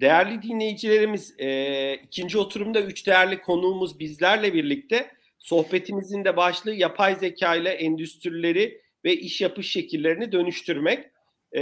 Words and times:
değerli 0.00 0.42
dinleyicilerimiz 0.42 1.34
e, 1.38 1.94
ikinci 1.94 2.38
oturumda 2.38 2.80
üç 2.80 3.06
değerli 3.06 3.40
konuğumuz 3.40 3.98
bizlerle 3.98 4.54
birlikte 4.54 5.10
sohbetimizin 5.38 6.24
de 6.24 6.36
başlığı 6.36 6.74
yapay 6.74 7.16
zeka 7.16 7.54
ile 7.54 7.70
endüstrileri 7.70 8.80
ve 9.04 9.16
iş 9.16 9.40
yapış 9.40 9.70
şekillerini 9.70 10.32
dönüştürmek. 10.32 11.04
E, 11.56 11.60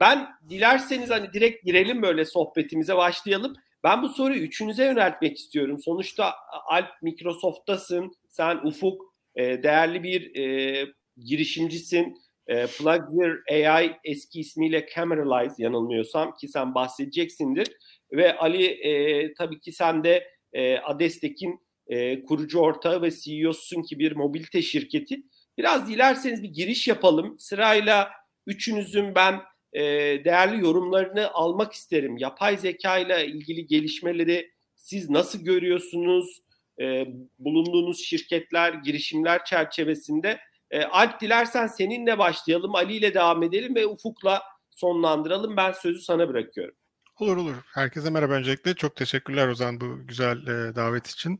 ben 0.00 0.28
dilerseniz 0.48 1.10
hani 1.10 1.32
direkt 1.32 1.64
girelim 1.64 2.02
böyle 2.02 2.24
sohbetimize 2.24 2.96
başlayalım. 2.96 3.56
Ben 3.84 4.02
bu 4.02 4.08
soruyu 4.08 4.40
üçünüze 4.40 4.84
yöneltmek 4.84 5.38
istiyorum. 5.38 5.78
Sonuçta 5.84 6.34
Alp 6.66 7.02
Microsoft'tasın, 7.02 8.12
sen 8.28 8.56
Ufuk 8.56 9.14
e, 9.34 9.62
değerli 9.62 10.02
bir 10.02 10.36
e, 10.36 10.86
girişimcisin. 11.16 12.16
E, 12.50 12.66
Plugger 12.66 13.36
AI 13.50 13.96
eski 14.04 14.40
ismiyle 14.40 14.86
Cameralize 14.94 15.62
yanılmıyorsam 15.62 16.34
ki 16.36 16.48
sen 16.48 16.74
bahsedeceksindir. 16.74 17.68
Ve 18.12 18.36
Ali 18.36 18.64
e, 18.64 19.34
tabii 19.34 19.60
ki 19.60 19.72
sen 19.72 20.04
de 20.04 20.26
e, 20.52 20.78
Adestek'in 20.78 21.60
e, 21.86 22.24
kurucu 22.24 22.58
ortağı 22.58 23.02
ve 23.02 23.10
CEO'sun 23.10 23.82
ki 23.82 23.98
bir 23.98 24.12
mobilite 24.12 24.62
şirketi. 24.62 25.22
Biraz 25.58 25.88
dilerseniz 25.88 26.42
bir 26.42 26.48
giriş 26.48 26.88
yapalım. 26.88 27.36
Sırayla 27.38 28.10
üçünüzün 28.46 29.14
ben 29.14 29.40
e, 29.72 29.82
değerli 30.24 30.62
yorumlarını 30.62 31.30
almak 31.30 31.72
isterim. 31.72 32.16
Yapay 32.16 32.56
zeka 32.56 32.98
ile 32.98 33.26
ilgili 33.26 33.66
gelişmeleri 33.66 34.50
siz 34.76 35.10
nasıl 35.10 35.44
görüyorsunuz? 35.44 36.40
E, 36.80 37.06
bulunduğunuz 37.38 38.04
şirketler, 38.04 38.72
girişimler 38.72 39.44
çerçevesinde. 39.44 40.40
E, 40.70 40.84
Alp 40.84 41.20
dilersen 41.20 41.66
seninle 41.66 42.18
başlayalım, 42.18 42.74
Ali 42.74 42.92
ile 42.96 43.14
devam 43.14 43.42
edelim 43.42 43.74
ve 43.74 43.86
Ufuk'la 43.86 44.42
sonlandıralım. 44.70 45.56
Ben 45.56 45.72
sözü 45.72 46.00
sana 46.00 46.28
bırakıyorum. 46.28 46.74
Olur 47.16 47.36
olur. 47.36 47.54
Herkese 47.74 48.10
merhaba 48.10 48.32
öncelikle. 48.32 48.74
Çok 48.74 48.96
teşekkürler 48.96 49.48
Ozan 49.48 49.80
bu 49.80 50.06
güzel 50.06 50.46
e, 50.46 50.76
davet 50.76 51.06
için. 51.06 51.38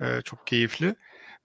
E, 0.00 0.22
çok 0.24 0.46
keyifli. 0.46 0.94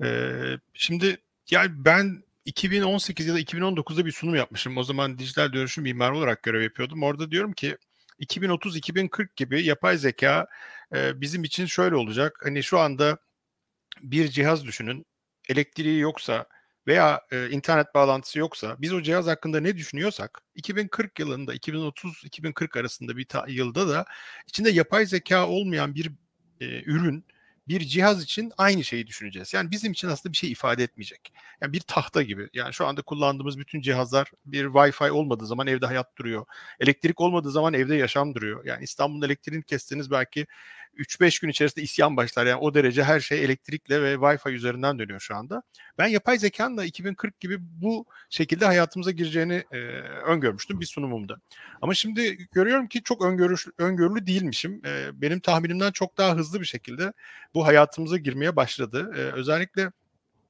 E, 0.04 0.32
şimdi 0.74 1.18
yani 1.52 1.72
ben 1.76 2.24
2018 2.46 3.28
ya 3.28 3.34
da 3.34 3.40
2019'da 3.40 4.06
bir 4.06 4.12
sunum 4.12 4.36
yapmışım. 4.36 4.78
O 4.78 4.84
zaman 4.84 5.18
dijital 5.18 5.54
dönüşüm 5.54 5.84
mimarı 5.84 6.18
olarak 6.18 6.44
görev 6.44 6.62
yapıyordum. 6.62 7.04
Orada 7.04 7.32
diyorum 7.32 7.54
ki 7.54 7.78
2030-2040 8.20 9.28
gibi 9.36 9.64
yapay 9.64 9.98
zeka 9.98 10.48
e, 10.96 11.22
bizim 11.22 11.44
için 11.44 11.66
şöyle 11.66 11.96
olacak. 11.96 12.40
Hani 12.44 12.64
şu 12.64 12.80
anda 12.80 13.18
bir 14.02 14.28
cihaz 14.28 14.66
düşünün. 14.66 15.06
Elektriği 15.50 16.00
yoksa 16.00 16.46
veya 16.88 17.22
e, 17.32 17.50
internet 17.50 17.96
bağlantısı 17.96 18.40
yoksa 18.40 18.76
biz 18.80 18.94
o 18.94 19.02
cihaz 19.02 19.28
hakkında 19.28 19.60
ne 19.60 19.78
düşünüyorsak 19.78 20.42
2040 20.56 21.20
yılında 21.20 21.56
2030-2040 21.56 22.80
arasında 22.80 23.18
bir 23.18 23.26
ta- 23.26 23.46
yılda 23.48 23.90
da 23.90 24.06
içinde 24.48 24.72
yapay 24.72 25.06
zeka 25.06 25.48
olmayan 25.48 25.96
bir 25.96 26.12
e, 26.62 26.84
ürün 26.84 27.26
bir 27.68 27.80
cihaz 27.80 28.24
için 28.24 28.52
aynı 28.58 28.84
şeyi 28.84 29.08
düşüneceğiz. 29.08 29.54
Yani 29.54 29.72
bizim 29.72 29.92
için 29.92 30.08
aslında 30.08 30.34
bir 30.34 30.38
şey 30.38 30.52
ifade 30.52 30.84
etmeyecek. 30.84 31.34
Yani 31.62 31.74
bir 31.74 31.80
tahta 31.80 32.22
gibi. 32.24 32.50
Yani 32.54 32.74
şu 32.74 32.86
anda 32.88 33.02
kullandığımız 33.02 33.60
bütün 33.60 33.82
cihazlar 33.82 34.32
bir 34.46 34.66
Wi-Fi 34.66 35.10
olmadığı 35.10 35.46
zaman 35.46 35.68
evde 35.68 35.86
hayat 35.86 36.18
duruyor. 36.18 36.46
Elektrik 36.80 37.22
olmadığı 37.22 37.52
zaman 37.52 37.74
evde 37.74 37.96
yaşam 37.96 38.36
duruyor. 38.36 38.66
Yani 38.66 38.84
İstanbul'da 38.84 39.26
elektriğini 39.26 39.64
kestiğiniz 39.64 40.12
belki 40.12 40.48
3-5 40.98 41.42
gün 41.42 41.50
içerisinde 41.50 41.84
isyan 41.84 42.18
başlar. 42.18 42.46
Yani 42.46 42.60
o 42.60 42.74
derece 42.74 43.04
her 43.04 43.20
şey 43.20 43.44
elektrikle 43.44 44.02
ve 44.02 44.14
Wi-Fi 44.14 44.52
üzerinden 44.52 45.00
dönüyor 45.00 45.20
şu 45.20 45.36
anda. 45.36 45.64
Ben 45.98 46.08
yapay 46.08 46.38
zekanın 46.38 46.78
da 46.78 46.86
2040 46.86 47.40
gibi 47.40 47.58
bu 47.60 48.06
şekilde 48.30 48.66
hayatımıza 48.66 49.12
gireceğini 49.12 49.64
e, 49.72 49.78
öngörmüştüm 50.26 50.80
bir 50.80 50.86
sunumumda. 50.86 51.38
Ama 51.82 51.94
şimdi 51.94 52.48
görüyorum 52.52 52.88
ki 52.88 53.04
çok 53.04 53.26
öngörüş, 53.26 53.68
öngörülü 53.78 54.28
değilmişim. 54.28 54.82
E, 54.86 55.22
benim 55.22 55.40
tahminimden 55.40 55.92
çok 55.92 56.18
daha 56.18 56.36
hızlı 56.36 56.62
bir 56.62 56.66
şekilde 56.66 57.14
bu 57.54 57.66
hayatımıza 57.66 58.18
girmeye 58.18 58.56
başladı. 58.56 59.12
E, 59.16 59.20
özellikle 59.20 59.92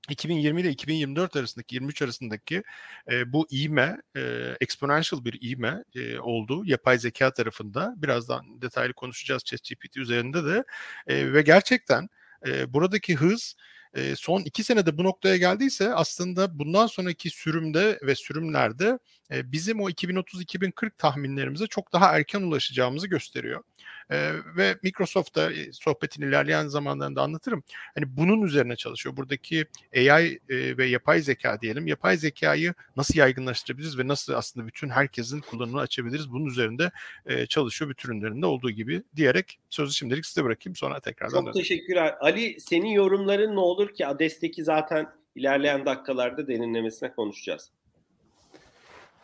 2020 0.09 0.61
ile 0.61 0.69
2024 0.69 1.35
arasındaki 1.35 1.75
23 1.75 2.01
arasındaki 2.01 2.63
e, 3.11 3.33
bu 3.33 3.47
iğme 3.49 3.97
e, 4.15 4.21
exponential 4.61 5.25
bir 5.25 5.37
iğme 5.41 5.83
e, 5.95 6.19
oldu 6.19 6.63
yapay 6.65 6.97
zeka 6.99 7.33
tarafında. 7.33 7.93
Birazdan 7.97 8.61
detaylı 8.61 8.93
konuşacağız 8.93 9.43
ChatGPT 9.43 9.97
üzerinde 9.97 10.45
de 10.45 10.63
e, 11.07 11.33
ve 11.33 11.41
gerçekten 11.41 12.09
e, 12.47 12.73
buradaki 12.73 13.15
hız 13.15 13.55
e, 13.95 14.15
son 14.15 14.41
iki 14.41 14.63
senede 14.63 14.97
bu 14.97 15.03
noktaya 15.03 15.37
geldiyse 15.37 15.93
aslında 15.93 16.59
bundan 16.59 16.87
sonraki 16.87 17.29
sürümde 17.29 17.99
ve 18.03 18.15
sürümlerde 18.15 18.99
e, 19.31 19.51
bizim 19.51 19.81
o 19.81 19.89
2030-2040 19.89 20.91
tahminlerimize 20.97 21.67
çok 21.67 21.93
daha 21.93 22.17
erken 22.17 22.41
ulaşacağımızı 22.41 23.07
gösteriyor. 23.07 23.63
E, 24.09 24.31
ve 24.57 24.75
Microsoft'ta 24.83 25.49
sohbetin 25.71 26.21
ilerleyen 26.21 26.67
zamanlarında 26.67 27.21
anlatırım. 27.21 27.63
Hani 27.95 28.17
bunun 28.17 28.41
üzerine 28.41 28.75
çalışıyor. 28.75 29.17
Buradaki 29.17 29.65
AI 29.95 30.39
e, 30.49 30.77
ve 30.77 30.85
yapay 30.85 31.21
zeka 31.21 31.61
diyelim. 31.61 31.87
Yapay 31.87 32.17
zekayı 32.17 32.73
nasıl 32.97 33.19
yaygınlaştırabiliriz 33.19 33.97
ve 33.97 34.07
nasıl 34.07 34.33
aslında 34.33 34.67
bütün 34.67 34.89
herkesin 34.89 35.41
kullanımını 35.41 35.81
açabiliriz? 35.81 36.31
Bunun 36.31 36.45
üzerinde 36.45 36.91
e, 37.25 37.45
çalışıyor 37.45 37.91
bütün 37.91 38.09
ürünlerinde 38.09 38.45
olduğu 38.45 38.71
gibi 38.71 39.03
diyerek 39.15 39.59
sözü 39.69 39.93
şimdilik 39.93 40.25
size 40.25 40.43
bırakayım 40.43 40.75
sonra 40.75 40.99
tekrardan. 40.99 41.45
Çok 41.45 41.53
teşekkürler. 41.53 42.15
Ali 42.19 42.59
senin 42.59 42.89
yorumların 42.89 43.55
ne 43.55 43.59
olur 43.59 43.93
ki 43.93 44.07
Ades'teki 44.07 44.63
zaten 44.63 45.07
ilerleyen 45.35 45.85
dakikalarda 45.85 46.47
derinlemesine 46.47 47.11
konuşacağız. 47.11 47.71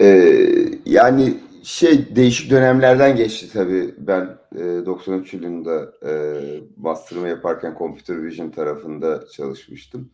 Ee, 0.01 0.79
yani 0.85 1.37
şey 1.63 2.15
değişik 2.15 2.51
dönemlerden 2.51 3.15
geçti 3.15 3.49
tabii. 3.53 3.95
Ben 3.97 4.37
e, 4.55 4.85
93 4.85 5.33
yılında 5.33 5.93
e, 6.05 6.11
master'ımı 6.77 7.27
yaparken 7.27 7.75
Computer 7.77 8.23
Vision 8.23 8.49
tarafında 8.49 9.27
çalışmıştım. 9.27 10.11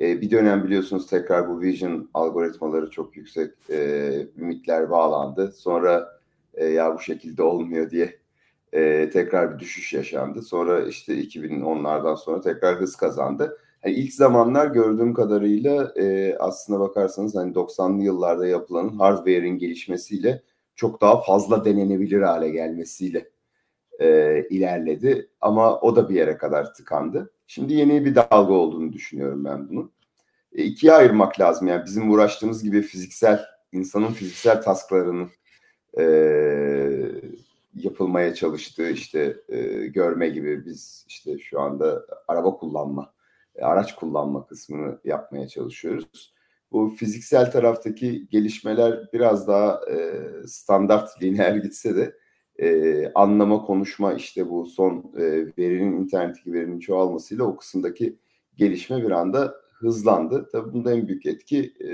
E, 0.00 0.20
bir 0.20 0.30
dönem 0.30 0.64
biliyorsunuz 0.64 1.06
tekrar 1.06 1.48
bu 1.48 1.60
Vision 1.60 2.10
algoritmaları 2.14 2.90
çok 2.90 3.16
yüksek 3.16 3.50
e, 3.70 4.10
ümitler 4.36 4.90
bağlandı. 4.90 5.52
Sonra 5.52 6.20
e, 6.54 6.66
ya 6.66 6.94
bu 6.94 7.00
şekilde 7.00 7.42
olmuyor 7.42 7.90
diye 7.90 8.18
e, 8.72 9.10
tekrar 9.10 9.54
bir 9.54 9.58
düşüş 9.58 9.92
yaşandı. 9.92 10.42
Sonra 10.42 10.86
işte 10.86 11.14
2010'lardan 11.14 12.16
sonra 12.16 12.40
tekrar 12.40 12.80
hız 12.80 12.96
kazandı. 12.96 13.58
Yani 13.84 13.94
ilk 13.94 14.12
zamanlar 14.14 14.66
gördüğüm 14.66 15.14
kadarıyla 15.14 15.92
e, 15.96 16.36
aslına 16.38 16.80
bakarsanız 16.80 17.34
hani 17.34 17.52
90'lı 17.52 18.02
yıllarda 18.02 18.46
yapılan 18.46 18.88
hardware'in 18.88 19.58
gelişmesiyle 19.58 20.42
çok 20.74 21.00
daha 21.00 21.22
fazla 21.22 21.64
denenebilir 21.64 22.22
hale 22.22 22.50
gelmesiyle 22.50 23.30
e, 24.00 24.46
ilerledi. 24.50 25.30
Ama 25.40 25.80
o 25.80 25.96
da 25.96 26.08
bir 26.08 26.14
yere 26.14 26.36
kadar 26.36 26.74
tıkandı. 26.74 27.32
Şimdi 27.46 27.74
yeni 27.74 28.04
bir 28.04 28.14
dalga 28.14 28.52
olduğunu 28.52 28.92
düşünüyorum 28.92 29.44
ben 29.44 29.68
bunun. 29.68 29.92
E, 30.52 30.62
ikiye 30.64 30.92
ayırmak 30.92 31.40
lazım. 31.40 31.68
Yani 31.68 31.84
bizim 31.84 32.10
uğraştığımız 32.10 32.62
gibi 32.62 32.82
fiziksel, 32.82 33.40
insanın 33.72 34.12
fiziksel 34.12 34.62
tasklarının 34.62 35.30
e, 35.98 36.04
yapılmaya 37.74 38.34
çalıştığı 38.34 38.90
işte 38.90 39.36
e, 39.48 39.86
görme 39.86 40.28
gibi 40.28 40.66
biz 40.66 41.04
işte 41.08 41.38
şu 41.38 41.60
anda 41.60 42.06
araba 42.28 42.56
kullanma 42.56 43.12
araç 43.62 43.94
kullanma 43.94 44.46
kısmını 44.46 44.98
yapmaya 45.04 45.48
çalışıyoruz. 45.48 46.34
Bu 46.72 46.94
fiziksel 46.98 47.52
taraftaki 47.52 48.28
gelişmeler 48.28 49.08
biraz 49.12 49.48
daha 49.48 49.80
e, 49.90 50.22
standart 50.46 51.22
lineer 51.22 51.56
gitse 51.56 51.96
de 51.96 52.16
e, 52.58 53.12
anlama, 53.14 53.62
konuşma 53.62 54.12
işte 54.12 54.50
bu 54.50 54.66
son 54.66 55.12
e, 55.16 55.22
verinin 55.58 55.96
internetteki 55.96 56.52
verinin 56.52 56.78
çoğalmasıyla 56.78 57.44
o 57.44 57.56
kısımdaki 57.56 58.18
gelişme 58.56 59.02
bir 59.02 59.10
anda 59.10 59.54
hızlandı. 59.78 60.48
Tabii 60.52 60.72
bunda 60.72 60.92
en 60.92 61.08
büyük 61.08 61.26
etki 61.26 61.74
e, 61.80 61.90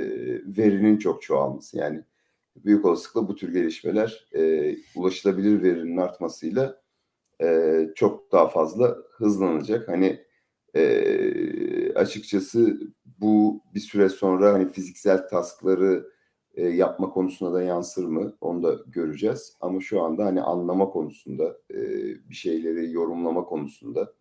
verinin 0.56 0.98
çok 0.98 1.22
çoğalması. 1.22 1.78
Yani 1.78 2.04
büyük 2.56 2.84
olasılıkla 2.84 3.28
bu 3.28 3.36
tür 3.36 3.52
gelişmeler 3.52 4.28
e, 4.34 4.74
ulaşılabilir 4.96 5.62
verinin 5.62 5.96
artmasıyla 5.96 6.80
e, 7.42 7.80
çok 7.94 8.32
daha 8.32 8.48
fazla 8.48 8.96
hızlanacak. 9.16 9.88
Hani 9.88 10.25
e, 10.76 11.92
açıkçası 11.94 12.80
bu 13.20 13.62
bir 13.74 13.80
süre 13.80 14.08
sonra 14.08 14.52
hani 14.52 14.72
fiziksel 14.72 15.28
taskları 15.28 16.10
e, 16.54 16.68
yapma 16.68 17.10
konusunda 17.10 17.52
da 17.52 17.62
yansır 17.62 18.04
mı 18.04 18.36
onu 18.40 18.62
da 18.62 18.76
göreceğiz. 18.86 19.56
Ama 19.60 19.80
şu 19.80 20.02
anda 20.02 20.24
hani 20.24 20.42
anlama 20.42 20.90
konusunda 20.90 21.56
e, 21.70 21.78
bir 22.30 22.34
şeyleri 22.34 22.92
yorumlama 22.92 23.44
konusunda 23.44 24.12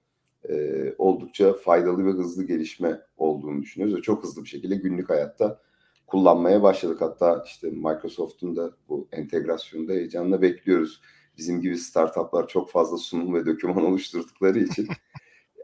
e, 0.49 0.93
oldukça 0.97 1.53
faydalı 1.53 2.05
ve 2.05 2.11
hızlı 2.11 2.43
gelişme 2.43 3.01
olduğunu 3.17 3.61
düşünüyoruz. 3.61 3.97
Ve 3.97 4.01
çok 4.01 4.23
hızlı 4.23 4.43
bir 4.43 4.49
şekilde 4.49 4.75
günlük 4.75 5.09
hayatta 5.09 5.61
kullanmaya 6.07 6.63
başladık. 6.63 7.01
Hatta 7.01 7.43
işte 7.45 7.69
Microsoft'un 7.69 8.55
da 8.55 8.71
bu 8.89 9.07
entegrasyonda 9.11 9.93
heyecanla 9.93 10.41
bekliyoruz. 10.41 11.01
Bizim 11.37 11.61
gibi 11.61 11.77
startuplar 11.77 12.47
çok 12.47 12.69
fazla 12.69 12.97
sunum 12.97 13.33
ve 13.33 13.45
doküman 13.45 13.85
oluşturdukları 13.85 14.59
için 14.59 14.87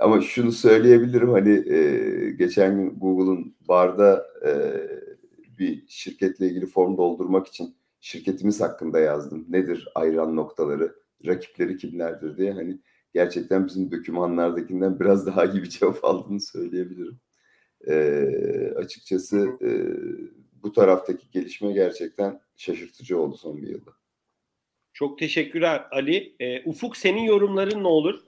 Ama 0.01 0.21
şunu 0.21 0.51
söyleyebilirim 0.51 1.29
hani 1.29 1.73
e, 1.73 2.29
geçen 2.31 2.75
gün 2.75 2.99
Google'un 2.99 3.55
barda 3.67 4.25
e, 4.45 4.51
bir 5.59 5.83
şirketle 5.87 6.47
ilgili 6.47 6.65
form 6.65 6.97
doldurmak 6.97 7.47
için 7.47 7.75
şirketimiz 7.99 8.61
hakkında 8.61 8.99
yazdım. 8.99 9.45
Nedir 9.49 9.87
ayıran 9.95 10.35
noktaları? 10.35 11.01
rakipleri 11.25 11.77
kimlerdir 11.77 12.37
diye 12.37 12.51
hani 12.51 12.79
gerçekten 13.13 13.67
bizim 13.67 13.91
dokümanlardakinden 13.91 14.99
biraz 14.99 15.25
daha 15.27 15.45
iyi 15.45 15.63
bir 15.63 15.69
cevap 15.69 16.05
aldığını 16.05 16.41
söyleyebilirim. 16.41 17.19
E, 17.87 17.93
açıkçası 18.75 19.49
e, 19.61 19.69
bu 20.63 20.71
taraftaki 20.71 21.31
gelişme 21.31 21.71
gerçekten 21.71 22.41
şaşırtıcı 22.57 23.19
oldu 23.19 23.37
son 23.37 23.61
bir 23.61 23.67
yılda. 23.67 23.91
Çok 24.93 25.19
teşekkürler 25.19 25.85
Ali. 25.91 26.35
E, 26.39 26.63
Ufuk 26.69 26.97
senin 26.97 27.21
yorumların 27.21 27.83
ne 27.83 27.87
olur? 27.87 28.19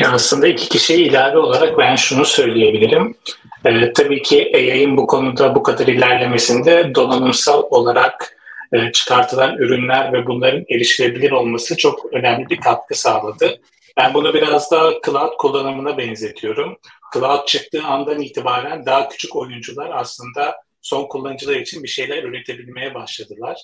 Ya 0.00 0.12
aslında 0.12 0.48
iki 0.48 0.68
kişiye 0.68 0.98
ilave 0.98 1.38
olarak 1.38 1.78
ben 1.78 1.96
şunu 1.96 2.24
söyleyebilirim. 2.24 3.16
Ee, 3.64 3.92
tabii 3.92 4.22
ki 4.22 4.52
AI'ın 4.54 4.96
bu 4.96 5.06
konuda 5.06 5.54
bu 5.54 5.62
kadar 5.62 5.86
ilerlemesinde 5.86 6.94
donanımsal 6.94 7.62
olarak 7.70 8.36
e, 8.72 8.92
çıkartılan 8.92 9.56
ürünler 9.56 10.12
ve 10.12 10.26
bunların 10.26 10.64
erişilebilir 10.70 11.30
olması 11.30 11.76
çok 11.76 12.12
önemli 12.12 12.50
bir 12.50 12.60
katkı 12.60 12.94
sağladı. 12.94 13.60
Ben 13.96 14.14
bunu 14.14 14.34
biraz 14.34 14.70
da 14.70 14.92
cloud 15.06 15.32
kullanımına 15.38 15.98
benzetiyorum. 15.98 16.78
Cloud 17.14 17.46
çıktığı 17.46 17.82
andan 17.82 18.22
itibaren 18.22 18.86
daha 18.86 19.08
küçük 19.08 19.36
oyuncular 19.36 19.90
aslında 19.94 20.56
son 20.82 21.06
kullanıcılar 21.08 21.56
için 21.56 21.82
bir 21.82 21.88
şeyler 21.88 22.22
üretebilmeye 22.22 22.94
başladılar. 22.94 23.62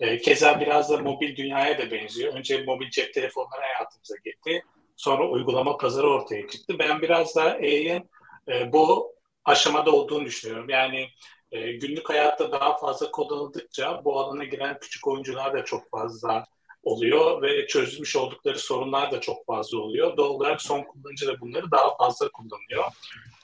E, 0.00 0.18
keza 0.18 0.60
biraz 0.60 0.90
da 0.90 0.98
mobil 0.98 1.36
dünyaya 1.36 1.78
da 1.78 1.90
benziyor. 1.90 2.34
Önce 2.34 2.62
mobil 2.62 2.90
cep 2.90 3.14
telefonları 3.14 3.60
hayatımıza 3.60 4.14
girdi. 4.24 4.62
Sonra 4.96 5.28
uygulama 5.28 5.76
pazarı 5.76 6.10
ortaya 6.10 6.48
çıktı. 6.48 6.76
Ben 6.78 7.02
biraz 7.02 7.36
da 7.36 7.42
AI'ın 7.42 8.10
e, 8.48 8.72
bu 8.72 9.14
aşamada 9.44 9.90
olduğunu 9.90 10.24
düşünüyorum. 10.24 10.68
Yani 10.68 11.08
e, 11.52 11.72
günlük 11.72 12.10
hayatta 12.10 12.52
daha 12.52 12.76
fazla 12.76 13.10
kullanıldıkça 13.10 14.04
bu 14.04 14.20
alana 14.20 14.44
giren 14.44 14.78
küçük 14.80 15.06
oyuncular 15.06 15.52
da 15.52 15.64
çok 15.64 15.90
fazla 15.90 16.44
oluyor 16.82 17.42
ve 17.42 17.66
çözmüş 17.66 18.16
oldukları 18.16 18.58
sorunlar 18.58 19.12
da 19.12 19.20
çok 19.20 19.46
fazla 19.46 19.78
oluyor. 19.78 20.16
Doğal 20.16 20.30
olarak 20.30 20.62
son 20.62 20.82
kullanıcı 20.82 21.26
da 21.26 21.40
bunları 21.40 21.70
daha 21.70 21.96
fazla 21.96 22.28
kullanıyor. 22.28 22.84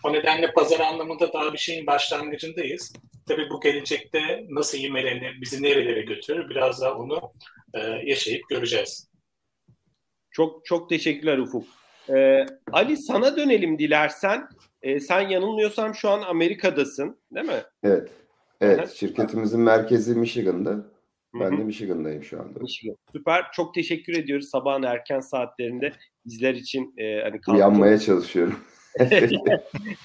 O 0.04 0.12
nedenle 0.12 0.52
pazar 0.52 0.81
anlamında 0.81 1.32
daha 1.32 1.52
bir 1.52 1.58
şeyin 1.58 1.87
başlangıcındayız. 1.87 2.93
Tabii 3.28 3.50
bu 3.50 3.60
gelecekte 3.60 4.46
nasıl 4.49 4.78
ivmelenir, 4.78 5.40
bizi 5.40 5.62
nerelere 5.62 6.02
götürür 6.02 6.50
biraz 6.50 6.81
daha 6.81 6.94
onu 6.94 7.32
e, 7.75 7.81
yaşayıp 8.04 8.49
göreceğiz. 8.49 9.12
Çok 10.32 10.64
çok 10.64 10.88
teşekkürler 10.88 11.38
Ufuk. 11.38 11.64
Ee, 12.08 12.46
Ali 12.73 12.96
sana 12.96 13.37
dönelim 13.37 13.79
dilersen. 13.79 14.49
Ee, 14.82 15.00
sen 15.00 15.29
yanılmıyorsam 15.29 15.94
şu 15.94 16.11
an 16.11 16.23
Amerika'dasın 16.23 17.19
değil 17.34 17.46
mi? 17.46 17.62
Evet. 17.82 18.08
Evet. 18.61 18.81
Hı-hı. 18.81 18.96
Şirketimizin 18.96 19.61
merkezi 19.61 20.14
Michigan'da. 20.14 20.87
Ben 21.34 21.50
Hı-hı. 21.50 21.58
de 21.58 21.64
Michigan'dayım 21.64 22.23
şu 22.23 22.40
anda. 22.40 22.61
Michigan. 22.61 22.96
Süper. 23.12 23.44
Çok 23.52 23.75
teşekkür 23.75 24.17
ediyoruz 24.17 24.49
sabahın 24.49 24.82
erken 24.82 25.20
saatlerinde 25.20 25.93
bizler 26.26 26.55
için. 26.55 26.94
E, 26.96 27.23
hani 27.23 27.40
Uyanmaya 27.49 27.99
çalışıyorum. 27.99 28.58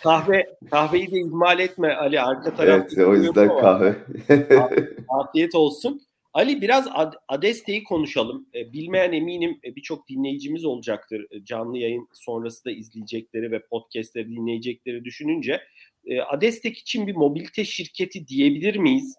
kahve 0.03 0.45
kahveyi 0.71 1.11
de 1.11 1.19
ihmal 1.19 1.59
etme 1.59 1.93
Ali 1.93 2.21
arka 2.21 2.55
tarafta. 2.55 2.95
Evet 2.95 3.07
o 3.07 3.15
yüzden 3.15 3.47
kahve. 3.47 3.95
Afiyet 5.09 5.55
olsun. 5.55 6.01
Ali 6.37 6.61
biraz 6.61 6.87
Adeste'yi 7.27 7.83
konuşalım. 7.83 8.47
E, 8.55 8.73
bilmeyen 8.73 9.11
eminim 9.11 9.59
e, 9.63 9.75
birçok 9.75 10.09
dinleyicimiz 10.09 10.65
olacaktır. 10.65 11.27
E, 11.31 11.45
canlı 11.45 11.77
yayın 11.77 12.07
sonrası 12.13 12.65
da 12.65 12.71
izleyecekleri 12.71 13.51
ve 13.51 13.61
podcastleri 13.65 14.29
dinleyecekleri 14.29 15.05
düşününce. 15.05 15.61
Adestek 16.27 16.77
için 16.77 17.07
bir 17.07 17.15
mobilite 17.15 17.65
şirketi 17.65 18.27
diyebilir 18.27 18.75
miyiz? 18.75 19.15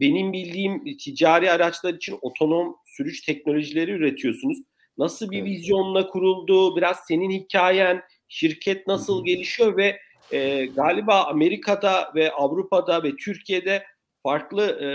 Benim 0.00 0.32
bildiğim 0.32 0.96
ticari 0.96 1.50
araçlar 1.50 1.94
için 1.94 2.18
otonom 2.22 2.76
sürüş 2.86 3.20
teknolojileri 3.20 3.90
üretiyorsunuz. 3.90 4.58
Nasıl 4.98 5.30
bir 5.30 5.44
vizyonla 5.44 6.06
kuruldu? 6.06 6.76
Biraz 6.76 6.96
senin 7.08 7.30
hikayen, 7.30 8.02
şirket 8.28 8.86
nasıl 8.86 9.24
gelişiyor 9.24 9.76
ve 9.76 9.98
e, 10.32 10.66
galiba 10.66 11.24
Amerika'da 11.24 12.12
ve 12.14 12.32
Avrupa'da 12.32 13.02
ve 13.02 13.16
Türkiye'de 13.16 13.82
farklı 14.28 14.78
e, 14.80 14.88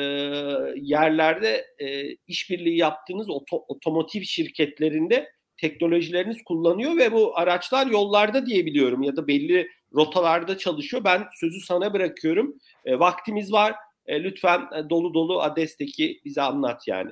yerlerde 0.82 1.66
e, 1.80 2.16
işbirliği 2.28 2.78
yaptığınız 2.78 3.30
oto, 3.30 3.66
otomotiv 3.68 4.22
şirketlerinde 4.22 5.30
teknolojileriniz 5.58 6.38
kullanıyor 6.46 6.98
ve 6.98 7.12
bu 7.12 7.38
araçlar 7.38 7.88
yollarda 7.88 8.46
diyebiliyorum 8.46 9.04
ya 9.04 9.16
da 9.16 9.28
belli 9.28 9.68
rotalarda 9.94 10.58
çalışıyor. 10.58 11.04
Ben 11.04 11.24
sözü 11.40 11.60
sana 11.60 11.94
bırakıyorum. 11.94 12.58
E, 12.86 13.00
vaktimiz 13.00 13.54
var. 13.54 13.76
E, 14.06 14.24
lütfen 14.24 14.60
e, 14.60 14.90
dolu 14.90 15.14
dolu 15.14 15.42
Ades'teki 15.42 16.22
bize 16.26 16.42
anlat 16.42 16.88
yani. 16.88 17.12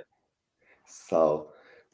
Sağ 0.87 1.33
ol. 1.33 1.45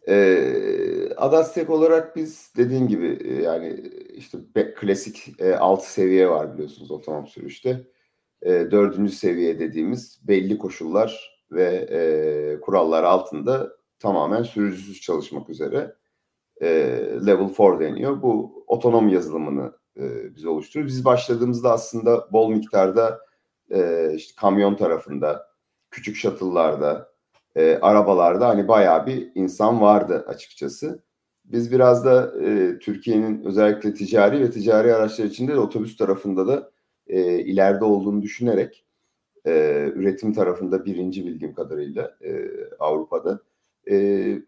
Ee, 0.08 1.10
Adastek 1.18 1.70
olarak 1.70 2.16
biz 2.16 2.52
dediğin 2.58 2.88
gibi 2.88 3.40
yani 3.44 3.84
işte 4.16 4.38
klasik 4.76 5.42
e, 5.42 5.56
alt 5.56 5.84
seviye 5.84 6.30
var 6.30 6.54
biliyorsunuz 6.54 6.92
otonom 6.92 7.28
sürüşte 7.28 7.82
e, 8.42 8.52
dördüncü 8.52 9.12
seviye 9.12 9.60
dediğimiz 9.60 10.20
belli 10.24 10.58
koşullar 10.58 11.42
ve 11.52 11.88
e, 11.92 12.60
kurallar 12.62 13.04
altında 13.04 13.78
tamamen 14.00 14.44
sürücüsüz 14.44 15.02
çalışmak 15.02 15.50
üzere 15.50 15.96
e, 16.62 16.68
level 17.28 17.50
4 17.60 17.80
deniyor. 17.80 18.22
Bu 18.22 18.64
otonom 18.68 19.10
yazılımını 19.10 19.72
e, 19.98 20.36
biz 20.36 20.46
oluşturuyoruz. 20.46 20.96
Biz 20.96 21.06
başladığımızda 21.06 21.72
aslında 21.72 22.32
bol 22.32 22.50
miktarda 22.50 23.20
e, 23.72 24.12
işte 24.16 24.34
kamyon 24.42 24.76
tarafında, 24.76 25.48
küçük 25.92 26.16
shuttle'larda, 26.16 27.12
e, 27.56 27.80
arabalarda 27.82 28.48
hani 28.48 28.68
bayağı 28.68 29.06
bir 29.06 29.32
insan 29.36 29.82
vardı 29.82 30.26
açıkçası. 30.28 31.04
Biz 31.46 31.72
biraz 31.72 32.06
da 32.06 32.34
e, 32.42 32.80
Türkiye'nin 32.80 33.44
özellikle 33.46 33.94
ticari 33.94 34.40
ve 34.40 34.52
ticari 34.52 34.96
araçlar 34.96 35.26
içinde 35.26 35.54
de 35.54 35.60
otobüs 35.60 35.98
tarafında 35.98 36.48
da 36.48 36.72
e, 37.10 37.40
ileride 37.40 37.86
olduğunu 37.86 38.22
düşünerek 38.22 38.86
e, 39.46 39.52
üretim 39.96 40.34
tarafında 40.34 40.86
birinci 40.86 41.26
bildiğim 41.26 41.54
kadarıyla 41.54 42.18
e, 42.22 42.50
Avrupa'da. 42.80 43.40
E, 43.90 43.96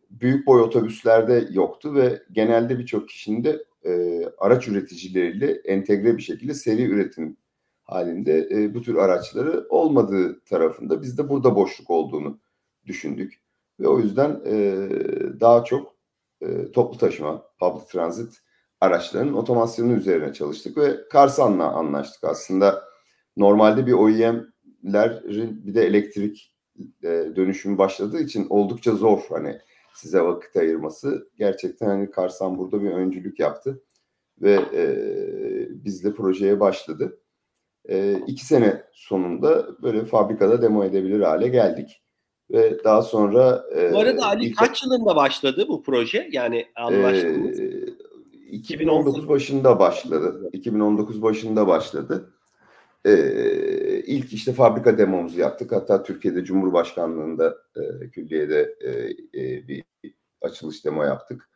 büyük 0.10 0.48
boy 0.48 0.62
otobüslerde 0.62 1.48
yoktu 1.52 1.96
ve 1.96 2.22
genelde 2.32 2.80
birçok 2.80 3.10
kişinin 3.10 3.44
de 3.44 3.64
e, 3.86 4.24
araç 4.38 4.68
üreticileriyle 4.68 5.52
entegre 5.52 6.18
bir 6.18 6.22
şekilde 6.22 6.54
seri 6.54 6.84
üretim 6.84 7.38
halinde 7.84 8.50
e, 8.52 8.74
bu 8.74 8.82
tür 8.82 8.96
araçları 8.96 9.66
olmadığı 9.70 10.44
tarafında 10.44 11.02
biz 11.02 11.18
de 11.18 11.30
burada 11.30 11.56
boşluk 11.56 11.90
olduğunu 11.90 12.40
düşündük. 12.86 13.42
Ve 13.80 13.88
o 13.88 14.00
yüzden 14.00 14.42
e, 14.46 14.88
daha 15.40 15.64
çok 15.64 15.96
e, 16.42 16.72
toplu 16.72 16.98
taşıma, 16.98 17.44
public 17.60 17.86
transit 17.86 18.40
araçların 18.81 19.33
otomasyonu 19.33 19.94
üzerine 19.94 20.33
çalıştık 20.33 20.78
ve 20.78 21.07
Karsan'la 21.09 21.71
anlaştık 21.71 22.24
aslında. 22.24 22.90
Normalde 23.38 23.88
bir 23.88 23.94
OEM'lerin 23.94 25.66
bir 25.66 25.76
de 25.76 25.86
elektrik 25.86 26.54
e, 27.04 27.07
dönüşümü 27.36 27.78
başladığı 27.78 28.19
için 28.19 28.48
oldukça 28.50 28.95
zor 28.95 29.21
hani 29.30 29.57
size 29.94 30.21
vakit 30.21 30.56
ayırması. 30.56 31.30
Gerçekten 31.38 31.88
hani 31.88 32.12
Karsan 32.12 32.57
burada 32.57 32.81
bir 32.81 32.92
öncülük 32.92 33.40
yaptı 33.40 33.83
ve 34.42 34.54
e, 34.74 34.86
biz 35.69 36.04
de 36.04 36.14
projeye 36.14 36.59
başladı. 36.59 37.19
E, 37.90 38.14
iki 38.28 38.45
sene 38.45 38.83
sonunda 38.94 39.81
böyle 39.81 40.06
fabrikada 40.06 40.62
demo 40.62 40.83
edebilir 40.83 41.21
hale 41.21 41.48
geldik. 41.48 42.02
Ve 42.52 42.83
daha 42.83 43.02
sonra... 43.02 43.64
E, 43.76 43.94
bu 43.94 44.00
arada 44.00 44.26
Ali 44.26 44.45
ilk... 44.45 44.57
kaç 44.57 44.83
yılında 44.83 45.16
başladı 45.16 45.66
bu 45.68 45.83
proje? 45.83 46.30
Yani 46.31 46.66
anlaştınız. 46.76 47.59
E, 47.59 47.89
2019 48.52 49.30
başında 49.30 49.80
başladı. 49.80 50.50
2019 50.54 51.22
başında 51.22 51.68
başladı. 51.68 52.34
Ee, 53.06 54.04
ilk 54.06 54.34
işte 54.34 54.54
fabrika 54.54 54.98
demomuzu 54.98 55.40
yaptık. 55.40 55.72
Hatta 55.72 56.04
Türkiye'de 56.04 56.44
Cumhurbaşkanlığında 56.44 57.58
e, 57.76 58.10
külliyede 58.10 58.76
e, 58.82 58.90
e, 59.42 59.68
bir 59.68 59.84
açılış 60.42 60.86
demo 60.86 61.04
yaptık. 61.04 61.50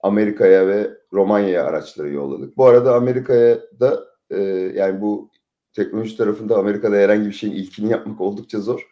Amerika'ya 0.00 0.66
ve 0.66 0.90
Romanya'ya 1.12 1.64
araçları 1.64 2.10
yolladık. 2.10 2.56
Bu 2.56 2.66
arada 2.66 2.94
Amerika'ya 2.94 3.58
da 3.80 4.04
e, 4.30 4.40
yani 4.74 5.00
bu 5.00 5.30
teknoloji 5.72 6.16
tarafında 6.16 6.56
Amerika'da 6.56 6.96
herhangi 6.96 7.26
bir 7.26 7.32
şeyin 7.32 7.54
ilkini 7.54 7.90
yapmak 7.90 8.20
oldukça 8.20 8.60
zor. 8.60 8.88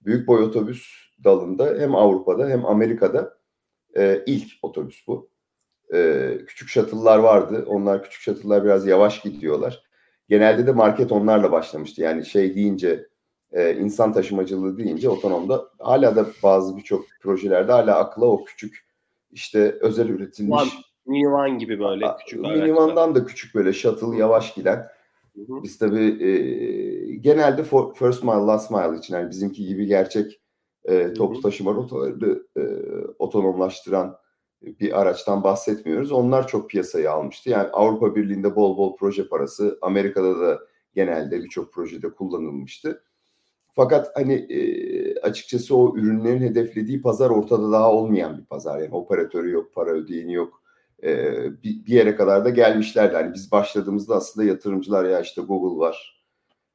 Büyük 0.00 0.28
boy 0.28 0.42
otobüs 0.42 1.08
dalında 1.24 1.74
hem 1.78 1.94
Avrupa'da 1.94 2.48
hem 2.48 2.66
Amerika'da 2.66 3.38
e, 3.96 4.22
ilk 4.26 4.48
otobüs 4.62 5.06
bu 5.06 5.30
e, 5.94 6.30
küçük 6.46 6.68
shuttle'lar 6.68 7.18
vardı. 7.18 7.64
Onlar 7.68 8.02
küçük 8.02 8.22
shuttle'lar 8.22 8.64
biraz 8.64 8.86
yavaş 8.86 9.20
gidiyorlar. 9.20 9.82
Genelde 10.28 10.66
de 10.66 10.72
market 10.72 11.12
onlarla 11.12 11.52
başlamıştı. 11.52 12.02
Yani 12.02 12.26
şey 12.26 12.54
deyince 12.54 13.06
e, 13.52 13.74
insan 13.74 14.12
taşımacılığı 14.12 14.78
deyince 14.78 15.08
otonomda 15.08 15.68
hala 15.78 16.16
da 16.16 16.26
bazı 16.42 16.76
birçok 16.76 17.04
projelerde 17.20 17.72
hala 17.72 17.98
akla 17.98 18.26
o 18.26 18.44
küçük 18.44 18.88
işte 19.30 19.76
özel 19.80 20.08
üretilmiş 20.08 20.62
minivan 21.08 21.58
gibi 21.58 21.80
böyle 21.80 22.06
küçük 22.20 22.40
minivandan 22.40 23.14
da 23.14 23.26
küçük 23.26 23.54
böyle 23.54 23.72
shuttle 23.72 24.16
yavaş 24.16 24.54
giden 24.54 24.88
biz 25.36 25.78
tabii 25.78 26.24
e, 26.24 27.14
genelde 27.14 27.62
for, 27.62 27.94
first 27.94 28.22
mile 28.22 28.34
last 28.34 28.70
mile 28.70 28.98
için 28.98 29.14
yani 29.14 29.30
bizimki 29.30 29.66
gibi 29.66 29.86
gerçek 29.86 30.40
e, 30.84 31.12
toplu 31.12 31.40
taşıma 31.40 31.74
rotalarını 31.74 32.42
e, 32.56 32.62
otonomlaştıran 33.18 34.16
bir 34.62 35.00
araçtan 35.00 35.44
bahsetmiyoruz. 35.44 36.12
Onlar 36.12 36.48
çok 36.48 36.70
piyasayı 36.70 37.10
almıştı. 37.10 37.50
Yani 37.50 37.68
Avrupa 37.68 38.16
Birliği'nde 38.16 38.56
bol 38.56 38.76
bol 38.76 38.96
proje 38.96 39.28
parası, 39.28 39.78
Amerika'da 39.82 40.40
da 40.40 40.60
genelde 40.94 41.44
birçok 41.44 41.72
projede 41.72 42.10
kullanılmıştı. 42.10 43.02
Fakat 43.72 44.10
hani 44.14 44.34
e, 44.34 45.20
açıkçası 45.20 45.76
o 45.76 45.96
ürünlerin 45.96 46.40
hedeflediği 46.42 47.02
pazar 47.02 47.30
ortada 47.30 47.72
daha 47.72 47.92
olmayan 47.92 48.38
bir 48.38 48.44
pazar. 48.44 48.78
Yani 48.78 48.94
operatörü 48.94 49.50
yok, 49.50 49.74
para 49.74 49.90
ödeyeni 49.90 50.32
yok. 50.32 50.62
E, 51.02 51.34
bir, 51.62 51.86
bir 51.86 51.92
yere 51.92 52.16
kadar 52.16 52.44
da 52.44 52.50
gelmişlerdi. 52.50 53.14
Hani 53.14 53.34
biz 53.34 53.52
başladığımızda 53.52 54.16
aslında 54.16 54.46
yatırımcılar 54.46 55.04
ya 55.04 55.20
işte 55.20 55.42
Google 55.42 55.80
var, 55.80 56.17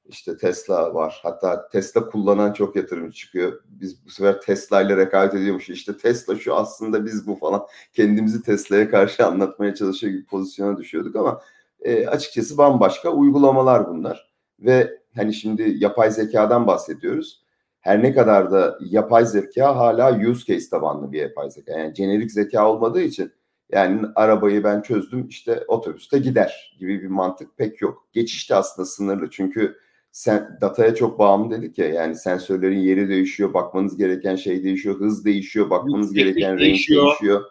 işte 0.06 0.38
Tesla 0.38 0.94
var. 0.94 1.20
Hatta 1.24 1.68
Tesla 1.68 2.10
kullanan 2.10 2.54
çok 2.54 2.76
yatırımcı 2.76 3.18
çıkıyor. 3.18 3.64
Biz 3.70 4.06
bu 4.06 4.10
sefer 4.10 4.42
Tesla 4.42 4.82
ile 4.82 4.98
rekabet 4.98 5.34
ediyormuş. 5.34 5.70
İşte 5.70 5.98
Tesla 5.98 6.36
şu 6.36 6.56
aslında 6.56 7.06
biz 7.06 7.28
bu 7.28 7.36
falan. 7.36 7.62
Kendimizi 7.94 8.42
Tesla'ya 8.42 8.90
karşı 8.90 9.26
anlatmaya 9.26 9.76
çalışıyor 9.76 10.14
gibi 10.14 10.26
pozisyona 10.26 10.78
düşüyorduk 10.78 11.16
ama 11.16 11.42
e, 11.82 12.08
açıkçası 12.08 12.58
bambaşka 12.58 13.10
uygulamalar 13.10 13.88
bunlar. 13.88 14.34
Ve 14.60 15.00
hani 15.16 15.34
şimdi 15.34 15.76
yapay 15.78 16.12
zekadan 16.12 16.68
bahsediyoruz. 16.68 17.44
Her 17.80 18.04
ne 18.04 18.14
kadar 18.14 18.52
da 18.52 18.78
yapay 18.82 19.26
zeka 19.26 19.76
hala 19.76 20.30
use 20.30 20.54
case 20.54 20.70
tabanlı 20.70 21.12
bir 21.12 21.22
yapay 21.22 21.52
zeka. 21.52 21.80
Yani 21.80 21.96
jenerik 21.96 22.32
zeka 22.32 22.70
olmadığı 22.70 23.02
için 23.02 23.32
yani 23.72 24.02
arabayı 24.16 24.64
ben 24.64 24.82
çözdüm 24.82 25.28
işte 25.28 25.64
otobüste 25.68 26.20
gider 26.20 26.78
gibi 26.80 27.02
bir 27.02 27.08
mantık 27.08 27.58
pek 27.58 27.82
yok. 27.82 28.08
Geçiş 28.14 28.50
de 28.50 28.56
aslında 28.56 28.86
sınırlı 28.86 29.30
çünkü 29.30 29.78
sen 30.14 30.58
dataya 30.62 30.96
çok 30.96 31.20
bağımlı 31.20 31.58
dedik 31.58 31.78
ya 31.78 31.88
yani 31.88 32.16
sensörlerin 32.16 32.80
yeri 32.80 33.10
değişiyor, 33.10 33.54
bakmanız 33.54 33.98
gereken 33.98 34.36
şey 34.36 34.64
değişiyor, 34.64 35.00
hız 35.00 35.26
değişiyor, 35.26 35.70
bakmanız 35.70 36.14
gereken 36.14 36.58
değişiyor. 36.58 37.04
renk 37.06 37.22
değişiyor. 37.22 37.44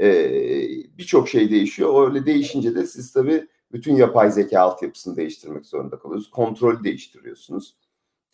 Ee, 0.00 0.98
Birçok 0.98 1.28
şey 1.28 1.50
değişiyor. 1.50 2.08
Öyle 2.08 2.26
değişince 2.26 2.74
de 2.74 2.86
siz 2.86 3.12
tabii 3.12 3.46
bütün 3.72 3.96
yapay 3.96 4.30
zeka 4.30 4.60
altyapısını 4.60 5.16
değiştirmek 5.16 5.66
zorunda 5.66 5.98
kalıyorsunuz. 5.98 6.30
Kontrolü 6.30 6.84
değiştiriyorsunuz. 6.84 7.76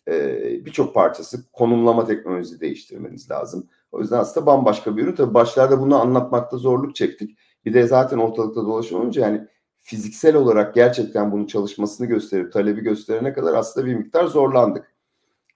Ee, 0.07 0.65
Birçok 0.65 0.93
parçası 0.93 1.51
konumlama 1.51 2.05
teknolojisi 2.05 2.59
değiştirmeniz 2.61 3.31
lazım. 3.31 3.67
O 3.91 4.01
yüzden 4.01 4.19
aslında 4.19 4.45
bambaşka 4.45 4.97
bir 4.97 5.03
ürün. 5.03 5.15
Tabii 5.15 5.33
başlarda 5.33 5.81
bunu 5.81 6.01
anlatmakta 6.01 6.57
zorluk 6.57 6.95
çektik. 6.95 7.37
Bir 7.65 7.73
de 7.73 7.87
zaten 7.87 8.17
ortalıkta 8.17 8.61
dolaşım 8.65 8.99
olunca 8.99 9.21
yani 9.21 9.47
fiziksel 9.85 10.35
olarak 10.35 10.75
gerçekten 10.75 11.31
bunu 11.31 11.47
çalışmasını 11.47 12.07
gösterip 12.07 12.53
talebi 12.53 12.81
gösterene 12.81 13.33
kadar 13.33 13.53
aslında 13.53 13.87
bir 13.87 13.95
miktar 13.95 14.25
zorlandık. 14.25 14.91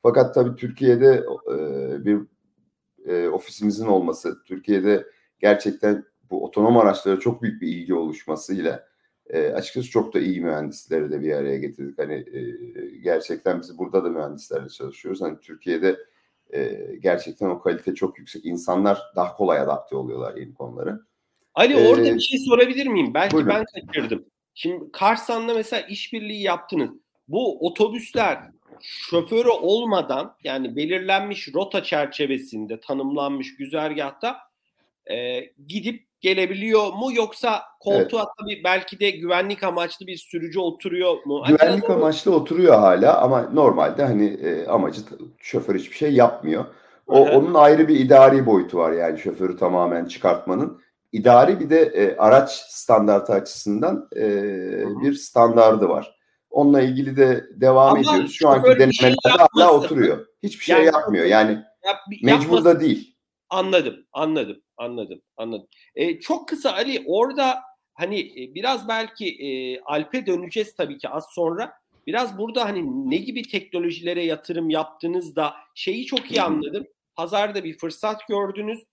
Fakat 0.01 0.35
tabii 0.35 0.55
Türkiye'de 0.55 1.25
e, 1.51 2.05
bir 2.05 2.19
e, 3.05 3.29
ofisimizin 3.29 3.85
olması, 3.85 4.43
Türkiye'de 4.43 5.05
gerçekten 5.39 6.05
bu 6.29 6.45
otonom 6.45 6.77
araçlara 6.77 7.19
çok 7.19 7.41
büyük 7.41 7.61
bir 7.61 7.67
ilgi 7.67 7.93
oluşmasıyla 7.93 8.87
e, 9.29 9.49
açıkçası 9.49 9.89
çok 9.89 10.13
da 10.13 10.19
iyi 10.19 10.41
mühendisleri 10.41 11.11
de 11.11 11.21
bir 11.21 11.33
araya 11.33 11.57
getirdik. 11.57 11.99
Hani 11.99 12.13
e, 12.13 12.41
gerçekten 12.97 13.61
biz 13.61 13.77
burada 13.77 14.03
da 14.03 14.09
mühendislerle 14.09 14.69
çalışıyoruz. 14.69 15.21
Hani 15.21 15.39
Türkiye'de 15.39 15.99
e, 16.53 16.85
gerçekten 16.99 17.49
o 17.49 17.61
kalite 17.61 17.95
çok 17.95 18.19
yüksek. 18.19 18.45
İnsanlar 18.45 19.01
daha 19.15 19.35
kolay 19.35 19.59
adapte 19.59 19.95
oluyorlar 19.95 20.35
yeni 20.35 20.53
konulara. 20.53 21.08
Ali 21.59 21.73
ee, 21.73 21.89
orada 21.89 22.15
bir 22.15 22.19
şey 22.19 22.39
sorabilir 22.39 22.87
miyim? 22.87 23.13
Belki 23.13 23.33
buyurun. 23.33 23.49
ben 23.49 23.65
kaçırdım. 23.65 24.25
Şimdi 24.53 24.91
Karsan'la 24.91 25.53
mesela 25.53 25.81
işbirliği 25.81 26.41
yaptınız. 26.41 26.89
Bu 27.27 27.67
otobüsler 27.67 28.39
şoförü 28.81 29.49
olmadan 29.49 30.35
yani 30.43 30.75
belirlenmiş 30.75 31.53
rota 31.53 31.83
çerçevesinde 31.83 32.79
tanımlanmış 32.79 33.55
güzergahta 33.55 34.37
e, 35.11 35.39
gidip 35.67 36.05
gelebiliyor 36.21 36.93
mu 36.93 37.09
yoksa 37.13 37.61
koltuğa 37.79 38.21
evet. 38.21 38.33
tabii 38.39 38.63
belki 38.63 38.99
de 38.99 39.09
güvenlik 39.09 39.63
amaçlı 39.63 40.07
bir 40.07 40.17
sürücü 40.17 40.59
oturuyor 40.59 41.25
mu? 41.25 41.43
Güvenlik 41.47 41.83
Acaba 41.83 41.93
amaçlı 41.93 42.35
oturuyor 42.35 42.79
hala 42.79 43.21
ama 43.21 43.49
normalde 43.53 44.03
hani 44.03 44.25
e, 44.25 44.65
amacı 44.65 45.01
şoför 45.39 45.75
hiçbir 45.75 45.95
şey 45.95 46.13
yapmıyor. 46.13 46.65
O 47.07 47.27
Hı-hı. 47.27 47.37
onun 47.37 47.53
ayrı 47.53 47.87
bir 47.87 47.99
idari 47.99 48.45
boyutu 48.45 48.77
var 48.77 48.91
yani 48.91 49.19
şoförü 49.19 49.57
tamamen 49.57 50.05
çıkartmanın. 50.05 50.81
İdari 51.11 51.59
bir 51.59 51.69
de 51.69 51.81
e, 51.81 52.17
araç 52.17 52.51
standartı 52.51 53.33
açısından 53.33 54.09
e, 54.15 54.21
bir 55.01 55.13
standardı 55.13 55.89
var. 55.89 56.15
Onunla 56.49 56.81
ilgili 56.81 57.17
de 57.17 57.45
devam 57.55 57.89
ama 57.89 57.99
ediyoruz. 57.99 58.33
Şu 58.33 58.49
anki 58.49 58.69
denemelerde 58.69 58.93
şey 58.93 59.15
hala 59.53 59.73
oturuyor. 59.73 60.25
Hiçbir 60.43 60.65
şey 60.65 60.75
yani, 60.75 60.85
yapmıyor. 60.85 61.25
Yani 61.25 61.51
yap, 61.85 61.97
mecbur 62.23 62.65
da 62.65 62.79
değil. 62.79 63.15
Anladım, 63.49 63.95
anladım, 64.13 64.61
anladım, 64.77 65.21
anladım. 65.37 65.67
Ee, 65.95 66.19
çok 66.19 66.47
kısa 66.47 66.73
Ali 66.73 67.03
orada 67.07 67.61
hani 67.93 68.19
e, 68.19 68.55
biraz 68.55 68.87
belki 68.87 69.27
e, 69.27 69.81
Alp'e 69.81 70.25
döneceğiz 70.25 70.75
tabii 70.75 70.97
ki 70.97 71.09
az 71.09 71.25
sonra. 71.31 71.73
Biraz 72.07 72.37
burada 72.37 72.65
hani 72.65 73.09
ne 73.11 73.17
gibi 73.17 73.41
teknolojilere 73.41 74.23
yatırım 74.23 74.69
yaptınız 74.69 75.35
da 75.35 75.53
şeyi 75.75 76.05
çok 76.05 76.31
iyi 76.31 76.41
anladım. 76.41 76.87
Pazarda 77.15 77.63
bir 77.63 77.77
fırsat 77.77 78.27
gördünüz. 78.27 78.83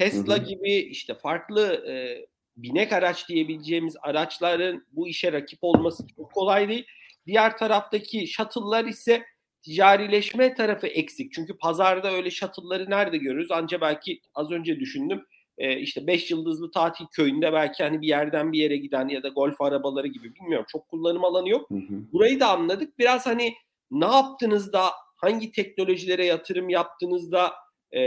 Tesla 0.00 0.36
hı 0.36 0.40
hı. 0.40 0.44
gibi 0.44 0.72
işte 0.72 1.14
farklı 1.14 1.86
e, 1.88 2.26
binek 2.56 2.92
araç 2.92 3.28
diyebileceğimiz 3.28 3.96
araçların 4.02 4.86
bu 4.92 5.08
işe 5.08 5.32
rakip 5.32 5.58
olması 5.62 6.06
çok 6.16 6.32
kolay 6.32 6.68
değil. 6.68 6.86
Diğer 7.26 7.56
taraftaki 7.56 8.26
shuttle'lar 8.26 8.84
ise 8.84 9.22
ticarileşme 9.62 10.54
tarafı 10.54 10.86
eksik. 10.86 11.32
Çünkü 11.32 11.58
pazarda 11.58 12.12
öyle 12.12 12.30
shuttle'ları 12.30 12.90
nerede 12.90 13.18
görürüz? 13.18 13.50
Anca 13.50 13.80
belki 13.80 14.20
az 14.34 14.50
önce 14.50 14.80
düşündüm. 14.80 15.24
E, 15.58 15.78
işte 15.78 16.06
5 16.06 16.30
yıldızlı 16.30 16.70
tatil 16.70 17.04
köyünde 17.12 17.52
belki 17.52 17.82
hani 17.82 18.00
bir 18.00 18.08
yerden 18.08 18.52
bir 18.52 18.58
yere 18.58 18.76
giden 18.76 19.08
ya 19.08 19.22
da 19.22 19.28
golf 19.28 19.60
arabaları 19.60 20.06
gibi 20.06 20.34
bilmiyorum. 20.34 20.66
Çok 20.72 20.88
kullanım 20.88 21.24
alanı 21.24 21.48
yok. 21.48 21.70
Hı 21.70 21.74
hı. 21.74 22.12
Burayı 22.12 22.40
da 22.40 22.48
anladık. 22.48 22.98
Biraz 22.98 23.26
hani 23.26 23.54
ne 23.90 24.06
yaptınız 24.06 24.72
da 24.72 24.90
hangi 25.16 25.52
teknolojilere 25.52 26.24
yatırım 26.24 26.68
yaptınız 26.68 27.32
da 27.32 27.52
e, 27.94 28.00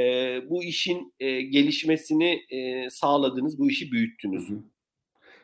bu 0.49 0.63
işin 0.63 1.13
e, 1.19 1.41
gelişmesini 1.41 2.41
e, 2.49 2.89
sağladınız, 2.89 3.59
bu 3.59 3.69
işi 3.69 3.91
büyüttünüz. 3.91 4.49
Hı 4.49 4.53
hı. 4.53 4.59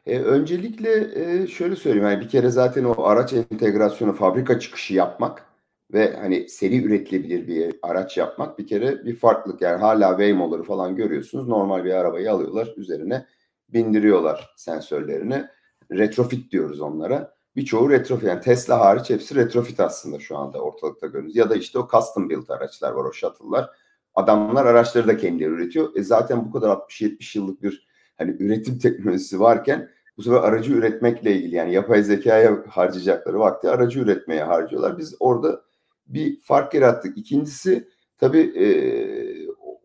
E, 0.06 0.20
öncelikle 0.20 1.12
e, 1.16 1.48
şöyle 1.48 1.76
söyleyeyim. 1.76 2.08
Yani 2.08 2.22
bir 2.22 2.30
kere 2.30 2.50
zaten 2.50 2.84
o 2.84 3.04
araç 3.04 3.34
entegrasyonu, 3.34 4.14
fabrika 4.14 4.60
çıkışı 4.60 4.94
yapmak 4.94 5.46
ve 5.94 6.16
hani 6.16 6.50
seri 6.50 6.84
üretilebilir 6.84 7.48
bir 7.48 7.76
araç 7.82 8.18
yapmak 8.18 8.60
bir 8.60 8.68
kere 8.68 9.06
bir 9.06 9.16
farklılık. 9.16 9.62
Yani 9.62 9.80
hala 9.80 10.10
Waymo'ları 10.10 10.64
falan 10.64 10.96
görüyorsunuz. 10.96 11.48
Normal 11.48 11.86
bir 11.86 11.92
arabayı 11.92 12.32
alıyorlar, 12.32 12.74
üzerine 12.78 13.26
bindiriyorlar 13.70 14.54
sensörlerini. 14.58 15.44
Retrofit 15.92 16.52
diyoruz 16.52 16.82
onlara. 16.82 17.34
Birçoğu 17.56 17.90
retrofit. 17.90 18.28
Yani 18.28 18.42
Tesla 18.42 18.80
hariç 18.80 19.10
hepsi 19.10 19.36
retrofit 19.36 19.80
aslında 19.80 20.20
şu 20.20 20.38
anda 20.38 20.62
ortalıkta 20.62 21.08
görüyoruz. 21.08 21.36
Ya 21.36 21.50
da 21.50 21.56
işte 21.56 21.80
o 21.80 21.88
custom 21.92 22.30
built 22.30 22.50
araçlar 22.50 22.92
var, 22.92 23.06
o 23.06 23.14
shuttle'lar. 23.14 23.70
Adamlar 24.16 24.66
araçları 24.66 25.08
da 25.08 25.18
kendileri 25.18 25.50
üretiyor. 25.50 25.96
E 25.96 26.04
zaten 26.04 26.46
bu 26.46 26.52
kadar 26.52 26.70
60-70 26.70 27.38
yıllık 27.38 27.64
bir 27.64 27.88
hani 28.18 28.36
üretim 28.40 28.80
teknolojisi 28.80 29.40
varken 29.40 29.90
bu 30.18 30.24
sefer 30.24 30.38
aracı 30.38 30.74
üretmekle 30.74 31.36
ilgili 31.36 31.56
yani 31.56 31.74
yapay 31.74 32.04
zekaya 32.04 32.64
harcayacakları 32.70 33.40
vakti 33.40 33.70
aracı 33.70 34.00
üretmeye 34.00 34.44
harcıyorlar. 34.44 34.98
Biz 34.98 35.16
orada 35.20 35.62
bir 36.08 36.40
fark 36.40 36.74
yarattık. 36.74 37.18
İkincisi 37.18 37.88
tabii 38.18 38.42
e, 38.42 38.68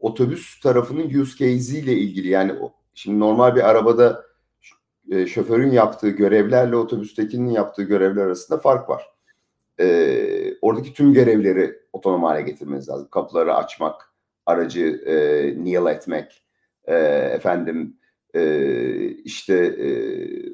otobüs 0.00 0.60
tarafının 0.60 1.20
use 1.20 1.38
case 1.38 1.78
ile 1.78 1.92
ilgili. 1.92 2.28
Yani 2.28 2.52
şimdi 2.94 3.20
normal 3.20 3.56
bir 3.56 3.70
arabada 3.70 4.24
e, 5.10 5.26
şoförün 5.26 5.70
yaptığı 5.70 6.08
görevlerle 6.08 6.76
otobüstekinin 6.76 7.50
yaptığı 7.50 7.82
görevler 7.82 8.22
arasında 8.22 8.58
fark 8.58 8.88
var. 8.88 9.06
E, 9.80 10.56
oradaki 10.62 10.94
tüm 10.94 11.12
görevleri 11.12 11.78
otonom 11.92 12.22
hale 12.22 12.42
getirmeniz 12.42 12.88
lazım. 12.88 13.08
Kapıları 13.10 13.54
açmak, 13.54 14.13
aracı 14.46 15.02
e, 15.06 15.14
kneel 15.54 15.94
etmek, 15.94 16.42
e, 16.84 16.94
efendim 17.34 17.96
e, 18.34 19.08
işte 19.08 19.54
e, 19.54 19.88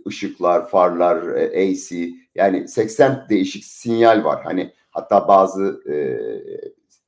ışıklar, 0.09 0.69
farlar, 0.69 1.37
e, 1.37 1.71
AC 1.71 2.11
yani 2.35 2.69
80 2.69 3.27
değişik 3.29 3.65
sinyal 3.65 4.25
var. 4.25 4.43
Hani 4.45 4.73
hatta 4.91 5.29
bazı 5.29 5.83
e, 5.89 5.95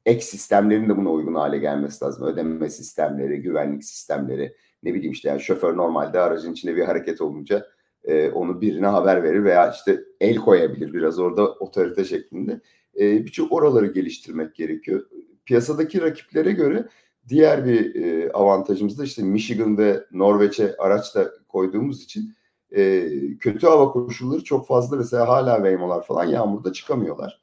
ek 0.07 0.21
sistemlerin 0.21 0.89
de 0.89 0.97
buna 0.97 1.11
uygun 1.13 1.35
hale 1.35 1.59
gelmesi 1.59 2.05
lazım. 2.05 2.27
Ödeme 2.27 2.71
sistemleri, 2.71 3.43
güvenlik 3.43 3.85
sistemleri, 3.85 4.57
ne 4.83 4.95
bileyim 4.95 5.13
işte 5.13 5.29
yani 5.29 5.41
şoför 5.41 5.77
normalde 5.77 6.21
aracın 6.21 6.53
içinde 6.53 6.77
bir 6.77 6.85
hareket 6.85 7.21
olunca 7.21 7.67
e, 8.05 8.31
onu 8.31 8.61
birine 8.61 8.87
haber 8.87 9.23
verir 9.23 9.45
veya 9.45 9.71
işte 9.71 10.01
el 10.21 10.37
koyabilir 10.37 10.95
biraz 10.95 11.19
orada 11.19 11.49
otorite 11.49 12.05
şeklinde. 12.05 12.61
E, 13.01 13.27
Birçok 13.27 13.53
oraları 13.53 13.87
geliştirmek 13.87 14.55
gerekiyor. 14.55 15.07
Piyasadaki 15.45 16.03
rakiplere 16.03 16.53
göre 16.53 16.89
diğer 17.29 17.65
bir 17.65 17.95
e, 17.95 18.33
avantajımız 18.33 18.99
da 18.99 19.05
işte 19.05 19.23
Michigan 19.23 19.79
ve 19.79 20.05
Norveç'e 20.13 20.77
araç 20.77 21.15
da 21.15 21.33
koyduğumuz 21.49 22.03
için 22.03 22.35
e, 22.77 23.09
kötü 23.41 23.67
hava 23.67 23.93
koşulları 23.93 24.45
çok 24.45 24.67
fazla 24.67 24.97
mesela 24.97 25.29
hala 25.29 25.57
Waymo'lar 25.57 26.07
falan 26.07 26.25
yağmurda 26.25 26.73
çıkamıyorlar 26.73 27.43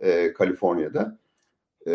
e, 0.00 0.32
Kaliforniya'da. 0.32 1.18
E, 1.86 1.92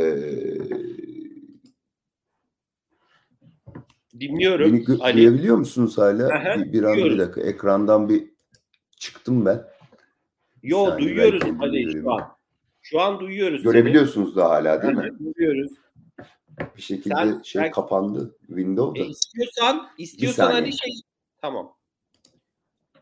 Dinliyorum. 4.20 4.74
Beni 4.74 4.98
Ali. 5.02 5.18
duyabiliyor 5.18 5.58
musunuz 5.58 5.98
hala? 5.98 6.28
Aha, 6.28 6.56
bir, 6.56 6.74
bir 6.74 6.84
an 6.84 6.96
bir 6.96 7.20
dakika. 7.20 7.42
Ekrandan 7.42 8.10
bir 8.10 8.24
çıktım 8.98 9.46
ben. 9.46 9.64
Yo 10.64 10.86
saniye, 10.86 11.10
duyuyoruz 11.10 11.44
Ali 11.62 11.92
şu 11.92 12.14
an. 12.14 12.35
Şu 12.90 13.02
an 13.02 13.20
duyuyoruz 13.20 13.64
Görebiliyorsunuz 13.64 14.36
da 14.36 14.50
hala 14.50 14.84
değil 14.84 14.94
seni. 14.96 15.12
mi? 15.12 15.36
Duyuyoruz. 15.36 15.72
Bir 16.78 16.82
şekilde 16.82 17.16
Sen- 17.16 17.42
şey 17.44 17.62
sen- 17.62 17.72
kapandı. 17.72 18.36
Windows'da. 18.48 19.04
E, 19.04 19.08
istiyorsan, 19.08 19.88
istiyorsan 19.98 20.52
hani 20.52 20.74
şey 20.74 20.92
tamam. 21.42 21.76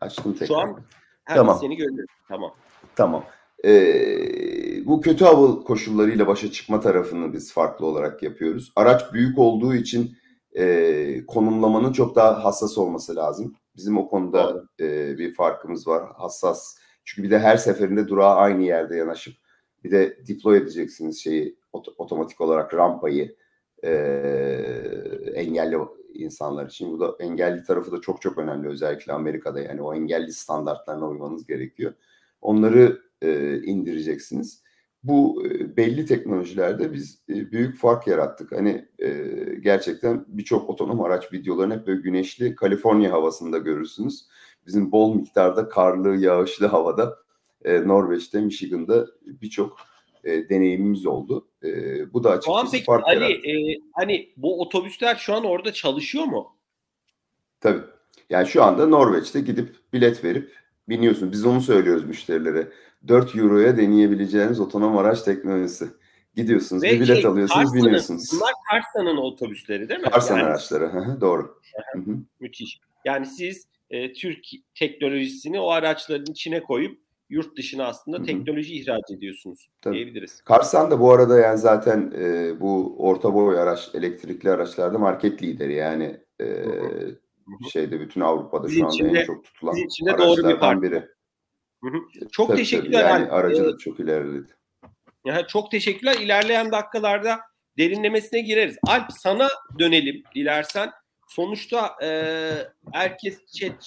Açtım 0.00 0.32
tekrar. 0.32 0.46
Şu 0.46 0.56
an 0.58 0.80
Tamam. 1.28 1.58
seni 1.60 1.76
görüyoruz. 1.76 2.10
Tamam. 2.28 2.54
Tamam. 2.96 3.24
Ee, 3.64 4.86
bu 4.86 5.00
kötü 5.00 5.24
hava 5.24 5.64
koşullarıyla 5.64 6.26
başa 6.26 6.50
çıkma 6.52 6.80
tarafını 6.80 7.32
biz 7.32 7.52
farklı 7.52 7.86
olarak 7.86 8.22
yapıyoruz. 8.22 8.72
Araç 8.76 9.12
büyük 9.12 9.38
olduğu 9.38 9.74
için 9.74 10.16
e, 10.58 11.26
konumlamanın 11.26 11.92
çok 11.92 12.16
daha 12.16 12.44
hassas 12.44 12.78
olması 12.78 13.16
lazım. 13.16 13.54
Bizim 13.76 13.98
o 13.98 14.08
konuda 14.08 14.64
e, 14.80 15.18
bir 15.18 15.34
farkımız 15.34 15.86
var. 15.88 16.12
Hassas. 16.16 16.78
Çünkü 17.04 17.22
bir 17.26 17.30
de 17.30 17.38
her 17.38 17.56
seferinde 17.56 18.08
durağa 18.08 18.34
aynı 18.34 18.62
yerde 18.62 18.96
yanaşıp 18.96 19.43
bir 19.84 19.90
de 19.90 20.18
deploy 20.28 20.58
edeceksiniz 20.58 21.22
şeyi 21.22 21.56
ot- 21.72 21.94
otomatik 21.98 22.40
olarak 22.40 22.74
rampayı 22.74 23.36
e, 23.84 23.90
engelli 25.34 25.76
insanlar 26.14 26.66
için. 26.66 26.92
Bu 26.92 27.00
da 27.00 27.16
engelli 27.20 27.62
tarafı 27.62 27.92
da 27.92 28.00
çok 28.00 28.22
çok 28.22 28.38
önemli 28.38 28.68
özellikle 28.68 29.12
Amerika'da 29.12 29.60
yani 29.60 29.82
o 29.82 29.94
engelli 29.94 30.32
standartlarına 30.32 31.08
uymanız 31.08 31.46
gerekiyor. 31.46 31.94
Onları 32.40 33.00
e, 33.22 33.58
indireceksiniz. 33.62 34.64
Bu 35.02 35.44
belli 35.76 36.06
teknolojilerde 36.06 36.92
biz 36.92 37.22
büyük 37.28 37.76
fark 37.76 38.06
yarattık. 38.06 38.52
Hani 38.52 38.88
e, 38.98 39.10
gerçekten 39.60 40.24
birçok 40.28 40.70
otonom 40.70 41.00
araç 41.00 41.32
videolarını 41.32 41.74
hep 41.74 41.86
böyle 41.86 42.00
güneşli 42.00 42.54
Kaliforniya 42.54 43.12
havasında 43.12 43.58
görürsünüz. 43.58 44.26
Bizim 44.66 44.92
bol 44.92 45.14
miktarda 45.14 45.68
karlı, 45.68 46.16
yağışlı 46.16 46.66
havada 46.66 47.23
e, 47.64 47.88
Norveç'te, 47.88 48.40
Michigan'da 48.40 49.06
birçok 49.26 49.76
e, 50.24 50.48
deneyimimiz 50.48 51.06
oldu. 51.06 51.48
E, 51.64 51.68
bu 52.12 52.24
da 52.24 52.40
Şu 52.44 52.52
an 52.52 52.56
açıkçası 52.58 52.72
peki 52.72 52.84
fark 52.84 53.04
Ali 53.06 53.22
yarattı. 53.32 53.48
e, 53.48 53.78
hani 53.92 54.32
bu 54.36 54.60
otobüsler 54.60 55.16
şu 55.16 55.34
an 55.34 55.44
orada 55.44 55.72
çalışıyor 55.72 56.24
mu? 56.24 56.56
Tabii. 57.60 57.82
Yani 58.30 58.46
şu 58.46 58.62
anda 58.62 58.86
Norveç'te 58.86 59.40
gidip 59.40 59.74
bilet 59.92 60.24
verip 60.24 60.52
biniyorsun. 60.88 61.32
Biz 61.32 61.46
onu 61.46 61.60
söylüyoruz 61.60 62.04
müşterilere. 62.04 62.68
4 63.08 63.36
euroya 63.36 63.76
deneyebileceğiniz 63.76 64.60
otonom 64.60 64.98
araç 64.98 65.22
teknolojisi. 65.22 65.88
Gidiyorsunuz, 66.36 66.82
Ve 66.82 66.90
bir 66.92 67.00
bilet 67.00 67.16
şey, 67.16 67.26
alıyorsunuz, 67.26 67.64
Karsa'nın- 67.64 67.84
biniyorsunuz. 67.84 68.30
Bunlar 68.34 68.52
Karsa'nın 68.70 69.16
otobüsleri 69.16 69.88
değil 69.88 70.00
mi? 70.00 70.10
Karsan 70.10 70.36
Yani 70.38 70.46
araçları. 70.46 70.90
Doğru. 71.20 71.60
Müthiş. 72.40 72.80
Yani 73.04 73.26
siz 73.26 73.66
e, 73.90 74.12
Türk 74.12 74.44
teknolojisini 74.74 75.60
o 75.60 75.68
araçların 75.70 76.26
içine 76.32 76.62
koyup 76.62 76.98
yurt 77.34 77.56
dışına 77.56 77.86
aslında 77.86 78.16
Hı 78.16 78.20
hı. 78.22 78.26
teknoloji 78.26 78.74
ihraç 78.74 79.02
ediyorsunuz 79.16 79.68
Tabii. 79.82 79.94
diyebiliriz. 79.94 80.40
Karsan 80.42 80.90
da 80.90 81.00
bu 81.00 81.12
arada 81.12 81.38
yani 81.38 81.58
zaten 81.58 82.12
e, 82.18 82.60
bu 82.60 82.96
orta 82.98 83.34
boy 83.34 83.58
araç, 83.58 83.90
elektrikli 83.94 84.50
araçlarda 84.50 84.98
market 84.98 85.42
lideri. 85.42 85.74
Yani 85.74 86.20
e, 86.40 86.46
şeyde 87.72 88.00
bütün 88.00 88.20
Avrupa'da 88.20 88.68
şu 88.68 88.84
anda 88.84 88.94
için 88.94 89.14
de- 89.14 89.18
en 89.20 89.24
çok 89.26 89.44
tutulan 89.44 89.76
de 89.76 89.78
doğru 90.06 90.36
bir 90.36 90.44
araçlardan 90.44 90.60
parça. 90.60 90.82
biri. 90.82 91.02
Hı 91.84 91.90
hı. 91.90 92.28
Çok 92.32 92.48
Tabii, 92.48 92.56
teşekkürler. 92.58 93.00
tabii. 93.02 93.20
Yani 93.22 93.30
aracı 93.30 93.64
da 93.64 93.78
çok 93.78 94.00
ilerledi. 94.00 94.48
Ya 95.26 95.46
çok 95.46 95.70
teşekkürler. 95.70 96.16
İlerleyen 96.20 96.72
dakikalarda 96.72 97.40
derinlemesine 97.78 98.40
gireriz. 98.40 98.76
Alp 98.86 99.12
sana 99.12 99.48
dönelim 99.78 100.22
dilersen. 100.34 100.90
Sonuçta 101.28 101.94
e, 102.02 102.08
herkes 102.92 103.46
chat 103.46 103.86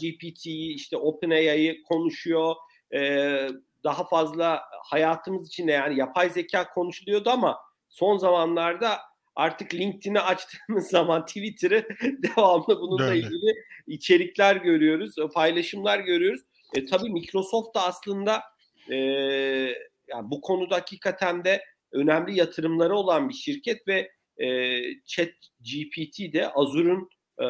GPT'yi 0.00 0.74
işte 0.74 0.96
OpenAI'yi 0.96 1.82
konuşuyor. 1.82 2.54
E, 2.94 3.48
daha 3.84 4.04
fazla 4.04 4.62
hayatımız 4.84 5.48
içinde 5.48 5.72
yani 5.72 5.98
yapay 5.98 6.30
zeka 6.30 6.68
konuşuluyordu 6.68 7.30
ama 7.30 7.58
son 7.88 8.16
zamanlarda 8.16 8.98
artık 9.36 9.74
LinkedIn'i 9.74 10.20
açtığımız 10.20 10.86
zaman 10.90 11.26
Twitter'ı 11.26 11.86
devamlı 12.22 12.80
bununla 12.80 13.06
Döndü. 13.06 13.18
ilgili 13.18 13.54
içerikler 13.86 14.56
görüyoruz, 14.56 15.14
paylaşımlar 15.34 15.98
görüyoruz. 15.98 16.40
E, 16.74 16.86
tabii 16.86 17.10
Microsoft 17.10 17.74
da 17.74 17.82
aslında 17.82 18.42
e, 18.90 18.96
yani 20.08 20.30
bu 20.30 20.40
konuda 20.40 20.74
hakikaten 20.76 21.44
de 21.44 21.64
önemli 21.92 22.38
yatırımları 22.38 22.96
olan 22.96 23.28
bir 23.28 23.34
şirket 23.34 23.88
ve 23.88 24.10
e, 24.38 24.78
Chat 25.06 25.28
GPT 25.60 26.32
de 26.32 26.48
Azure'un 26.48 27.08
e, 27.40 27.46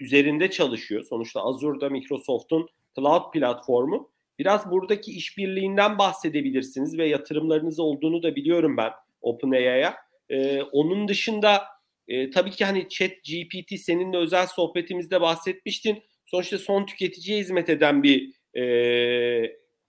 üzerinde 0.00 0.50
çalışıyor. 0.50 1.04
Sonuçta 1.04 1.40
Azure 1.44 1.80
da 1.80 1.90
Microsoft'un 1.90 2.68
cloud 2.96 3.32
platformu. 3.32 4.10
Biraz 4.38 4.70
buradaki 4.70 5.12
işbirliğinden 5.12 5.98
bahsedebilirsiniz 5.98 6.98
ve 6.98 7.08
yatırımlarınız 7.08 7.80
olduğunu 7.80 8.22
da 8.22 8.36
biliyorum 8.36 8.76
ben 8.76 8.90
OpenAI'ya. 9.20 9.96
E, 10.30 10.62
onun 10.62 11.08
dışında 11.08 11.62
e, 12.08 12.30
tabii 12.30 12.50
ki 12.50 12.64
hani 12.64 12.88
Chat 12.88 13.10
GPT 13.10 13.80
seninle 13.80 14.16
özel 14.16 14.46
sohbetimizde 14.46 15.20
bahsetmiştin. 15.20 16.02
Sonuçta 16.26 16.58
son 16.58 16.86
tüketiciye 16.86 17.38
hizmet 17.38 17.68
eden 17.68 18.02
bir 18.02 18.32
e, 18.54 18.62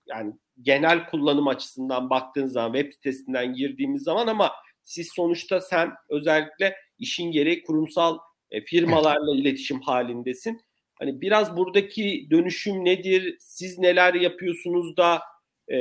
yani 0.08 0.34
genel 0.62 1.06
kullanım 1.06 1.48
açısından 1.48 2.10
baktığınız 2.10 2.52
zaman 2.54 2.74
web 2.74 2.94
sitesinden 2.94 3.54
girdiğimiz 3.54 4.04
zaman 4.04 4.28
ama 4.28 4.52
siz 4.84 5.10
sonuçta 5.16 5.62
sen 5.62 5.92
özellikle 6.10 6.76
işin 7.00 7.32
gereği 7.32 7.64
kurumsal 7.64 8.18
e, 8.52 8.62
firmalarla 8.62 9.36
iletişim 9.36 9.82
halindesin. 9.82 10.62
Hani 11.00 11.22
biraz 11.22 11.58
buradaki 11.58 12.28
dönüşüm 12.32 12.86
nedir? 12.86 13.38
Siz 13.40 13.80
neler 13.80 14.14
yapıyorsunuz 14.14 14.98
da 14.98 15.22
e, 15.68 15.78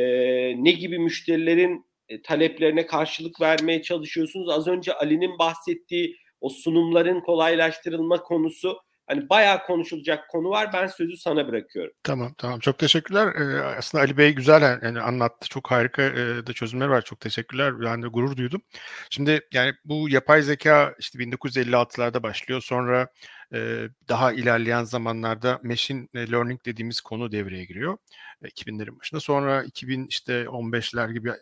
ne 0.65 0.71
gibi 0.71 0.99
müşterilerin 0.99 1.87
e, 2.09 2.23
taleplerine 2.23 2.87
karşılık 2.87 3.41
vermeye 3.41 3.83
çalışıyorsunuz? 3.83 4.49
Az 4.49 4.69
önce 4.69 4.95
Ali'nin 4.95 5.39
bahsettiği 5.39 6.17
o 6.41 6.49
sunumların 6.49 7.21
kolaylaştırılma 7.21 8.23
konusu 8.23 8.79
hani 9.09 9.29
bayağı 9.29 9.67
konuşulacak 9.67 10.29
konu 10.29 10.51
var. 10.51 10.73
Ben 10.73 10.87
sözü 10.87 11.17
sana 11.17 11.49
bırakıyorum. 11.49 11.93
Tamam 12.03 12.35
tamam 12.39 12.61
çok 12.61 12.79
teşekkürler. 12.79 13.35
Ee, 13.35 13.63
aslında 13.63 14.05
Ali 14.05 14.17
Bey 14.17 14.35
güzel 14.35 14.79
yani 14.83 15.01
anlattı. 15.01 15.49
Çok 15.49 15.71
harika 15.71 16.03
e, 16.03 16.47
da 16.47 16.53
çözümler 16.53 16.87
var. 16.87 17.03
Çok 17.03 17.21
teşekkürler. 17.21 17.81
Ben 17.81 18.03
de 18.03 18.07
gurur 18.07 18.37
duydum. 18.37 18.63
Şimdi 19.11 19.41
yani 19.53 19.75
bu 19.85 20.09
yapay 20.09 20.43
zeka 20.43 20.95
işte 20.99 21.19
1956'larda 21.19 22.23
başlıyor. 22.23 22.61
Sonra 22.63 23.09
e, 23.55 23.89
daha 24.09 24.33
ilerleyen 24.33 24.85
zamanlarda 24.85 25.61
machine 25.63 26.07
learning 26.15 26.65
dediğimiz 26.65 27.01
konu 27.01 27.33
devreye 27.33 27.65
giriyor. 27.65 27.99
E, 28.43 28.49
2000'lerin 28.49 29.01
başında. 29.01 29.21
Sonra 29.21 29.65
2000 29.65 30.07
işte 30.07 30.45
15'ler 30.45 31.13
gibi 31.13 31.33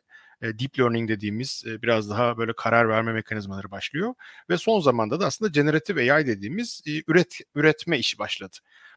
e, 0.42 0.59
deep 0.59 0.79
learning 0.79 1.09
dediğimiz 1.09 1.64
e, 1.66 1.83
biraz 1.83 2.11
daha 2.11 2.38
böyle 2.38 2.53
karar 2.57 2.88
verme 2.88 3.12
mekanizmaları 3.12 3.70
başlıyor 3.70 4.14
ve 4.51 4.59
son 4.59 4.81
zamanda 4.81 5.20
da 5.20 5.27
aslında 5.27 5.51
generative 5.51 6.12
AI 6.12 6.27
dediğimiz 6.27 6.83
e, 6.87 6.90
üret 7.09 7.38
üretme 7.55 7.99
işi 7.99 8.18
başladı. 8.18 8.57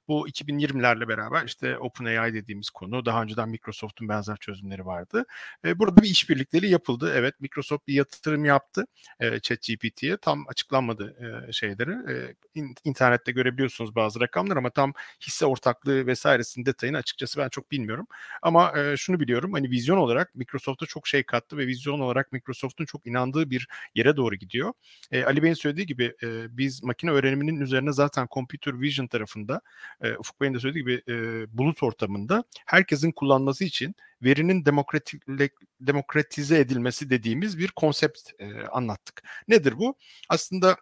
Bu 0.10 0.28
2020'lerle 0.28 1.08
beraber 1.08 1.45
işte 1.45 1.78
OpenAI 1.78 2.34
dediğimiz 2.34 2.69
konu 2.69 3.06
daha 3.06 3.24
önceden 3.24 3.50
Microsoft'un 3.50 4.10
benzer 4.10 4.38
çözümleri 4.38 4.86
vardı. 4.86 5.26
E, 5.65 5.80
burada 5.80 6.02
bir 6.02 6.10
işbirlikleri 6.10 6.69
yapıldı. 6.69 7.12
Evet 7.15 7.39
Microsoft 7.39 7.88
bir 7.88 7.93
yatırım 7.93 8.45
yaptı 8.45 8.86
e, 9.19 9.39
ChatGPT'ye. 9.39 10.17
Tam 10.17 10.45
açıklanmadı 10.48 11.15
e, 11.50 11.52
şeyleri. 11.52 11.91
E, 11.91 12.36
in, 12.56 12.76
internette 12.84 13.32
görebiliyorsunuz 13.32 13.95
bazı 13.95 14.19
rakamlar 14.19 14.58
ama 14.58 14.69
tam 14.69 14.93
hisse 15.22 15.45
ortaklığı 15.45 16.08
vesairesinin 16.08 16.65
detayını 16.65 16.98
açıkçası 16.98 17.39
ben 17.39 17.50
çok 17.50 17.72
bilmiyorum. 17.72 18.08
Ama 18.41 18.80
e, 18.80 18.98
şunu 18.98 19.19
biliyorum 19.19 19.54
hani 19.54 19.69
vizyon 19.69 19.98
olarak 19.98 20.36
Microsoft'a 20.36 20.86
çok 20.86 21.08
şey 21.08 21.24
kattı 21.24 21.58
ve 21.58 21.67
vizyon 21.67 22.00
olarak 22.00 22.32
Microsoft'un 22.32 22.86
çok 22.86 23.08
inandığı 23.08 23.50
bir 23.50 23.67
yere 23.95 24.17
doğru 24.17 24.36
gidiyor. 24.36 24.74
E, 25.12 25.24
Ali 25.24 25.43
Bey'in 25.43 25.54
söylediği 25.54 25.86
gibi 25.86 26.15
e, 26.24 26.58
biz 26.58 26.84
makine 26.84 27.12
öğreniminin 27.12 27.62
üzerine 27.62 27.91
zaten 27.93 28.28
computer 28.32 28.82
vision 28.82 29.08
tarafında 29.08 29.62
e, 30.02 30.18
Ufuk 30.18 30.42
Bey'in 30.42 30.54
de 30.54 30.60
söylediği 30.60 30.84
gibi 30.84 31.02
e, 31.08 31.14
bulut 31.58 31.84
ortamında 31.84 32.44
herkesin 32.66 33.12
kullanması 33.12 33.64
için 33.64 33.96
verinin 34.22 34.66
demokratize 35.82 36.60
edilmesi 36.60 37.10
dediğimiz 37.10 37.58
bir 37.58 37.68
konsept 37.68 38.20
e, 38.40 38.62
anlattık. 38.68 39.24
Nedir 39.48 39.78
bu? 39.78 39.96
Aslında 40.30 40.78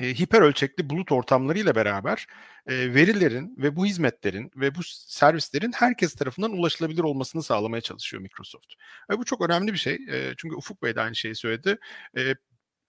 e, 0.00 0.14
hiper 0.14 0.42
ölçekli 0.42 0.90
bulut 0.90 1.12
ortamlarıyla 1.12 1.74
beraber 1.74 2.26
e, 2.66 2.94
verilerin 2.94 3.54
ve 3.58 3.76
bu 3.76 3.86
hizmetlerin 3.86 4.50
ve 4.56 4.74
bu 4.74 4.80
servislerin 4.84 5.72
herkes 5.72 6.14
tarafından 6.14 6.52
ulaşılabilir 6.52 7.02
olmasını 7.02 7.42
sağlamaya 7.42 7.80
çalışıyor 7.80 8.22
Microsoft. 8.22 8.72
Ve 9.10 9.18
bu 9.18 9.24
çok 9.24 9.40
önemli 9.40 9.72
bir 9.72 9.78
şey. 9.78 9.94
E, 9.94 10.34
çünkü 10.36 10.56
Ufuk 10.56 10.82
Bey 10.82 10.96
de 10.96 11.00
aynı 11.00 11.14
şeyi 11.14 11.34
söyledi. 11.34 11.78
E, 12.16 12.34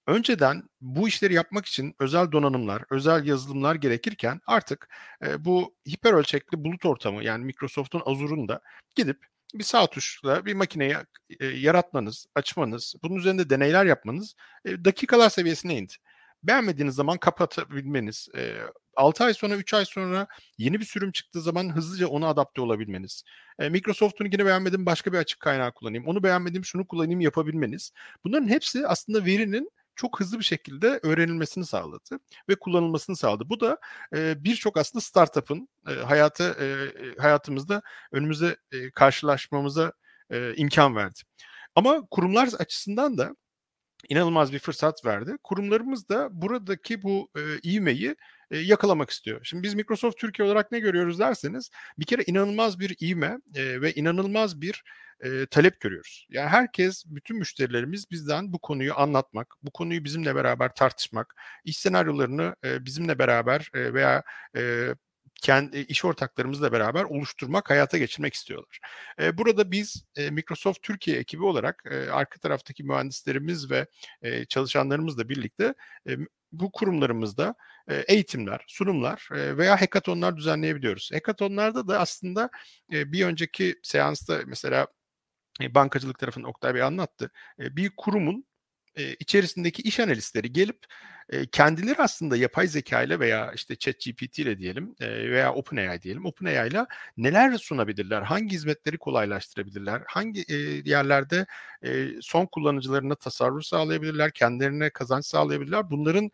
önceden 0.07 0.63
bu 0.81 1.07
işleri 1.07 1.33
yapmak 1.33 1.65
için 1.65 1.95
özel 1.99 2.31
donanımlar, 2.31 2.83
özel 2.89 3.25
yazılımlar 3.25 3.75
gerekirken 3.75 4.41
artık 4.47 4.89
e, 5.25 5.45
bu 5.45 5.75
hiper 5.89 6.13
ölçekli 6.13 6.63
bulut 6.63 6.85
ortamı 6.85 7.23
yani 7.23 7.45
Microsoft'un 7.45 8.01
Azure'un 8.05 8.47
da 8.47 8.61
gidip 8.95 9.17
bir 9.53 9.63
sağ 9.63 9.87
tuşla 9.87 10.45
bir 10.45 10.53
makineyi 10.53 10.95
e, 11.39 11.45
yaratmanız, 11.45 12.25
açmanız, 12.35 12.95
bunun 13.03 13.15
üzerinde 13.15 13.49
deneyler 13.49 13.85
yapmanız 13.85 14.35
e, 14.65 14.85
dakikalar 14.85 15.29
seviyesine 15.29 15.77
indi. 15.77 15.93
beğenmediğiniz 16.43 16.95
zaman 16.95 17.17
kapatabilmeniz, 17.17 18.29
e, 18.37 18.57
6 18.95 19.23
ay 19.23 19.33
sonra 19.33 19.55
3 19.55 19.73
ay 19.73 19.85
sonra 19.85 20.27
yeni 20.57 20.79
bir 20.79 20.85
sürüm 20.85 21.11
çıktığı 21.11 21.41
zaman 21.41 21.75
hızlıca 21.75 22.07
ona 22.07 22.27
adapte 22.27 22.61
olabilmeniz. 22.61 23.23
E, 23.59 23.69
Microsoft'un 23.69 24.25
yine 24.25 24.45
beğenmedim 24.45 24.85
başka 24.85 25.13
bir 25.13 25.17
açık 25.17 25.39
kaynağı 25.39 25.71
kullanayım. 25.73 26.07
Onu 26.07 26.23
beğenmedim 26.23 26.65
şunu 26.65 26.87
kullanayım 26.87 27.21
yapabilmeniz. 27.21 27.91
Bunların 28.25 28.47
hepsi 28.47 28.87
aslında 28.87 29.25
verinin 29.25 29.69
çok 29.95 30.19
hızlı 30.19 30.39
bir 30.39 30.43
şekilde 30.43 30.99
öğrenilmesini 31.03 31.65
sağladı 31.65 32.19
ve 32.49 32.55
kullanılmasını 32.55 33.15
sağladı. 33.15 33.49
Bu 33.49 33.59
da 33.59 33.77
e, 34.15 34.43
birçok 34.43 34.77
aslında 34.77 35.01
startup'ın 35.01 35.69
e, 35.89 35.93
hayata 35.93 36.43
e, 36.43 36.89
hayatımızda 37.19 37.81
önümüze 38.11 38.57
e, 38.71 38.91
karşılaşmamıza 38.91 39.93
e, 40.29 40.55
imkan 40.55 40.95
verdi. 40.95 41.19
Ama 41.75 42.07
kurumlar 42.11 42.49
açısından 42.59 43.17
da 43.17 43.35
inanılmaz 44.09 44.53
bir 44.53 44.59
fırsat 44.59 45.05
verdi. 45.05 45.37
Kurumlarımız 45.43 46.09
da 46.09 46.29
buradaki 46.31 47.03
bu 47.03 47.29
e, 47.37 47.41
ivmeyi 47.69 48.15
e, 48.53 48.57
yakalamak 48.57 49.09
istiyor. 49.09 49.39
Şimdi 49.43 49.63
biz 49.63 49.73
Microsoft 49.73 50.17
Türkiye 50.17 50.47
olarak 50.47 50.71
ne 50.71 50.79
görüyoruz 50.79 51.19
derseniz 51.19 51.69
bir 51.99 52.05
kere 52.05 52.23
inanılmaz 52.27 52.79
bir 52.79 52.95
ivme 53.01 53.37
e, 53.55 53.81
ve 53.81 53.93
inanılmaz 53.93 54.61
bir 54.61 54.83
e, 55.23 55.45
talep 55.45 55.79
görüyoruz. 55.79 56.27
Yani 56.29 56.49
herkes, 56.49 57.03
bütün 57.05 57.37
müşterilerimiz 57.37 58.11
bizden 58.11 58.53
bu 58.53 58.59
konuyu 58.59 58.99
anlatmak, 58.99 59.55
bu 59.63 59.71
konuyu 59.71 60.03
bizimle 60.03 60.35
beraber 60.35 60.75
tartışmak, 60.75 61.35
iş 61.65 61.77
senaryolarını 61.77 62.55
e, 62.63 62.85
bizimle 62.85 63.19
beraber 63.19 63.69
e, 63.73 63.93
veya 63.93 64.23
e, 64.55 64.93
kendi 65.41 65.77
iş 65.77 66.05
ortaklarımızla 66.05 66.71
beraber 66.71 67.03
oluşturmak, 67.03 67.69
hayata 67.69 67.97
geçirmek 67.97 68.33
istiyorlar. 68.33 68.79
E, 69.19 69.37
burada 69.37 69.71
biz 69.71 70.05
e, 70.15 70.29
Microsoft 70.29 70.81
Türkiye 70.81 71.17
ekibi 71.17 71.43
olarak 71.43 71.83
e, 71.91 72.11
arka 72.11 72.39
taraftaki 72.39 72.83
mühendislerimiz 72.83 73.71
ve 73.71 73.87
e, 74.21 74.45
çalışanlarımızla 74.45 75.29
birlikte 75.29 75.73
e, 76.07 76.17
bu 76.53 76.71
kurumlarımızda 76.71 77.55
eğitimler, 77.87 78.63
sunumlar 78.67 79.27
veya 79.31 79.81
hackathonlar 79.81 80.37
düzenleyebiliyoruz. 80.37 81.09
Hackathonlarda 81.13 81.87
da 81.87 81.99
aslında 81.99 82.49
bir 82.89 83.25
önceki 83.25 83.75
seansta 83.83 84.41
mesela 84.45 84.87
bankacılık 85.61 86.19
tarafını 86.19 86.47
Oktay 86.47 86.75
Bey 86.75 86.81
anlattı. 86.81 87.31
Bir 87.59 87.91
kurumun 87.97 88.45
içerisindeki 89.19 89.81
iş 89.81 89.99
analistleri 89.99 90.53
gelip 90.53 90.79
e, 91.29 91.45
kendileri 91.45 92.01
aslında 92.01 92.37
yapay 92.37 92.67
zeka 92.67 93.03
ile 93.03 93.19
veya 93.19 93.51
işte 93.51 93.75
ChatGPT 93.75 94.39
ile 94.39 94.57
diyelim 94.57 94.95
veya 95.01 95.53
OpenAI 95.53 96.01
diyelim 96.01 96.25
OpenAI 96.25 96.69
ile 96.69 96.85
neler 97.17 97.57
sunabilirler, 97.57 98.21
hangi 98.21 98.55
hizmetleri 98.55 98.97
kolaylaştırabilirler, 98.97 100.01
hangi 100.07 100.45
yerlerde 100.89 101.45
son 102.21 102.45
kullanıcılarına 102.45 103.15
tasarruf 103.15 103.65
sağlayabilirler, 103.65 104.31
kendilerine 104.31 104.89
kazanç 104.89 105.25
sağlayabilirler. 105.25 105.91
Bunların 105.91 106.31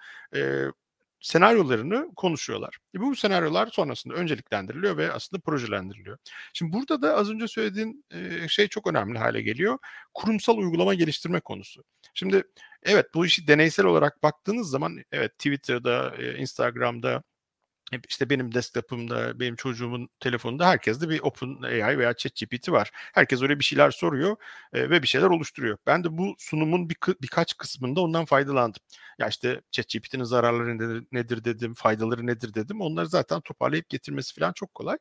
senaryolarını 1.19 2.15
konuşuyorlar. 2.15 2.77
E 2.95 2.99
bu 2.99 3.15
senaryolar 3.15 3.67
sonrasında 3.67 4.13
önceliklendiriliyor 4.13 4.97
ve 4.97 5.11
aslında 5.11 5.41
projelendiriliyor. 5.41 6.17
Şimdi 6.53 6.73
burada 6.73 7.01
da 7.01 7.15
az 7.15 7.29
önce 7.29 7.47
söylediğin 7.47 8.05
şey 8.47 8.67
çok 8.67 8.87
önemli 8.87 9.19
hale 9.19 9.41
geliyor. 9.41 9.77
Kurumsal 10.13 10.57
uygulama 10.57 10.93
geliştirme 10.93 11.39
konusu. 11.39 11.83
Şimdi 12.13 12.43
evet 12.83 13.05
bu 13.13 13.25
işi 13.25 13.47
deneysel 13.47 13.85
olarak 13.85 14.23
baktığınız 14.23 14.69
zaman 14.69 14.97
evet 15.11 15.37
Twitter'da, 15.37 16.15
e, 16.15 16.37
Instagram'da 17.91 18.07
işte 18.09 18.29
benim 18.29 18.53
desktop'ımda, 18.53 19.39
benim 19.39 19.55
çocuğumun 19.55 20.09
telefonunda 20.19 20.67
herkeste 20.67 21.09
bir 21.09 21.19
OpenAI 21.19 21.97
veya 21.97 22.13
ChatGPT 22.13 22.69
var. 22.69 22.91
Herkes 22.93 23.41
öyle 23.41 23.59
bir 23.59 23.63
şeyler 23.63 23.91
soruyor 23.91 24.35
e, 24.73 24.89
ve 24.89 25.01
bir 25.01 25.07
şeyler 25.07 25.27
oluşturuyor. 25.27 25.77
Ben 25.87 26.03
de 26.03 26.17
bu 26.17 26.35
sunumun 26.37 26.89
bir, 26.89 26.97
birkaç 27.21 27.57
kısmında 27.57 28.01
ondan 28.01 28.25
faydalandım. 28.25 28.81
Ya 29.19 29.27
işte 29.27 29.61
ChatGPT'nin 29.71 30.23
zararları 30.23 30.77
nedir, 30.77 31.07
nedir 31.11 31.43
dedim, 31.43 31.73
faydaları 31.73 32.27
nedir 32.27 32.53
dedim. 32.53 32.81
Onları 32.81 33.07
zaten 33.07 33.41
toparlayıp 33.41 33.89
getirmesi 33.89 34.35
falan 34.35 34.53
çok 34.53 34.73
kolay. 34.73 34.97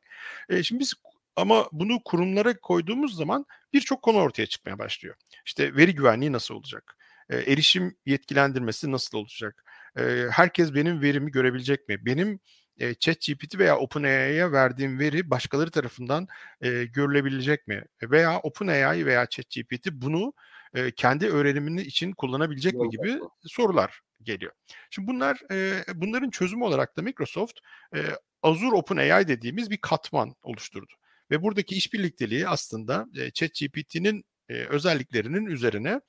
E, 0.49 0.63
şimdi 0.63 0.79
biz 0.79 0.93
ama 1.35 1.65
bunu 1.71 2.03
kurumlara 2.05 2.57
koyduğumuz 2.57 3.15
zaman 3.15 3.45
birçok 3.73 4.01
konu 4.01 4.17
ortaya 4.17 4.45
çıkmaya 4.45 4.79
başlıyor. 4.79 5.15
İşte 5.45 5.75
veri 5.75 5.95
güvenliği 5.95 6.31
nasıl 6.31 6.55
olacak? 6.55 6.97
E, 7.29 7.37
erişim 7.37 7.95
yetkilendirmesi 8.05 8.91
nasıl 8.91 9.17
olacak? 9.17 9.63
E, 9.97 10.27
herkes 10.31 10.73
benim 10.73 11.01
verimi 11.01 11.31
görebilecek 11.31 11.89
mi? 11.89 12.05
Benim 12.05 12.39
e, 12.79 12.93
ChatGPT 12.93 13.59
veya 13.59 13.77
OpenAI'ye 13.77 14.51
verdiğim 14.51 14.99
veri 14.99 15.29
başkaları 15.29 15.71
tarafından 15.71 16.27
e, 16.61 16.83
görülebilecek 16.83 17.67
mi? 17.67 17.83
Veya 18.03 18.39
OpenAI 18.39 19.05
veya 19.05 19.25
ChatGPT 19.25 19.91
bunu 19.91 20.33
e, 20.73 20.91
kendi 20.91 21.27
öğrenimini 21.27 21.81
için 21.81 22.11
kullanabilecek 22.11 22.73
mi 22.73 22.89
gibi 22.89 23.19
sorular 23.41 24.01
geliyor. 24.23 24.51
Şimdi 24.89 25.07
bunlar 25.07 25.41
e, 25.51 25.83
bunların 25.95 26.29
çözümü 26.29 26.63
olarak 26.63 26.97
da 26.97 27.01
Microsoft 27.01 27.59
e, 27.95 27.99
Azure 28.43 28.75
OpenAI 28.75 29.27
dediğimiz 29.27 29.69
bir 29.69 29.77
katman 29.77 30.35
oluşturdu. 30.43 30.93
Ve 31.31 31.43
buradaki 31.43 31.75
işbirlikteliği 31.75 32.47
aslında 32.47 33.07
e, 33.17 33.31
ChatGPT'nin 33.31 34.23
e, 34.49 34.53
özelliklerinin 34.53 35.45
üzerine 35.45 36.01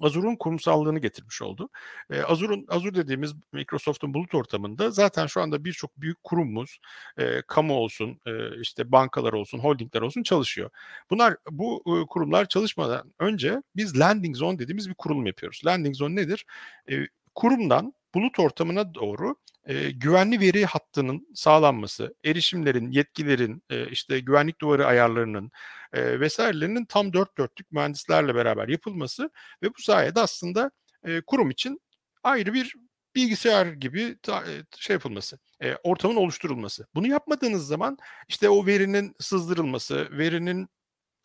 Azure'un 0.00 0.36
kurumsallığını 0.36 0.98
getirmiş 0.98 1.42
oldu. 1.42 1.68
E, 2.10 2.22
Azure'un 2.22 2.66
Azure 2.68 2.94
dediğimiz 2.94 3.34
Microsoft'un 3.52 4.14
bulut 4.14 4.34
ortamında 4.34 4.90
zaten 4.90 5.26
şu 5.26 5.40
anda 5.40 5.64
birçok 5.64 6.00
büyük 6.00 6.24
kurumumuz, 6.24 6.78
e, 7.18 7.42
kamu 7.42 7.74
olsun, 7.74 8.20
e, 8.26 8.60
işte 8.60 8.92
bankalar 8.92 9.32
olsun, 9.32 9.58
holdingler 9.58 10.02
olsun 10.02 10.22
çalışıyor. 10.22 10.70
Bunlar 11.10 11.36
bu 11.50 11.82
e, 11.86 12.06
kurumlar 12.06 12.48
çalışmadan 12.48 13.12
önce 13.18 13.62
biz 13.76 13.98
landing 14.00 14.36
zone 14.36 14.58
dediğimiz 14.58 14.88
bir 14.88 14.94
kurulum 14.94 15.26
yapıyoruz. 15.26 15.62
Landing 15.66 15.96
zone 15.96 16.16
nedir? 16.16 16.46
E, 16.90 16.94
kurumdan 17.34 17.94
bulut 18.14 18.38
ortamına 18.38 18.94
doğru 18.94 19.36
e, 19.66 19.90
güvenli 19.90 20.40
veri 20.40 20.66
hattının 20.66 21.28
sağlanması, 21.34 22.14
erişimlerin, 22.24 22.90
yetkilerin, 22.90 23.62
e, 23.70 23.88
işte 23.88 24.20
güvenlik 24.20 24.60
duvarı 24.60 24.86
ayarlarının 24.86 25.50
e, 25.92 26.20
vesairelerinin 26.20 26.84
tam 26.84 27.12
dört 27.12 27.38
dörtlük 27.38 27.72
mühendislerle 27.72 28.34
beraber 28.34 28.68
yapılması 28.68 29.30
ve 29.62 29.68
bu 29.68 29.82
sayede 29.82 30.20
aslında 30.20 30.70
e, 31.04 31.20
kurum 31.20 31.50
için 31.50 31.80
ayrı 32.22 32.54
bir 32.54 32.74
bilgisayar 33.14 33.66
gibi 33.66 34.18
ta, 34.22 34.44
şey 34.78 34.94
yapılması, 34.94 35.38
e, 35.62 35.74
ortamın 35.82 36.16
oluşturulması. 36.16 36.86
Bunu 36.94 37.06
yapmadığınız 37.06 37.66
zaman 37.66 37.98
işte 38.28 38.48
o 38.48 38.66
verinin 38.66 39.14
sızdırılması, 39.20 40.08
verinin 40.18 40.68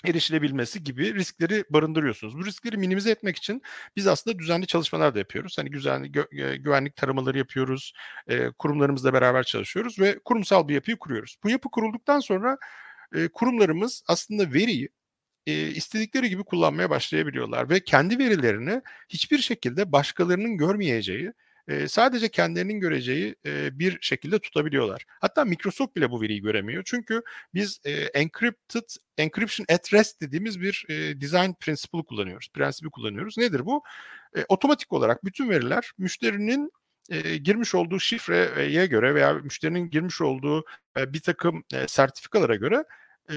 erişilebilmesi 0.05 0.83
gibi 0.83 1.13
riskleri 1.15 1.63
barındırıyorsunuz. 1.69 2.37
Bu 2.37 2.45
riskleri 2.45 2.77
minimize 2.77 3.11
etmek 3.11 3.37
için 3.37 3.61
biz 3.95 4.07
aslında 4.07 4.39
düzenli 4.39 4.67
çalışmalar 4.67 5.15
da 5.15 5.19
yapıyoruz. 5.19 5.57
Hani 5.57 5.69
güzel 5.69 6.01
gü- 6.01 6.55
güvenlik 6.55 6.95
taramaları 6.95 7.37
yapıyoruz, 7.37 7.93
e, 8.27 8.51
kurumlarımızla 8.51 9.13
beraber 9.13 9.43
çalışıyoruz 9.43 9.99
ve 9.99 10.19
kurumsal 10.25 10.67
bir 10.67 10.73
yapıyı 10.73 10.97
kuruyoruz. 10.97 11.37
Bu 11.43 11.49
yapı 11.49 11.69
kurulduktan 11.71 12.19
sonra 12.19 12.57
e, 13.15 13.27
kurumlarımız 13.27 14.03
aslında 14.07 14.53
veriyi 14.53 14.89
e, 15.47 15.67
istedikleri 15.67 16.29
gibi 16.29 16.43
kullanmaya 16.43 16.89
başlayabiliyorlar 16.89 17.69
ve 17.69 17.79
kendi 17.83 18.19
verilerini 18.19 18.81
hiçbir 19.09 19.37
şekilde 19.37 19.91
başkalarının 19.91 20.57
görmeyeceği 20.57 21.31
e, 21.67 21.87
sadece 21.87 22.29
kendilerinin 22.29 22.79
göreceği 22.79 23.35
e, 23.45 23.79
bir 23.79 23.97
şekilde 24.01 24.39
tutabiliyorlar. 24.39 25.05
Hatta 25.07 25.45
Microsoft 25.45 25.95
bile 25.95 26.11
bu 26.11 26.21
veriyi 26.21 26.41
göremiyor. 26.41 26.83
Çünkü 26.85 27.21
biz 27.53 27.79
e, 27.85 27.91
encrypted 27.91 28.89
encryption 29.17 29.65
at 29.75 29.93
rest 29.93 30.21
dediğimiz 30.21 30.61
bir 30.61 30.85
e, 30.89 31.21
design 31.21 31.51
principle 31.59 32.03
kullanıyoruz. 32.03 32.49
Prensibi 32.53 32.89
kullanıyoruz. 32.89 33.37
Nedir 33.37 33.65
bu? 33.65 33.83
E, 34.37 34.45
otomatik 34.49 34.93
olarak 34.93 35.25
bütün 35.25 35.49
veriler 35.49 35.91
müşterinin 35.97 36.71
e, 37.09 37.37
girmiş 37.37 37.75
olduğu 37.75 37.99
şifreye 37.99 38.85
göre 38.85 39.15
veya 39.15 39.33
müşterinin 39.33 39.89
girmiş 39.89 40.21
olduğu 40.21 40.65
e, 40.97 41.13
bir 41.13 41.19
takım 41.19 41.63
e, 41.73 41.87
sertifikalara 41.87 42.55
göre 42.55 42.83
e, 43.29 43.35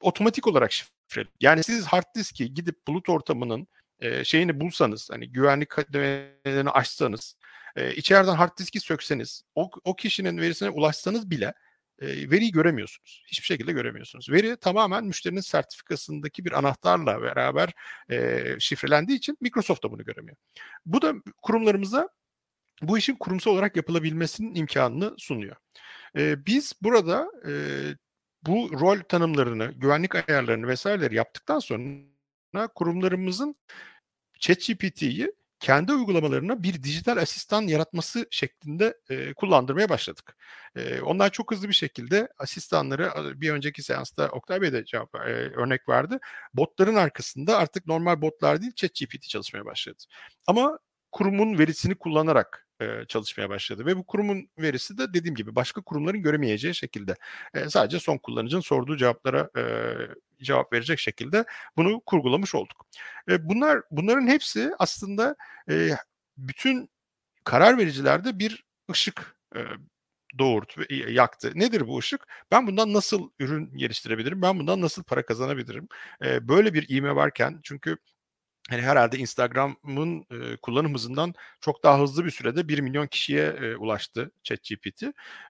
otomatik 0.00 0.46
olarak 0.46 0.72
şifre. 0.72 1.26
Yani 1.40 1.62
siz 1.62 1.86
hard 1.86 2.14
diski 2.14 2.54
gidip 2.54 2.86
bulut 2.86 3.08
ortamının 3.08 3.66
e, 3.98 4.24
şeyini 4.24 4.60
bulsanız, 4.60 5.10
hani 5.10 5.32
güvenlik 5.32 5.68
kademelerini 5.68 6.70
açsanız, 6.70 7.36
e, 7.76 7.94
içeriden 7.94 8.34
hard 8.34 8.58
diski 8.58 8.80
sökseniz, 8.80 9.42
o, 9.54 9.70
o 9.84 9.96
kişinin 9.96 10.38
verisine 10.38 10.70
ulaşsanız 10.70 11.30
bile 11.30 11.54
e, 11.98 12.30
veriyi 12.30 12.52
göremiyorsunuz. 12.52 13.24
Hiçbir 13.26 13.46
şekilde 13.46 13.72
göremiyorsunuz. 13.72 14.30
Veri 14.30 14.56
tamamen 14.56 15.04
müşterinin 15.04 15.40
sertifikasındaki 15.40 16.44
bir 16.44 16.52
anahtarla 16.52 17.22
beraber 17.22 17.72
e, 18.10 18.44
şifrelendiği 18.58 19.18
için 19.18 19.38
Microsoft 19.40 19.84
da 19.84 19.90
bunu 19.90 20.04
göremiyor. 20.04 20.36
Bu 20.86 21.02
da 21.02 21.14
kurumlarımıza 21.42 22.08
bu 22.82 22.98
işin 22.98 23.14
kurumsal 23.14 23.50
olarak 23.50 23.76
yapılabilmesinin 23.76 24.54
imkanını 24.54 25.14
sunuyor. 25.18 25.56
E, 26.16 26.46
biz 26.46 26.72
burada 26.82 27.30
e, 27.48 27.52
bu 28.42 28.70
rol 28.80 29.00
tanımlarını, 29.00 29.72
güvenlik 29.76 30.14
ayarlarını 30.14 30.68
vesaireleri 30.68 31.14
yaptıktan 31.14 31.58
sonra 31.58 32.68
kurumlarımızın 32.74 33.56
ChatGPT'yi 34.38 35.32
kendi 35.64 35.92
uygulamalarına 35.92 36.62
bir 36.62 36.82
dijital 36.82 37.16
asistan 37.16 37.62
yaratması 37.62 38.26
şeklinde 38.30 38.94
e, 39.10 39.34
kullandırmaya 39.34 39.88
başladık. 39.88 40.36
E, 40.76 41.00
onlar 41.00 41.30
çok 41.30 41.52
hızlı 41.52 41.68
bir 41.68 41.74
şekilde 41.74 42.28
asistanları 42.38 43.12
bir 43.40 43.50
önceki 43.50 43.82
seansta 43.82 44.28
Oktay 44.28 44.60
Bey 44.60 44.72
de 44.72 44.84
cevap, 44.84 45.14
e, 45.14 45.18
örnek 45.56 45.88
verdi. 45.88 46.18
Botların 46.54 46.94
arkasında 46.94 47.58
artık 47.58 47.86
normal 47.86 48.22
botlar 48.22 48.60
değil 48.60 48.72
ChatGPT 48.72 49.22
çalışmaya 49.22 49.64
başladı. 49.64 49.96
Ama 50.46 50.78
kurumun 51.12 51.58
verisini 51.58 51.94
kullanarak 51.94 52.66
e, 52.80 53.04
çalışmaya 53.08 53.48
başladı 53.48 53.86
ve 53.86 53.96
bu 53.96 54.06
kurumun 54.06 54.48
verisi 54.58 54.98
de 54.98 55.14
dediğim 55.14 55.34
gibi 55.34 55.56
başka 55.56 55.80
kurumların 55.80 56.22
göremeyeceği 56.22 56.74
şekilde 56.74 57.16
e, 57.54 57.68
sadece 57.68 57.98
son 58.00 58.18
kullanıcının 58.18 58.60
sorduğu 58.60 58.96
cevaplara 58.96 59.50
e, 59.56 59.62
cevap 60.44 60.72
verecek 60.72 60.98
şekilde 60.98 61.44
bunu 61.76 62.00
kurgulamış 62.00 62.54
olduk. 62.54 62.86
E, 63.30 63.48
bunlar 63.48 63.82
bunların 63.90 64.26
hepsi 64.26 64.70
aslında 64.78 65.36
e, 65.70 65.90
bütün 66.36 66.90
karar 67.44 67.78
vericilerde 67.78 68.38
bir 68.38 68.64
ışık 68.90 69.36
e, 69.56 69.60
doğurdu 70.38 70.72
ve 70.76 70.94
yaktı. 71.12 71.52
Nedir 71.54 71.88
bu 71.88 71.98
ışık? 71.98 72.26
Ben 72.50 72.66
bundan 72.66 72.92
nasıl 72.92 73.30
ürün 73.38 73.76
geliştirebilirim? 73.76 74.42
Ben 74.42 74.58
bundan 74.58 74.80
nasıl 74.80 75.02
para 75.02 75.26
kazanabilirim? 75.26 75.88
E, 76.24 76.48
böyle 76.48 76.74
bir 76.74 76.88
ivme 76.88 77.16
varken 77.16 77.60
çünkü 77.62 77.96
hani 78.70 78.82
herhalde 78.82 79.18
Instagram'ın 79.18 80.26
e, 80.30 80.56
kullanım 80.56 80.94
hızından 80.94 81.34
çok 81.60 81.82
daha 81.82 82.00
hızlı 82.00 82.24
bir 82.24 82.30
sürede 82.30 82.68
1 82.68 82.78
milyon 82.78 83.06
kişiye 83.06 83.46
e, 83.46 83.76
ulaştı 83.76 84.30
ChatGPT. 84.42 85.02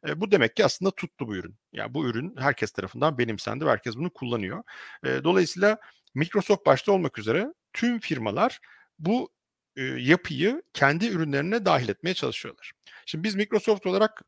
E, 0.09 0.21
bu 0.21 0.31
demek 0.31 0.57
ki 0.57 0.65
aslında 0.65 0.91
tuttu 0.91 1.29
bu 1.29 1.37
ürün. 1.37 1.57
Yani 1.73 1.95
bu 1.95 2.07
ürün 2.09 2.37
herkes 2.39 2.73
tarafından 2.73 3.19
benimsendi 3.19 3.67
ve 3.67 3.71
herkes 3.71 3.97
bunu 3.97 4.11
kullanıyor. 4.11 4.63
E, 5.05 5.25
dolayısıyla 5.25 5.79
Microsoft 6.15 6.67
başta 6.67 6.93
olmak 6.93 7.19
üzere 7.19 7.55
tüm 7.73 8.01
firmalar 8.01 8.61
bu 8.99 9.31
e, 9.77 9.83
yapıyı 9.83 10.63
kendi 10.73 11.07
ürünlerine 11.07 11.65
dahil 11.65 11.89
etmeye 11.89 12.15
çalışıyorlar. 12.15 12.73
Şimdi 13.07 13.25
biz 13.25 13.35
Microsoft 13.35 13.87
olarak 13.87 14.23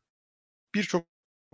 birçok 0.75 1.05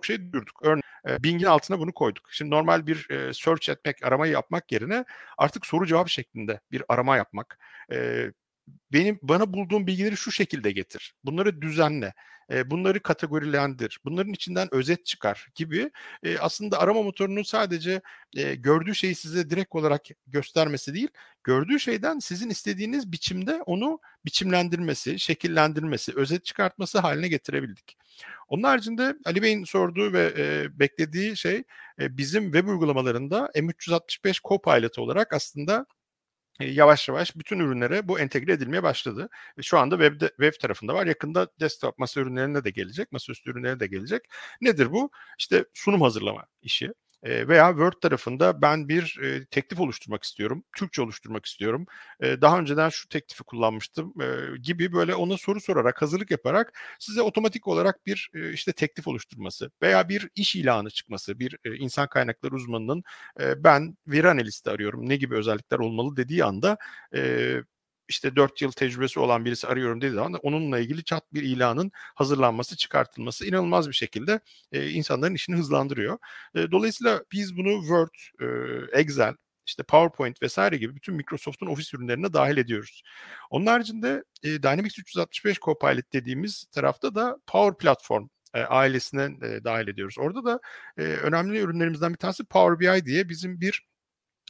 şey 0.04 0.34
durduk. 0.34 0.60
Örneğin 0.64 0.84
Bing'in 1.06 1.46
altına 1.46 1.80
bunu 1.80 1.94
koyduk. 1.94 2.24
Şimdi 2.32 2.52
normal 2.52 2.88
bir 2.88 3.10
e, 3.10 3.34
search 3.34 3.70
etmek, 3.70 4.04
aramayı 4.04 4.32
yapmak 4.34 4.72
yerine 4.72 5.06
artık 5.38 5.66
soru 5.66 5.86
cevap 5.86 6.10
şeklinde 6.10 6.60
bir 6.72 6.84
arama 6.90 7.18
yapmak. 7.18 7.60
E, 7.92 8.28
benim 8.94 9.20
bana 9.22 9.54
bulduğum 9.54 9.88
bilgileri 9.88 10.18
şu 10.18 10.32
şekilde 10.32 10.72
getir. 10.72 11.14
Bunları 11.24 11.62
düzenle. 11.62 12.14
E, 12.52 12.72
bunları 12.72 13.00
kategorilendir. 13.00 14.00
Bunların 14.06 14.34
içinden 14.34 14.74
özet 14.74 15.06
çıkar 15.06 15.48
gibi 15.56 15.92
e, 16.24 16.38
aslında 16.38 16.80
arama 16.80 17.04
motorunun 17.04 17.44
sadece 17.44 18.02
e, 18.38 18.56
gördüğü 18.56 18.96
şeyi 18.96 19.16
size 19.16 19.50
direkt 19.50 19.76
olarak 19.76 20.02
göstermesi 20.28 20.94
değil, 20.94 21.08
gördüğü 21.44 21.80
şeyden 21.80 22.20
sizin 22.20 22.50
istediğiniz 22.50 23.12
biçimde 23.12 23.62
onu 23.66 24.00
biçimlendirmesi, 24.26 25.20
şekillendirmesi, 25.20 26.12
özet 26.16 26.46
çıkartması 26.46 27.00
haline 27.00 27.28
getirebildik. 27.28 27.98
Onun 28.48 28.64
haricinde 28.64 29.16
Ali 29.26 29.42
Bey'in 29.42 29.64
sorduğu 29.64 30.14
ve 30.14 30.34
e, 30.38 30.80
beklediği 30.80 31.38
şey 31.38 31.64
e, 32.00 32.18
bizim 32.18 32.44
web 32.44 32.68
uygulamalarında 32.68 33.52
M365 33.56 34.40
Copilot 34.44 35.00
olarak 35.00 35.34
aslında 35.34 35.86
yavaş 36.60 37.10
yavaş 37.10 37.36
bütün 37.36 37.60
ürünlere 37.60 38.08
bu 38.08 38.20
entegre 38.20 38.54
edilmeye 38.54 38.84
başladı. 38.84 39.30
Şu 39.62 39.78
anda 39.78 39.98
web, 40.10 40.30
web 40.30 40.62
tarafında 40.62 40.94
var. 40.94 41.06
Yakında 41.06 41.48
desktop 41.60 41.98
masa 41.98 42.22
ürünlerine 42.22 42.64
de 42.64 42.70
gelecek. 42.70 43.12
Masaüstü 43.12 43.52
ürünlerine 43.52 43.80
de 43.80 43.88
gelecek. 43.88 44.22
Nedir 44.62 44.92
bu? 44.92 45.12
İşte 45.40 45.66
sunum 45.74 46.02
hazırlama 46.02 46.46
işi 46.62 46.94
veya 47.24 47.70
Word 47.70 47.94
tarafında 48.02 48.62
ben 48.62 48.90
bir 48.90 49.20
teklif 49.52 49.80
oluşturmak 49.80 50.24
istiyorum, 50.24 50.64
Türkçe 50.78 51.02
oluşturmak 51.02 51.46
istiyorum. 51.46 51.86
E, 52.20 52.42
daha 52.42 52.60
önceden 52.60 52.90
şu 52.90 53.10
teklifi 53.10 53.44
kullanmıştım 53.44 54.14
gibi 54.62 54.94
böyle 54.94 55.16
ona 55.16 55.38
soru 55.38 55.62
sorarak, 55.62 56.02
hazırlık 56.02 56.32
yaparak 56.32 56.80
size 57.00 57.22
otomatik 57.22 57.68
olarak 57.68 58.06
bir 58.06 58.32
işte 58.54 58.72
teklif 58.74 59.08
oluşturması 59.08 59.72
veya 59.82 60.10
bir 60.10 60.30
iş 60.36 60.56
ilanı 60.56 60.90
çıkması, 60.90 61.40
bir 61.40 61.58
insan 61.80 62.08
kaynakları 62.08 62.56
uzmanının 62.56 63.04
ben 63.58 63.98
veri 64.08 64.30
analisti 64.30 64.70
arıyorum, 64.70 65.10
ne 65.10 65.16
gibi 65.16 65.36
özellikler 65.36 65.80
olmalı 65.80 66.16
dediği 66.18 66.46
anda 66.46 66.78
işte 68.08 68.36
4 68.36 68.62
yıl 68.62 68.72
tecrübesi 68.72 69.20
olan 69.20 69.46
birisi 69.46 69.68
arıyorum 69.68 70.02
dediği 70.02 70.16
zaman 70.16 70.34
onunla 70.34 70.80
ilgili 70.80 71.04
çat 71.04 71.34
bir 71.34 71.44
ilanın 71.44 71.92
hazırlanması, 71.96 72.78
çıkartılması 72.78 73.46
inanılmaz 73.46 73.88
bir 73.88 73.94
şekilde 73.94 74.40
e, 74.72 74.90
insanların 74.90 75.36
işini 75.36 75.56
hızlandırıyor. 75.56 76.18
E, 76.56 76.72
dolayısıyla 76.72 77.24
biz 77.32 77.58
bunu 77.58 77.80
Word, 77.82 78.16
e, 78.42 79.00
Excel, 79.00 79.36
işte 79.66 79.84
PowerPoint 79.84 80.42
vesaire 80.42 80.78
gibi 80.78 80.96
bütün 80.96 81.16
Microsoft'un 81.16 81.68
ofis 81.68 81.94
ürünlerine 81.94 82.34
dahil 82.34 82.58
ediyoruz. 82.58 83.04
Onun 83.50 83.66
haricinde 83.66 84.24
e, 84.44 84.64
Dynamics 84.64 85.00
365 85.00 85.60
Copilot 85.60 86.14
dediğimiz 86.14 86.66
tarafta 86.72 87.16
da 87.16 87.38
Power 87.48 87.78
Platform 87.78 88.28
e, 88.54 88.62
ailesine 88.62 89.24
e, 89.24 89.64
dahil 89.64 89.88
ediyoruz. 89.88 90.16
Orada 90.20 90.46
da 90.46 90.60
e, 90.98 91.02
önemli 91.04 91.60
ürünlerimizden 91.60 92.14
bir 92.14 92.18
tanesi 92.18 92.46
Power 92.46 92.80
BI 92.80 93.06
diye 93.06 93.30
bizim 93.30 93.62
bir 93.62 93.93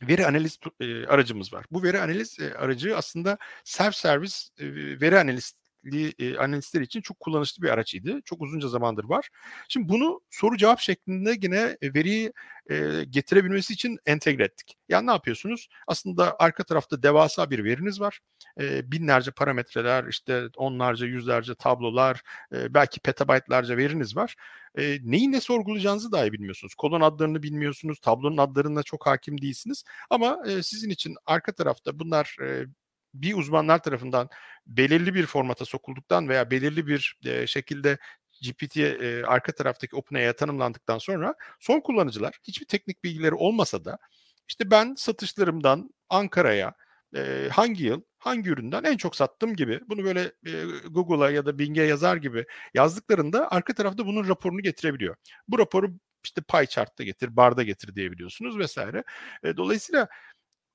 veri 0.02 0.26
analiz 0.28 0.60
aracımız 1.08 1.54
var. 1.54 1.66
Bu 1.72 1.84
veri 1.84 2.02
analiz 2.02 2.38
aracı 2.58 2.98
aslında 2.98 3.38
self-service 3.66 4.50
veri 5.02 5.20
analistliği 5.84 6.14
e, 6.20 6.38
analistler 6.38 6.82
için 6.82 7.02
çok 7.02 7.20
kullanışlı 7.20 7.64
bir 7.64 7.70
araç 7.70 7.96
idi. 7.96 8.22
Çok 8.26 8.42
uzunca 8.42 8.68
zamandır 8.68 9.04
var. 9.04 9.30
Şimdi 9.70 9.90
bunu 9.90 10.22
soru 10.30 10.58
cevap 10.58 10.80
şeklinde 10.80 11.36
yine 11.42 11.78
veriyi 11.84 12.34
e, 12.70 13.04
getirebilmesi 13.10 13.74
için 13.74 13.98
entegre 14.06 14.44
ettik. 14.44 14.78
Yani 14.90 15.08
ne 15.08 15.12
yapıyorsunuz? 15.12 15.70
Aslında 15.88 16.36
arka 16.40 16.64
tarafta 16.64 17.04
devasa 17.04 17.50
bir 17.50 17.64
veriniz 17.64 18.02
var. 18.02 18.20
E, 18.60 18.92
binlerce 18.92 19.32
parametreler, 19.32 20.06
işte 20.08 20.48
onlarca, 20.58 21.06
yüzlerce 21.06 21.56
tablolar, 21.56 22.22
e, 22.54 22.74
belki 22.74 23.00
petabaytlarca 23.00 23.78
veriniz 23.78 24.16
var. 24.16 24.36
E, 24.78 24.98
neyi 25.04 25.32
ne 25.32 25.42
sorgulayacağınızı 25.42 26.12
dahi 26.12 26.32
bilmiyorsunuz. 26.34 26.76
Kolon 26.76 27.02
adlarını 27.02 27.44
bilmiyorsunuz, 27.44 28.00
tablonun 28.00 28.38
adlarına 28.38 28.84
çok 28.84 29.08
hakim 29.08 29.42
değilsiniz. 29.42 29.84
Ama 30.10 30.40
e, 30.48 30.64
sizin 30.64 30.90
için 30.90 31.16
arka 31.26 31.52
tarafta 31.52 32.00
bunlar 32.00 32.38
e, 32.42 32.66
bir 33.14 33.36
uzmanlar 33.36 33.84
tarafından 33.84 34.30
belirli 34.68 35.14
bir 35.14 35.26
formata 35.26 35.66
sokulduktan 35.66 36.30
veya 36.30 36.52
belirli 36.52 36.88
bir 36.88 37.18
e, 37.26 37.48
şekilde 37.48 37.98
GPT 38.42 38.78
e, 38.78 39.26
arka 39.26 39.52
taraftaki 39.52 39.96
OpenAI'ye 39.96 40.34
tanımlandıktan 40.34 40.98
sonra 40.98 41.36
son 41.60 41.80
kullanıcılar 41.80 42.40
hiçbir 42.44 42.66
teknik 42.66 43.04
bilgileri 43.04 43.36
olmasa 43.36 43.86
da 43.86 43.98
işte 44.48 44.72
ben 44.72 44.96
satışlarımdan 44.98 45.90
Ankara'ya 46.10 46.74
e, 47.16 47.50
hangi 47.52 47.84
yıl 47.84 48.02
hangi 48.18 48.50
üründen 48.50 48.84
en 48.84 48.98
çok 48.98 49.16
sattım 49.16 49.56
gibi 49.56 49.80
bunu 49.88 50.04
böyle 50.04 50.22
e, 50.46 50.52
Google'a 50.90 51.32
ya 51.32 51.46
da 51.46 51.60
Bing'e 51.60 51.84
yazar 51.84 52.18
gibi 52.18 52.46
yazdıklarında 52.74 53.52
arka 53.52 53.74
tarafta 53.74 54.06
bunun 54.06 54.28
raporunu 54.30 54.62
getirebiliyor. 54.62 55.16
Bu 55.48 55.60
raporu 55.60 55.94
işte 56.24 56.42
pie 56.42 56.66
chart'ta 56.66 57.04
getir, 57.04 57.36
barda 57.36 57.64
getir 57.64 57.96
diyebiliyorsunuz 57.96 58.58
vesaire. 58.58 59.04
E, 59.44 59.58
dolayısıyla 59.58 60.08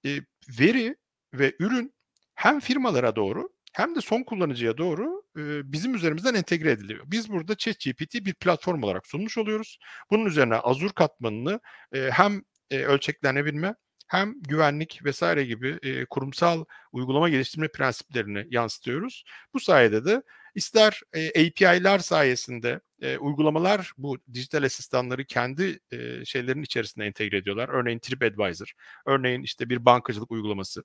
e, 0.07 0.18
veri 0.61 0.96
ve 1.35 1.55
ürün 1.59 1.94
hem 2.38 2.61
firmalara 2.61 3.16
doğru 3.16 3.48
hem 3.72 3.94
de 3.94 4.01
son 4.01 4.22
kullanıcıya 4.22 4.79
doğru 4.79 5.22
e, 5.38 5.72
bizim 5.72 5.94
üzerimizden 5.94 6.35
entegre 6.35 6.70
ediliyor. 6.70 7.05
Biz 7.07 7.31
burada 7.31 7.57
ChatGPT 7.57 8.14
bir 8.14 8.35
platform 8.35 8.83
olarak 8.83 9.07
sunmuş 9.07 9.38
oluyoruz. 9.38 9.79
Bunun 10.11 10.27
üzerine 10.27 10.57
Azure 10.57 10.92
katmanını 10.92 11.61
e, 11.92 12.11
hem 12.11 12.42
e, 12.70 12.79
ölçeklenebilme 12.85 13.74
hem 14.09 14.35
güvenlik 14.42 15.05
vesaire 15.05 15.44
gibi 15.44 15.79
e, 15.83 16.05
kurumsal 16.05 16.64
uygulama 16.92 17.29
geliştirme 17.29 17.68
prensiplerini 17.68 18.46
yansıtıyoruz. 18.51 19.24
Bu 19.55 19.61
sayede 19.61 20.05
de 20.05 20.22
ister 20.55 21.01
e, 21.12 21.29
API'ler 21.29 21.98
sayesinde 21.98 22.81
e, 23.03 23.18
uygulamalar 23.18 23.92
bu 23.98 24.18
dijital 24.35 24.62
asistanları 24.62 25.24
kendi 25.24 25.79
e, 25.90 26.24
şeylerin 26.24 26.62
içerisinde 26.62 27.07
entegre 27.07 27.37
ediyorlar. 27.37 27.68
Örneğin 27.68 27.98
TripAdvisor, 27.98 28.72
örneğin 29.07 29.42
işte 29.42 29.68
bir 29.68 29.85
bankacılık 29.85 30.31
uygulaması 30.31 30.85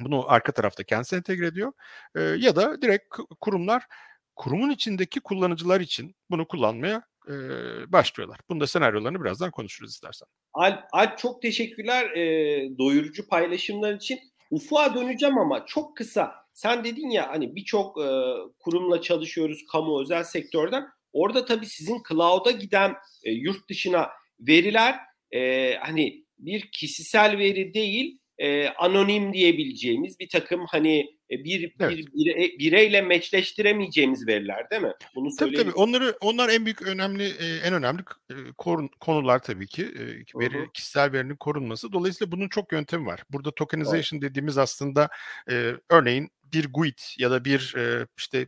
bunu 0.00 0.30
arka 0.32 0.52
tarafta 0.52 0.84
kendisi 0.84 1.16
entegre 1.16 1.46
ediyor. 1.46 1.72
E, 2.14 2.20
ya 2.20 2.56
da 2.56 2.82
direkt 2.82 3.04
kurumlar 3.40 3.82
kurumun 4.36 4.70
içindeki 4.70 5.20
kullanıcılar 5.20 5.80
için 5.80 6.14
bunu 6.30 6.48
kullanmaya 6.48 7.02
e, 7.28 7.32
başlıyorlar. 7.92 8.40
Bunda 8.50 8.66
senaryolarını 8.66 9.20
birazdan 9.20 9.50
konuşuruz 9.50 9.90
istersen. 9.90 10.28
Alp, 10.52 10.84
Alp 10.92 11.18
çok 11.18 11.42
teşekkürler 11.42 12.10
e, 12.10 12.78
doyurucu 12.78 13.28
paylaşımlar 13.28 13.94
için. 13.94 14.18
Ufuğa 14.50 14.94
döneceğim 14.94 15.38
ama 15.38 15.66
çok 15.66 15.96
kısa. 15.96 16.34
Sen 16.54 16.84
dedin 16.84 17.10
ya 17.10 17.28
hani 17.28 17.56
birçok 17.56 18.00
e, 18.00 18.08
kurumla 18.58 19.00
çalışıyoruz 19.00 19.64
kamu 19.72 20.02
özel 20.02 20.24
sektörden. 20.24 20.86
Orada 21.12 21.44
tabii 21.44 21.66
sizin 21.66 22.02
cloud'a 22.08 22.50
giden 22.50 22.94
e, 23.24 23.30
yurt 23.30 23.68
dışına 23.68 24.08
veriler 24.40 24.98
e, 25.30 25.74
hani 25.74 26.24
bir 26.38 26.70
kişisel 26.72 27.38
veri 27.38 27.74
değil 27.74 28.18
e, 28.38 28.68
anonim 28.68 29.32
diyebileceğimiz 29.32 30.20
bir 30.20 30.28
takım 30.28 30.66
hani 30.68 31.16
e, 31.30 31.44
bir, 31.44 31.74
evet. 31.80 31.90
bir 31.90 32.06
bire, 32.06 32.58
bireyle 32.58 33.02
meçleştiremeyeceğimiz 33.02 34.26
veriler 34.26 34.70
değil 34.70 34.82
mi? 34.82 34.92
Bunu 35.14 35.28
tabii 35.38 35.54
tabii. 35.54 35.72
Onları 35.72 36.16
onlar 36.20 36.48
en 36.48 36.64
büyük 36.64 36.82
önemli 36.82 37.24
e, 37.24 37.56
en 37.64 37.74
önemli 37.74 38.02
konular 39.00 39.42
tabii 39.42 39.66
ki 39.66 39.84
veri 40.34 40.54
Hı-hı. 40.54 40.72
kişisel 40.74 41.12
verinin 41.12 41.36
korunması. 41.36 41.92
Dolayısıyla 41.92 42.32
bunun 42.32 42.48
çok 42.48 42.72
yöntemi 42.72 43.06
var. 43.06 43.22
Burada 43.30 43.50
tokenization 43.50 44.18
evet. 44.18 44.30
dediğimiz 44.30 44.58
aslında 44.58 45.08
e, 45.50 45.72
örneğin 45.90 46.30
bir 46.52 46.72
GUID 46.72 46.98
ya 47.18 47.30
da 47.30 47.44
bir 47.44 47.74
e, 47.76 48.06
işte 48.18 48.46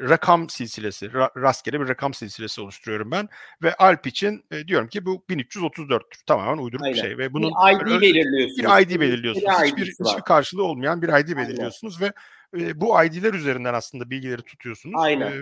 rakam 0.00 0.50
silsilesi, 0.50 1.06
ra- 1.06 1.42
rastgele 1.42 1.80
bir 1.80 1.88
rakam 1.88 2.14
silsilesi 2.14 2.60
oluşturuyorum 2.60 3.10
ben 3.10 3.28
ve 3.62 3.74
Alp 3.74 4.06
için 4.06 4.44
e, 4.50 4.68
diyorum 4.68 4.88
ki 4.88 5.06
bu 5.06 5.24
1334'tür. 5.30 6.24
Tamamen 6.26 6.62
uyduruk 6.62 6.84
Aynen. 6.84 6.96
bir 6.96 7.00
şey 7.00 7.18
ve 7.18 7.32
bunun 7.32 7.50
bir 7.50 7.96
ID 7.96 8.00
belirliyorsunuz. 8.00 8.58
bir 8.58 8.86
ID 8.86 9.00
belirliyorsunuz. 9.00 9.46
Bir 9.46 9.66
Hiçbir, 9.66 10.04
hiçbir 10.04 10.22
karşılığı 10.22 10.64
olmayan 10.64 11.02
bir 11.02 11.08
ID 11.08 11.36
belirliyorsunuz 11.36 12.00
ve 12.00 12.12
e, 12.58 12.80
bu 12.80 13.04
ID'ler 13.04 13.34
üzerinden 13.34 13.74
aslında 13.74 14.10
bilgileri 14.10 14.42
tutuyorsunuz. 14.42 14.94
Aynen. 14.98 15.32
E, 15.32 15.34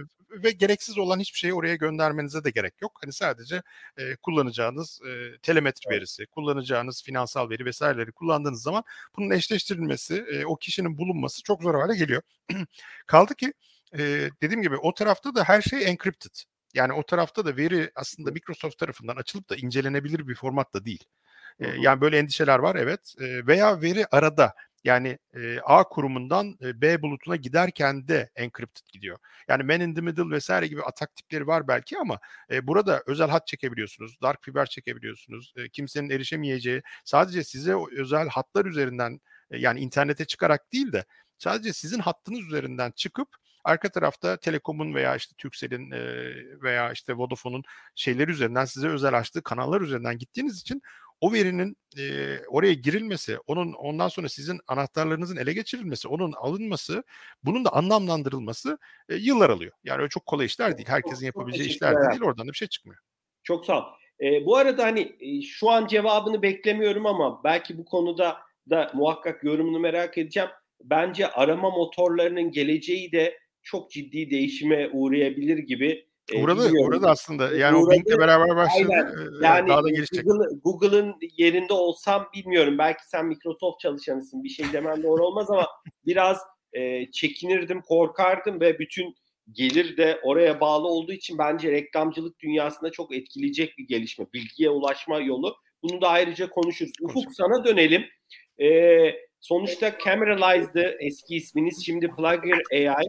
ve 0.43 0.51
gereksiz 0.51 0.99
olan 0.99 1.21
hiçbir 1.21 1.38
şeyi 1.38 1.55
oraya 1.55 1.75
göndermenize 1.75 2.45
de 2.45 2.51
gerek 2.51 2.83
yok. 2.83 2.99
Hani 3.03 3.12
sadece 3.12 3.62
e, 3.97 4.17
kullanacağınız 4.17 5.01
e, 5.09 5.38
telemetri 5.43 5.90
verisi, 5.90 6.27
kullanacağınız 6.27 7.03
finansal 7.03 7.51
veri 7.51 7.64
vesaireleri 7.64 8.12
kullandığınız 8.12 8.62
zaman 8.62 8.85
bunun 9.17 9.31
eşleştirilmesi, 9.31 10.25
e, 10.33 10.47
o 10.47 10.57
kişinin 10.57 10.99
bulunması 10.99 11.43
çok 11.43 11.62
zor 11.62 11.75
hale 11.75 11.97
geliyor. 11.97 12.23
Kaldı 13.07 13.35
ki 13.35 13.53
e, 13.99 14.31
dediğim 14.43 14.63
gibi 14.63 14.77
o 14.77 14.95
tarafta 14.95 15.35
da 15.35 15.45
her 15.45 15.63
şey 15.63 15.85
encrypted. 15.87 16.31
Yani 16.75 16.93
o 16.93 17.07
tarafta 17.07 17.47
da 17.47 17.57
veri 17.57 17.91
aslında 17.95 18.31
Microsoft 18.31 18.79
tarafından 18.79 19.17
açılıp 19.17 19.51
da 19.51 19.57
incelenebilir 19.57 20.29
bir 20.29 20.35
formatta 20.35 20.85
değil. 20.85 21.05
E, 21.61 21.69
yani 21.69 22.01
böyle 22.01 22.19
endişeler 22.19 22.59
var 22.59 22.77
evet. 22.77 23.15
E, 23.21 23.47
veya 23.47 23.83
veri 23.83 24.07
arada 24.07 24.55
yani 24.85 25.19
e, 25.35 25.59
A 25.61 25.85
kurumundan 25.85 26.59
e, 26.63 26.81
B 26.81 27.03
bulutuna 27.03 27.37
giderken 27.37 28.09
de 28.09 28.31
encrypted 28.37 28.87
gidiyor. 28.93 29.19
Yani 29.49 29.63
man 29.63 29.81
in 29.81 29.95
the 29.95 30.01
middle 30.01 30.31
vesaire 30.31 30.67
gibi 30.67 30.83
atak 30.83 31.17
tipleri 31.17 31.47
var 31.47 31.69
belki 31.69 31.99
ama 31.99 32.19
e, 32.51 32.67
burada 32.67 33.03
özel 33.07 33.31
hat 33.31 33.47
çekebiliyorsunuz, 33.47 34.17
dark 34.23 34.45
fiber 34.45 34.67
çekebiliyorsunuz. 34.67 35.53
E, 35.57 35.69
kimsenin 35.69 36.11
erişemeyeceği 36.11 36.83
sadece 37.05 37.45
size 37.45 37.75
özel 37.97 38.29
hatlar 38.29 38.65
üzerinden 38.65 39.21
e, 39.51 39.59
yani 39.59 39.81
internete 39.81 40.25
çıkarak 40.25 40.73
değil 40.73 40.93
de 40.93 41.05
sadece 41.39 41.73
sizin 41.73 41.99
hattınız 41.99 42.41
üzerinden 42.41 42.91
çıkıp 42.91 43.29
arka 43.64 43.88
tarafta 43.88 44.37
Telekom'un 44.37 44.94
veya 44.94 45.16
işte 45.16 45.35
Turkcell'in 45.38 45.90
e, 45.90 46.00
veya 46.62 46.92
işte 46.92 47.16
Vodafone'un 47.16 47.62
şeyleri 47.94 48.31
üzerinden 48.31 48.64
size 48.64 48.88
özel 48.88 49.18
açtığı 49.18 49.42
kanallar 49.42 49.81
üzerinden 49.81 50.18
gittiğiniz 50.18 50.61
için 50.61 50.83
o 51.20 51.33
verinin 51.33 51.77
e, 51.98 52.38
oraya 52.48 52.72
girilmesi, 52.72 53.38
onun 53.46 53.72
ondan 53.72 54.09
sonra 54.09 54.29
sizin 54.29 54.61
anahtarlarınızın 54.66 55.37
ele 55.37 55.53
geçirilmesi, 55.53 56.09
onun 56.09 56.33
alınması, 56.33 57.05
bunun 57.42 57.64
da 57.64 57.72
anlamlandırılması 57.72 58.79
e, 59.09 59.14
yıllar 59.14 59.50
alıyor. 59.50 59.72
Yani 59.85 59.98
öyle 60.00 60.09
çok 60.09 60.27
kolay 60.27 60.46
işler 60.46 60.77
değil. 60.77 60.88
Herkesin 60.88 61.27
yapabileceği 61.27 61.68
işler 61.68 61.96
de 61.96 62.11
değil. 62.11 62.22
Oradan 62.22 62.48
da 62.48 62.53
bir 62.53 62.57
şey 62.57 62.68
çıkmıyor. 62.68 63.00
Çok 63.42 63.66
sağ 63.66 63.79
ol. 63.79 63.85
E, 64.20 64.46
bu 64.46 64.57
arada 64.57 64.85
hani 64.85 65.16
e, 65.20 65.42
şu 65.42 65.70
an 65.70 65.87
cevabını 65.87 66.42
beklemiyorum 66.42 67.07
ama 67.07 67.44
belki 67.44 67.79
bu 67.79 67.85
konuda 67.85 68.37
da 68.70 68.90
muhakkak 68.94 69.44
yorumunu 69.44 69.79
merak 69.79 70.18
edeceğim. 70.18 70.48
Bence 70.83 71.31
arama 71.31 71.70
motorlarının 71.70 72.50
geleceği 72.50 73.12
de 73.12 73.38
çok 73.64 73.90
ciddi 73.90 74.31
değişime 74.31 74.90
uğrayabilir 74.92 75.59
gibi. 75.59 76.07
E, 76.33 76.42
uğradı, 76.42 76.70
uğradı 76.81 77.07
aslında. 77.07 77.57
Yani 77.57 77.77
uğradı, 77.77 77.87
o 77.87 77.90
Bing'le 77.90 78.18
beraber 78.18 78.57
başladı. 78.57 78.88
Aynen. 78.92 79.12
Yani 79.42 79.68
daha 79.68 79.85
da 79.85 79.90
gelişecek. 79.90 80.24
Google, 80.24 80.59
Google'ın 80.64 81.14
yerinde 81.37 81.72
olsam 81.72 82.29
bilmiyorum. 82.35 82.79
Belki 82.79 83.09
sen 83.09 83.27
Microsoft 83.27 83.81
çalışanısın. 83.81 84.44
Bir 84.44 84.48
şey 84.48 84.66
demen 84.72 85.03
doğru 85.03 85.27
olmaz 85.27 85.50
ama 85.50 85.66
biraz 86.07 86.38
e, 86.72 87.11
çekinirdim, 87.11 87.83
korkardım 87.83 88.61
ve 88.61 88.79
bütün 88.79 89.14
gelir 89.53 89.96
de 89.96 90.20
oraya 90.22 90.61
bağlı 90.61 90.88
olduğu 90.88 91.12
için 91.12 91.38
bence 91.38 91.72
reklamcılık 91.72 92.40
dünyasında 92.40 92.90
çok 92.90 93.14
etkileyecek 93.14 93.79
bir 93.79 93.88
gelişme. 93.88 94.27
Bilgiye 94.35 94.70
ulaşma 94.70 95.20
yolu. 95.20 95.57
Bunu 95.83 96.00
da 96.00 96.09
ayrıca 96.09 96.50
konuşuruz. 96.50 96.92
Ufuk 97.00 97.35
sana 97.35 97.64
dönelim. 97.64 98.05
Ee, 98.59 99.14
sonuçta 99.45 99.99
Cameralize'dı 100.05 100.97
eski 101.01 101.37
isminiz. 101.37 101.87
Şimdi 101.87 102.09
Plugger 102.09 102.63
AI. 102.73 103.07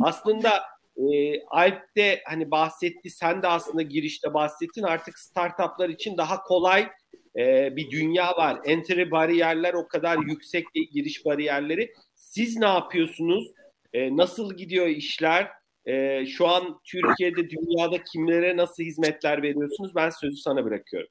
Aslında 0.00 0.62
e, 0.96 1.40
Alp 1.46 1.96
de 1.96 2.22
hani 2.24 2.50
bahsetti. 2.50 3.10
Sen 3.10 3.42
de 3.42 3.48
aslında 3.48 3.82
girişte 3.82 4.34
bahsettin. 4.34 4.82
Artık 4.82 5.18
startuplar 5.18 5.88
için 5.88 6.16
daha 6.16 6.42
kolay 6.42 6.88
e, 7.38 7.76
bir 7.76 7.90
dünya 7.90 8.36
var. 8.36 8.60
Entry 8.64 9.10
bariyerler 9.10 9.74
o 9.74 9.88
kadar 9.88 10.18
yüksek 10.18 10.74
değil 10.74 10.90
giriş 10.92 11.24
bariyerleri. 11.24 11.92
Siz 12.14 12.56
ne 12.56 12.66
yapıyorsunuz? 12.66 13.52
E, 13.92 14.16
nasıl 14.16 14.56
gidiyor 14.56 14.86
işler? 14.86 15.48
E, 15.86 16.26
şu 16.26 16.48
an 16.48 16.80
Türkiye'de, 16.84 17.50
dünyada 17.50 18.04
kimlere 18.04 18.56
nasıl 18.56 18.82
hizmetler 18.82 19.42
veriyorsunuz? 19.42 19.94
Ben 19.94 20.10
sözü 20.10 20.36
sana 20.36 20.64
bırakıyorum. 20.64 21.08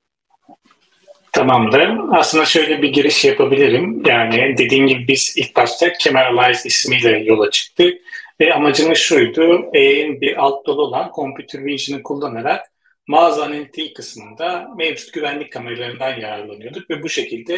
Tamamdır. 1.37 1.89
Aslında 2.11 2.45
şöyle 2.45 2.81
bir 2.81 2.93
giriş 2.93 3.25
yapabilirim. 3.25 4.03
Yani 4.05 4.57
dediğim 4.57 4.87
gibi 4.87 5.07
biz 5.07 5.33
ilk 5.37 5.55
başta 5.55 5.93
Cameralize 5.99 6.67
ismiyle 6.67 7.19
yola 7.19 7.51
çıktık. 7.51 8.01
Ve 8.39 8.53
amacımız 8.53 8.97
şuydu, 8.97 9.69
AI'nin 9.75 10.21
bir 10.21 10.43
alt 10.43 10.65
dolu 10.65 10.81
olan 10.81 11.11
Computer 11.15 11.65
Vision'ı 11.65 12.03
kullanarak 12.03 12.65
mağaza 13.07 13.43
analitiği 13.43 13.93
kısmında 13.93 14.67
mevcut 14.77 15.13
güvenlik 15.13 15.51
kameralarından 15.51 16.19
yararlanıyorduk 16.19 16.89
ve 16.89 17.03
bu 17.03 17.09
şekilde 17.09 17.57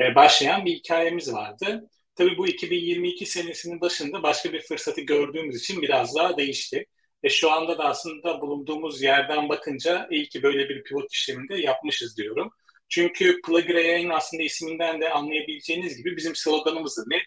e, 0.00 0.14
başlayan 0.14 0.64
bir 0.64 0.72
hikayemiz 0.72 1.34
vardı. 1.34 1.88
Tabii 2.16 2.38
bu 2.38 2.48
2022 2.48 3.26
senesinin 3.26 3.80
başında 3.80 4.22
başka 4.22 4.52
bir 4.52 4.60
fırsatı 4.60 5.00
gördüğümüz 5.00 5.56
için 5.56 5.82
biraz 5.82 6.16
daha 6.16 6.36
değişti. 6.36 6.86
Ve 7.24 7.28
şu 7.28 7.52
anda 7.52 7.78
da 7.78 7.84
aslında 7.84 8.40
bulunduğumuz 8.40 9.02
yerden 9.02 9.48
bakınca 9.48 10.08
iyi 10.10 10.28
ki 10.28 10.42
böyle 10.42 10.68
bir 10.68 10.82
pivot 10.82 11.12
işleminde 11.12 11.60
yapmışız 11.60 12.16
diyorum. 12.16 12.52
Çünkü 12.88 13.40
Plug 13.42 13.70
AI'nin 13.70 14.10
aslında 14.10 14.42
isminden 14.42 15.00
de 15.00 15.10
anlayabileceğiniz 15.10 15.96
gibi 15.96 16.16
bizim 16.16 16.36
sloganımız 16.36 17.04
ne? 17.06 17.18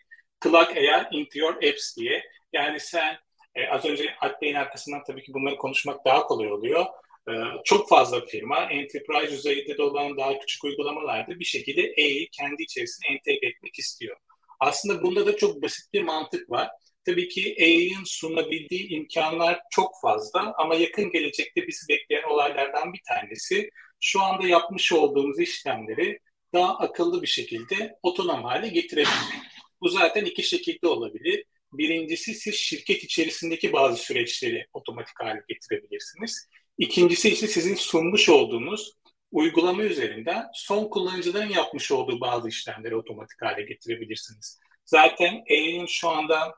Plug 0.41 0.77
AI 0.77 1.07
into 1.11 1.39
your 1.39 1.55
apps 1.55 1.97
diye. 1.97 2.23
Yani 2.53 2.79
sen 2.79 3.17
e, 3.55 3.67
az 3.67 3.85
önce 3.85 4.15
Alp 4.21 4.55
arkasından 4.55 5.03
tabii 5.07 5.23
ki 5.23 5.33
bunları 5.33 5.57
konuşmak 5.57 6.05
daha 6.05 6.23
kolay 6.23 6.51
oluyor. 6.51 6.85
E, 7.29 7.33
çok 7.65 7.89
fazla 7.89 8.25
firma 8.25 8.57
enterprise 8.57 9.31
düzeyinde 9.31 9.77
de 9.77 9.83
olan 9.83 10.17
daha 10.17 10.39
küçük 10.39 10.63
uygulamalarda 10.63 11.39
bir 11.39 11.45
şekilde 11.45 11.81
AI'yi 11.81 12.29
kendi 12.29 12.63
içerisine 12.63 13.07
entegre 13.07 13.47
etmek 13.47 13.79
istiyor. 13.79 14.17
Aslında 14.59 15.03
bunda 15.03 15.25
da 15.25 15.37
çok 15.37 15.61
basit 15.61 15.93
bir 15.93 16.01
mantık 16.01 16.49
var. 16.49 16.69
Tabii 17.05 17.27
ki 17.27 17.55
AI'nin 17.59 18.03
sunabildiği 18.05 18.89
imkanlar 18.89 19.59
çok 19.69 19.91
fazla 20.01 20.53
ama 20.57 20.75
yakın 20.75 21.11
gelecekte 21.11 21.67
bizi 21.67 21.87
bekleyen 21.89 22.23
olaylardan 22.23 22.93
bir 22.93 23.01
tanesi 23.07 23.69
şu 23.99 24.21
anda 24.21 24.47
yapmış 24.47 24.91
olduğumuz 24.91 25.39
işlemleri 25.39 26.19
daha 26.53 26.77
akıllı 26.77 27.21
bir 27.21 27.27
şekilde 27.27 27.95
otonom 28.03 28.43
hale 28.43 28.67
getirebilmek. 28.67 29.43
Bu 29.81 29.89
zaten 29.89 30.25
iki 30.25 30.43
şekilde 30.43 30.87
olabilir. 30.87 31.45
Birincisi 31.73 32.33
siz 32.33 32.55
şirket 32.55 33.03
içerisindeki 33.03 33.73
bazı 33.73 33.97
süreçleri 33.97 34.67
otomatik 34.73 35.19
hale 35.19 35.43
getirebilirsiniz. 35.47 36.47
İkincisi 36.77 37.29
ise 37.29 37.47
sizin 37.47 37.75
sunmuş 37.75 38.29
olduğunuz 38.29 38.93
uygulama 39.31 39.83
üzerinden 39.83 40.45
son 40.53 40.89
kullanıcıların 40.89 41.49
yapmış 41.49 41.91
olduğu 41.91 42.21
bazı 42.21 42.49
işlemleri 42.49 42.95
otomatik 42.95 43.41
hale 43.41 43.61
getirebilirsiniz. 43.61 44.59
Zaten 44.85 45.43
AI'nin 45.49 45.85
şu 45.85 46.09
anda 46.09 46.55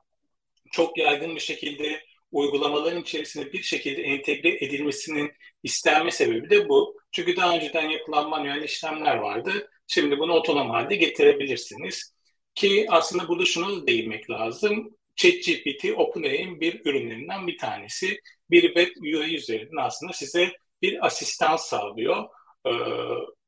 çok 0.72 0.98
yaygın 0.98 1.36
bir 1.36 1.42
şekilde 1.42 2.04
uygulamaların 2.32 3.02
içerisinde 3.02 3.54
bir 3.54 3.62
şekilde 3.64 4.02
entegre 4.02 4.66
edilmesinin 4.66 5.32
istenme 5.64 6.12
sebebi 6.12 6.50
de 6.50 6.70
bu. 6.70 6.98
Çünkü 7.12 7.36
daha 7.36 7.56
önceden 7.56 7.90
yapılan 7.90 8.30
manuel 8.30 8.64
işlemler 8.64 9.16
vardı. 9.16 9.70
Şimdi 9.88 10.20
bunu 10.20 10.34
otonom 10.34 10.70
halde 10.70 10.96
getirebilirsiniz. 10.96 12.16
Ki 12.56 12.86
aslında 12.90 13.28
burada 13.28 13.46
şunu 13.46 13.82
da 13.82 13.88
değinmek 13.88 14.30
lazım. 14.30 14.98
ChatGPT 15.16 15.86
OpenAI'nin 15.96 16.62
bir 16.62 16.82
ürünlerinden 16.86 17.48
bir 17.48 17.58
tanesi. 17.58 18.20
Bir 18.50 18.62
web 18.62 18.96
UI 19.02 19.36
üzerinden 19.36 19.84
aslında 19.84 20.14
size 20.14 20.52
bir 20.82 21.06
asistan 21.06 21.56
sağlıyor. 21.56 22.26
Ee, 22.68 22.72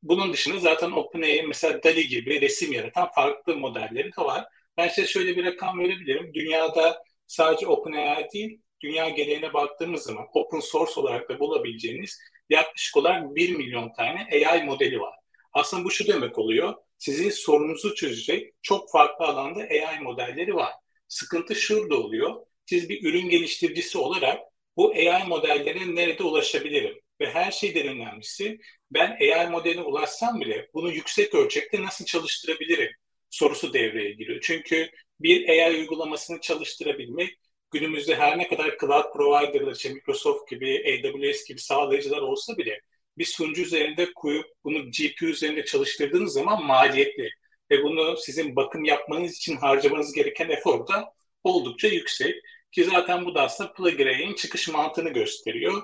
bunun 0.02 0.32
dışında 0.32 0.58
zaten 0.58 0.90
OpenAI'nin 0.90 1.48
mesela 1.48 1.82
DALI 1.82 2.08
gibi 2.08 2.40
resim 2.40 2.72
yaratan 2.72 3.08
farklı 3.14 3.56
modelleri 3.56 4.10
de 4.12 4.22
var. 4.22 4.44
Ben 4.76 4.88
size 4.88 5.06
şöyle 5.06 5.36
bir 5.36 5.44
rakam 5.44 5.78
verebilirim. 5.78 6.34
Dünyada 6.34 7.02
sadece 7.26 7.66
OpenAI 7.66 8.28
değil, 8.34 8.60
dünya 8.84 9.08
geneline 9.08 9.52
baktığımız 9.52 10.02
zaman 10.02 10.26
open 10.34 10.60
source 10.60 11.00
olarak 11.00 11.28
da 11.28 11.38
bulabileceğiniz 11.40 12.18
yaklaşık 12.50 12.96
olarak 12.96 13.36
1 13.36 13.56
milyon 13.56 13.92
tane 13.92 14.28
AI 14.32 14.64
modeli 14.64 15.00
var. 15.00 15.14
Aslında 15.52 15.84
bu 15.84 15.90
şu 15.90 16.06
demek 16.06 16.38
oluyor. 16.38 16.74
Sizin 16.98 17.30
sorununuzu 17.30 17.94
çözecek 17.94 18.54
çok 18.62 18.90
farklı 18.90 19.24
alanda 19.24 19.60
AI 19.60 20.00
modelleri 20.00 20.54
var. 20.54 20.72
Sıkıntı 21.08 21.54
şurada 21.54 21.96
oluyor. 21.96 22.46
Siz 22.66 22.88
bir 22.88 23.04
ürün 23.04 23.28
geliştiricisi 23.28 23.98
olarak 23.98 24.40
bu 24.76 24.92
AI 24.92 25.28
modellerine 25.28 25.94
nerede 25.94 26.22
ulaşabilirim? 26.22 27.00
Ve 27.20 27.30
her 27.30 27.50
şeyden 27.50 27.88
önemlisi 27.88 28.58
ben 28.90 29.18
AI 29.20 29.50
modeline 29.50 29.82
ulaşsam 29.82 30.40
bile 30.40 30.68
bunu 30.74 30.92
yüksek 30.92 31.34
ölçekte 31.34 31.82
nasıl 31.82 32.04
çalıştırabilirim 32.04 32.90
sorusu 33.30 33.72
devreye 33.72 34.12
giriyor. 34.12 34.40
Çünkü 34.42 34.90
bir 35.20 35.48
AI 35.48 35.76
uygulamasını 35.76 36.40
çalıştırabilmek 36.40 37.38
günümüzde 37.74 38.16
her 38.16 38.38
ne 38.38 38.48
kadar 38.48 38.78
cloud 38.80 39.12
providerlar, 39.12 39.72
işte 39.72 39.88
Microsoft 39.88 40.50
gibi, 40.50 41.00
AWS 41.04 41.48
gibi 41.48 41.58
sağlayıcılar 41.58 42.22
olsa 42.22 42.56
bile 42.56 42.80
bir 43.18 43.24
sunucu 43.24 43.62
üzerinde 43.62 44.12
koyup 44.14 44.46
bunu 44.64 44.90
GPU 44.90 45.26
üzerinde 45.26 45.64
çalıştırdığınız 45.64 46.32
zaman 46.32 46.64
maliyetli 46.64 47.30
ve 47.70 47.82
bunu 47.82 48.16
sizin 48.16 48.56
bakım 48.56 48.84
yapmanız 48.84 49.36
için 49.36 49.56
harcamanız 49.56 50.12
gereken 50.12 50.48
efor 50.48 50.86
da 50.88 51.12
oldukça 51.44 51.88
yüksek. 51.88 52.34
Ki 52.72 52.84
zaten 52.84 53.24
bu 53.24 53.34
da 53.34 53.42
aslında 53.42 53.72
PlugRay'in 53.72 54.34
çıkış 54.34 54.68
mantığını 54.68 55.08
gösteriyor. 55.08 55.82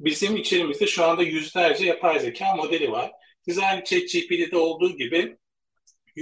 Bizim 0.00 0.36
içerimizde 0.36 0.86
şu 0.86 1.04
anda 1.04 1.22
yüzlerce 1.22 1.86
yapay 1.86 2.20
zeka 2.20 2.56
modeli 2.56 2.92
var. 2.92 3.12
Siz 3.44 3.58
aynı 3.58 3.84
ChatGPT'de 3.84 4.56
olduğu 4.56 4.96
gibi 4.96 5.36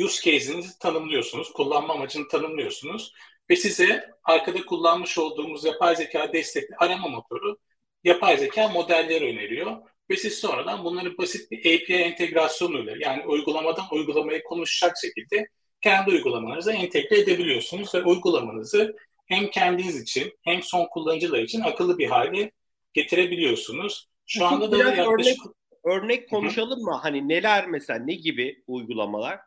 use 0.05 0.31
case'inizi 0.31 0.79
tanımlıyorsunuz, 0.79 1.53
kullanma 1.53 1.95
amacını 1.95 2.29
tanımlıyorsunuz 2.29 3.13
ve 3.51 3.57
size 3.57 4.11
arkada 4.25 4.67
kullanmış 4.67 5.19
olduğumuz 5.19 5.65
yapay 5.65 5.97
zeka 5.97 6.33
destekli 6.33 6.75
arama 6.79 7.09
motoru 7.09 7.59
yapay 8.05 8.39
zeka 8.39 8.69
modelleri 8.69 9.25
öneriyor 9.25 9.77
ve 10.11 10.17
siz 10.17 10.35
sonradan 10.35 10.85
bunları 10.85 11.19
basit 11.19 11.51
bir 11.51 11.59
API 11.59 11.95
entegrasyonuyla 11.95 12.95
yani 13.01 13.27
uygulamadan 13.27 13.85
uygulamaya 13.93 14.43
konuşacak 14.43 14.97
şekilde 15.03 15.49
kendi 15.81 16.11
uygulamanıza 16.11 16.73
entegre 16.73 17.19
edebiliyorsunuz 17.19 17.95
ve 17.95 18.03
uygulamanızı 18.03 18.97
hem 19.27 19.51
kendiniz 19.51 20.03
için 20.03 20.33
hem 20.45 20.63
son 20.63 20.87
kullanıcılar 20.87 21.39
için 21.39 21.61
akıllı 21.61 21.99
bir 21.99 22.07
hale 22.07 22.51
getirebiliyorsunuz. 22.93 24.09
Şu 24.27 24.47
anda 24.47 24.73
da 24.73 24.77
yaklaşık... 24.77 25.39
Örnek, 25.85 26.05
örnek 26.05 26.31
konuşalım 26.31 26.79
Hı-hı. 26.79 26.85
mı? 26.85 26.99
Hani 27.03 27.29
neler 27.29 27.67
mesela 27.69 27.99
ne 27.99 28.15
gibi 28.15 28.63
uygulamalar? 28.67 29.39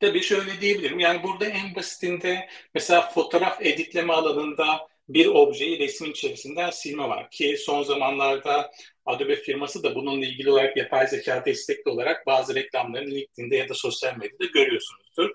Tabii 0.00 0.20
şöyle 0.22 0.60
diyebilirim. 0.60 0.98
Yani 0.98 1.22
burada 1.22 1.46
en 1.46 1.74
basitinde 1.74 2.48
mesela 2.74 3.00
fotoğraf 3.10 3.62
editleme 3.66 4.12
alanında 4.12 4.88
bir 5.08 5.26
objeyi 5.26 5.78
resmin 5.78 6.10
içerisinden 6.10 6.70
silme 6.70 7.08
var. 7.08 7.30
Ki 7.30 7.56
son 7.58 7.82
zamanlarda 7.82 8.70
Adobe 9.06 9.36
firması 9.36 9.82
da 9.82 9.94
bununla 9.94 10.26
ilgili 10.26 10.50
olarak 10.50 10.76
yapay 10.76 11.06
zeka 11.06 11.44
destekli 11.44 11.90
olarak 11.90 12.26
bazı 12.26 12.54
reklamlarını 12.54 13.10
LinkedIn'de 13.14 13.56
ya 13.56 13.68
da 13.68 13.74
sosyal 13.74 14.16
medyada 14.16 14.44
görüyorsunuzdur. 14.54 15.30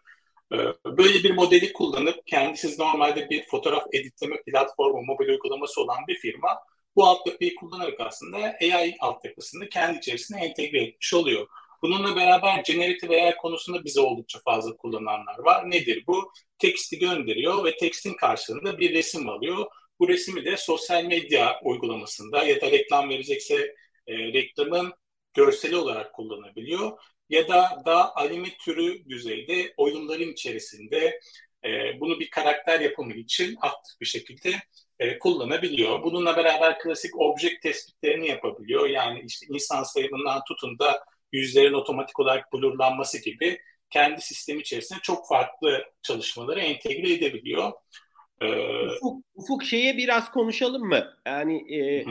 Ee, 0.53 0.57
böyle 0.97 1.23
bir 1.23 1.31
modeli 1.31 1.73
kullanıp 1.73 2.27
kendisiz 2.27 2.79
normalde 2.79 3.29
bir 3.29 3.45
fotoğraf 3.45 3.83
editleme 3.93 4.35
platformu, 4.45 5.01
mobil 5.03 5.27
uygulaması 5.27 5.81
olan 5.81 5.97
bir 6.07 6.15
firma 6.15 6.59
bu 6.95 7.05
altyapıyı 7.05 7.55
kullanarak 7.55 7.99
aslında 7.99 8.37
AI 8.61 8.95
altyapısını 8.99 9.69
kendi 9.69 9.97
içerisine 9.97 10.45
entegre 10.45 10.83
etmiş 10.83 11.13
oluyor. 11.13 11.47
Bununla 11.83 12.15
beraber 12.15 12.63
generative 12.65 13.23
AI 13.23 13.35
konusunda 13.35 13.83
bize 13.83 14.01
oldukça 14.01 14.39
fazla 14.45 14.77
kullananlar 14.77 15.39
var. 15.39 15.71
Nedir 15.71 16.03
bu? 16.07 16.31
Teksti 16.57 16.99
gönderiyor 16.99 17.65
ve 17.65 17.77
tekstin 17.77 18.13
karşılığında 18.13 18.79
bir 18.79 18.93
resim 18.93 19.29
alıyor. 19.29 19.65
Bu 19.99 20.07
resmi 20.07 20.45
de 20.45 20.57
sosyal 20.57 21.03
medya 21.03 21.59
uygulamasında 21.63 22.43
ya 22.43 22.61
da 22.61 22.71
reklam 22.71 23.09
verecekse 23.09 23.75
e, 24.07 24.17
reklamın 24.17 24.93
görseli 25.33 25.75
olarak 25.75 26.13
kullanabiliyor. 26.13 26.91
Ya 27.29 27.47
da 27.47 27.81
daha 27.85 28.13
anime 28.13 28.49
türü 28.65 29.09
düzeyde 29.09 29.73
oyunların 29.77 30.31
içerisinde 30.31 31.19
e, 31.65 31.99
bunu 31.99 32.19
bir 32.19 32.29
karakter 32.29 32.79
yapımı 32.79 33.13
için 33.13 33.57
aktif 33.61 34.01
bir 34.01 34.05
şekilde 34.05 34.55
e, 34.99 35.19
kullanabiliyor. 35.19 36.03
Bununla 36.03 36.37
beraber 36.37 36.79
klasik 36.79 37.19
object 37.19 37.61
tespitlerini 37.61 38.27
yapabiliyor. 38.27 38.89
Yani 38.89 39.23
işte 39.27 39.45
insan 39.49 39.83
sayımından 39.83 40.41
tutun 40.47 40.79
da 40.79 41.03
yüzlerin 41.33 41.73
otomatik 41.73 42.19
olarak 42.19 42.53
blurlanması 42.53 43.23
gibi 43.23 43.59
kendi 43.89 44.21
sistemi 44.21 44.61
içerisinde 44.61 44.99
çok 45.03 45.27
farklı 45.27 45.83
çalışmaları 46.01 46.59
entegre 46.59 47.13
edebiliyor. 47.13 47.71
Ee, 48.41 48.85
Ufuk, 48.85 49.25
Ufuk 49.35 49.63
şeye 49.63 49.97
biraz 49.97 50.31
konuşalım 50.31 50.83
mı? 50.83 51.13
Yani 51.27 51.75
e, 51.75 52.05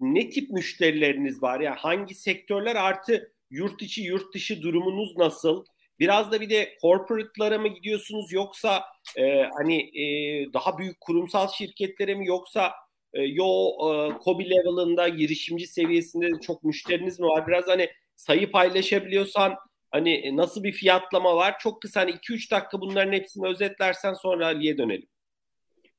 ne 0.00 0.30
tip 0.30 0.50
müşterileriniz 0.50 1.42
var 1.42 1.60
ya? 1.60 1.74
Hangi 1.78 2.14
sektörler 2.14 2.76
artı 2.76 3.32
yurt 3.50 3.82
içi 3.82 4.02
yurt 4.02 4.34
dışı 4.34 4.62
durumunuz 4.62 5.16
nasıl? 5.16 5.64
Biraz 5.98 6.32
da 6.32 6.40
bir 6.40 6.50
de 6.50 6.76
corporate'lara 6.82 7.58
mı 7.58 7.68
gidiyorsunuz 7.68 8.32
yoksa 8.32 8.82
e, 9.16 9.42
hani 9.58 10.00
e, 10.00 10.04
daha 10.52 10.78
büyük 10.78 11.00
kurumsal 11.00 11.48
şirketlere 11.48 12.14
mi 12.14 12.26
yoksa 12.26 12.72
e, 13.14 13.22
yo 13.22 13.46
e, 13.80 14.12
COBI 14.24 14.50
level'ında 14.50 15.08
girişimci 15.08 15.66
seviyesinde 15.66 16.26
de 16.26 16.40
çok 16.40 16.64
müşteriniz 16.64 17.20
mi 17.20 17.26
var? 17.26 17.46
Biraz 17.46 17.66
hani 17.66 17.88
sayı 18.20 18.50
paylaşabiliyorsan 18.50 19.56
hani 19.90 20.36
nasıl 20.36 20.64
bir 20.64 20.72
fiyatlama 20.72 21.36
var? 21.36 21.58
Çok 21.58 21.82
kısa 21.82 22.00
hani 22.00 22.10
2-3 22.10 22.50
dakika 22.50 22.80
bunların 22.80 23.12
hepsini 23.12 23.48
özetlersen 23.48 24.14
sonra 24.14 24.46
Ali'ye 24.46 24.78
dönelim. 24.78 25.08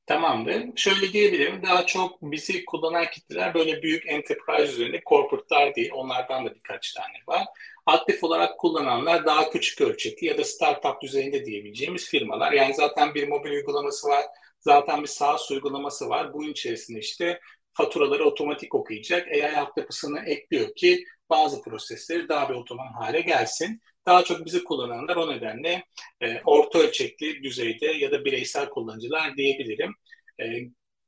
Tamamdır. 0.06 0.64
Şöyle 0.76 1.14
diyebilirim. 1.14 1.64
Daha 1.64 1.86
çok 1.86 2.22
bizi 2.22 2.66
kullanan 2.66 3.06
kitleler 3.06 3.54
böyle 3.54 3.84
büyük 3.84 4.10
enterprise 4.10 4.74
üzerinde 4.74 5.02
corporate'lar 5.10 5.76
değil. 5.76 5.92
Onlardan 5.94 6.46
da 6.46 6.56
birkaç 6.56 6.94
tane 6.94 7.14
var. 7.28 7.46
Aktif 7.86 8.24
olarak 8.24 8.60
kullananlar 8.60 9.26
daha 9.26 9.50
küçük 9.50 9.82
ölçekli 9.82 10.28
ya 10.28 10.38
da 10.38 10.44
startup 10.44 11.02
düzeyinde 11.02 11.46
diyebileceğimiz 11.46 12.10
firmalar. 12.10 12.52
Yani 12.52 12.74
zaten 12.74 13.14
bir 13.14 13.28
mobil 13.28 13.52
uygulaması 13.52 14.08
var. 14.08 14.26
Zaten 14.60 15.02
bir 15.02 15.08
SaaS 15.08 15.52
uygulaması 15.52 16.10
var. 16.10 16.34
Bunun 16.34 16.50
içerisinde 16.52 17.00
işte 17.00 17.40
faturaları 17.74 18.26
otomatik 18.26 18.76
okuyacak 18.76 19.28
AI 19.28 19.58
altyapısını 19.58 20.20
ekliyor 20.26 20.76
ki 20.76 21.06
bazı 21.30 21.62
prosesleri 21.62 22.30
daha 22.30 22.50
bir 22.50 22.56
otonom 22.56 22.94
hale 23.00 23.22
gelsin. 23.22 23.82
Daha 24.06 24.24
çok 24.24 24.46
bizi 24.46 24.64
kullananlar 24.64 25.16
o 25.16 25.34
nedenle 25.34 25.84
e, 26.22 26.42
orta 26.46 26.80
ölçekli 26.80 27.44
düzeyde 27.44 27.86
ya 27.86 28.12
da 28.12 28.26
bireysel 28.26 28.70
kullanıcılar 28.70 29.38
diyebilirim. 29.38 29.96
E, 30.42 30.46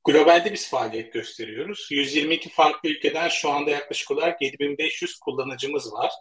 globalde 0.04 0.54
biz 0.54 0.70
faaliyet 0.70 1.14
gösteriyoruz. 1.14 1.88
122 1.92 2.50
farklı 2.50 2.90
ülkeden 2.90 3.30
şu 3.30 3.50
anda 3.50 3.72
yaklaşık 3.72 4.12
olarak 4.12 4.42
7500 4.42 5.20
kullanıcımız 5.20 5.94
var. 5.94 6.12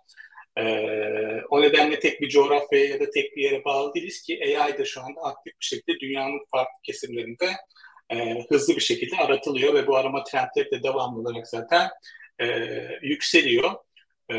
Ee, 0.56 1.42
o 1.50 1.62
nedenle 1.62 2.00
tek 2.00 2.20
bir 2.20 2.28
coğrafyaya 2.28 2.86
ya 2.86 3.00
da 3.00 3.10
tek 3.10 3.36
bir 3.36 3.42
yere 3.42 3.64
bağlı 3.64 3.94
değiliz 3.94 4.22
ki 4.22 4.58
AI 4.58 4.78
da 4.78 4.84
şu 4.84 5.00
anda 5.00 5.20
aktif 5.20 5.52
bir 5.60 5.64
şekilde 5.64 6.00
dünyanın 6.00 6.40
farklı 6.50 6.82
kesimlerinde 6.82 7.46
e, 8.12 8.44
hızlı 8.48 8.76
bir 8.76 8.80
şekilde 8.80 9.16
aratılıyor 9.16 9.74
ve 9.74 9.86
bu 9.86 9.96
arama 9.96 10.24
trendleri 10.24 10.70
de 10.70 10.82
devamlı 10.82 11.20
olarak 11.20 11.48
zaten 11.48 11.90
e, 12.38 12.46
yükseliyor. 13.02 13.72
E, 14.32 14.36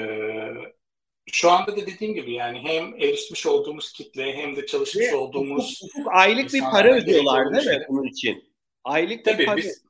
şu 1.32 1.52
anda 1.52 1.78
da 1.78 1.88
dediğim 1.88 2.14
gibi 2.14 2.34
yani 2.34 2.60
hem 2.64 2.96
erişmiş 2.96 3.46
olduğumuz 3.46 3.94
kitle 3.94 4.34
hem 4.34 4.56
de 4.56 4.66
çalışmış 4.66 5.08
Ve 5.08 5.16
olduğumuz 5.16 5.82
hukuk, 5.82 6.14
aylık 6.14 6.54
bir 6.54 6.62
para 6.62 6.96
ödüyorlar 6.96 7.54
değil 7.54 7.68
mi 7.68 7.86
bunun 7.90 8.08
için? 8.08 8.54
Aylık 8.84 9.26
Tabii 9.26 9.46
para. 9.46 9.58
biz 9.58 9.84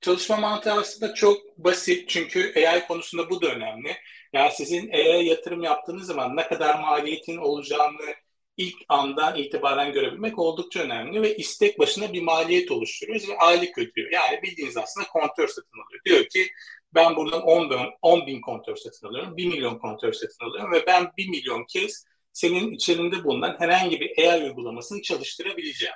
çalışma 0.00 0.36
mantığı 0.36 0.72
aslında 0.72 1.14
çok 1.14 1.58
basit 1.58 2.08
çünkü 2.08 2.52
AI 2.56 2.86
konusunda 2.86 3.30
bu 3.30 3.42
da 3.42 3.46
önemli. 3.46 3.96
Yani 4.32 4.52
sizin 4.52 4.90
AI 4.90 5.26
yatırım 5.26 5.62
yaptığınız 5.62 6.06
zaman 6.06 6.36
ne 6.36 6.48
kadar 6.48 6.80
maliyetin 6.80 7.36
olacağını 7.36 8.14
ilk 8.56 8.76
andan 8.88 9.36
itibaren 9.36 9.92
görebilmek 9.92 10.38
oldukça 10.38 10.80
önemli 10.80 11.22
ve 11.22 11.36
istek 11.36 11.78
başına 11.78 12.12
bir 12.12 12.22
maliyet 12.22 12.70
oluşturuyoruz 12.70 13.28
ve 13.28 13.38
aylık 13.38 13.78
ödüyor. 13.78 14.10
Yani 14.12 14.42
bildiğiniz 14.42 14.76
aslında 14.76 15.06
kontör 15.06 15.48
satın 15.48 15.78
alıyor. 15.86 16.00
Diyor 16.04 16.24
ki 16.28 16.50
ben 16.94 17.16
buradan 17.16 17.42
10 17.42 17.70
bin, 17.70 17.78
10 18.02 18.26
bin 18.26 18.40
kontör 18.40 18.76
satın 18.76 19.06
alıyorum, 19.08 19.36
1 19.36 19.46
milyon 19.46 19.78
kontör 19.78 20.12
satın 20.12 20.44
alıyorum 20.44 20.72
ve 20.72 20.86
ben 20.86 21.12
1 21.16 21.28
milyon 21.28 21.64
kez 21.64 22.04
senin 22.32 22.72
içerisinde 22.72 23.24
bulunan 23.24 23.56
herhangi 23.58 24.00
bir 24.00 24.18
AI 24.18 24.44
uygulamasını 24.44 25.02
çalıştırabileceğim. 25.02 25.94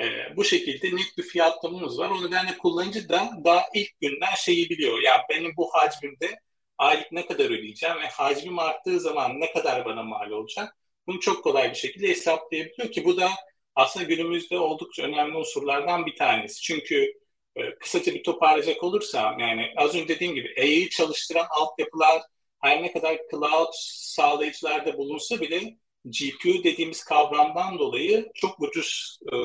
Ee, 0.00 0.36
bu 0.36 0.44
şekilde 0.44 0.96
net 0.96 1.18
bir 1.18 1.22
fiyatlamamız 1.22 1.98
var. 1.98 2.10
O 2.10 2.26
nedenle 2.26 2.58
kullanıcı 2.58 3.08
da 3.08 3.30
daha 3.44 3.64
ilk 3.74 4.00
günden 4.00 4.34
şeyi 4.36 4.70
biliyor. 4.70 5.02
Ya 5.02 5.26
benim 5.30 5.52
bu 5.56 5.70
hacmimde 5.72 6.38
aylık 6.78 7.12
ne 7.12 7.26
kadar 7.26 7.44
ödeyeceğim 7.44 7.96
ve 7.96 8.08
hacmim 8.08 8.58
arttığı 8.58 9.00
zaman 9.00 9.40
ne 9.40 9.52
kadar 9.52 9.84
bana 9.84 10.02
mal 10.02 10.30
olacak? 10.30 10.76
Bunu 11.08 11.20
çok 11.20 11.44
kolay 11.44 11.70
bir 11.70 11.74
şekilde 11.76 12.08
hesaplayabiliyor 12.08 12.92
ki 12.92 13.04
bu 13.04 13.16
da 13.16 13.30
aslında 13.74 14.06
günümüzde 14.06 14.58
oldukça 14.58 15.02
önemli 15.02 15.36
unsurlardan 15.36 16.06
bir 16.06 16.16
tanesi. 16.16 16.62
Çünkü 16.62 17.12
e, 17.56 17.74
kısaca 17.74 18.14
bir 18.14 18.22
toparlayacak 18.22 18.82
olursam 18.84 19.38
yani 19.38 19.72
az 19.76 19.94
önce 19.94 20.08
dediğim 20.08 20.34
gibi 20.34 20.54
AI'yi 20.58 20.90
çalıştıran 20.90 21.46
altyapılar 21.50 22.22
her 22.60 22.82
ne 22.82 22.92
kadar 22.92 23.18
cloud 23.30 23.68
sağlayıcılarda 23.72 24.98
bulunsa 24.98 25.40
bile 25.40 25.60
GPU 26.04 26.64
dediğimiz 26.64 27.04
kavramdan 27.04 27.78
dolayı 27.78 28.28
çok 28.34 28.60
ucuz 28.60 29.18
e, 29.32 29.36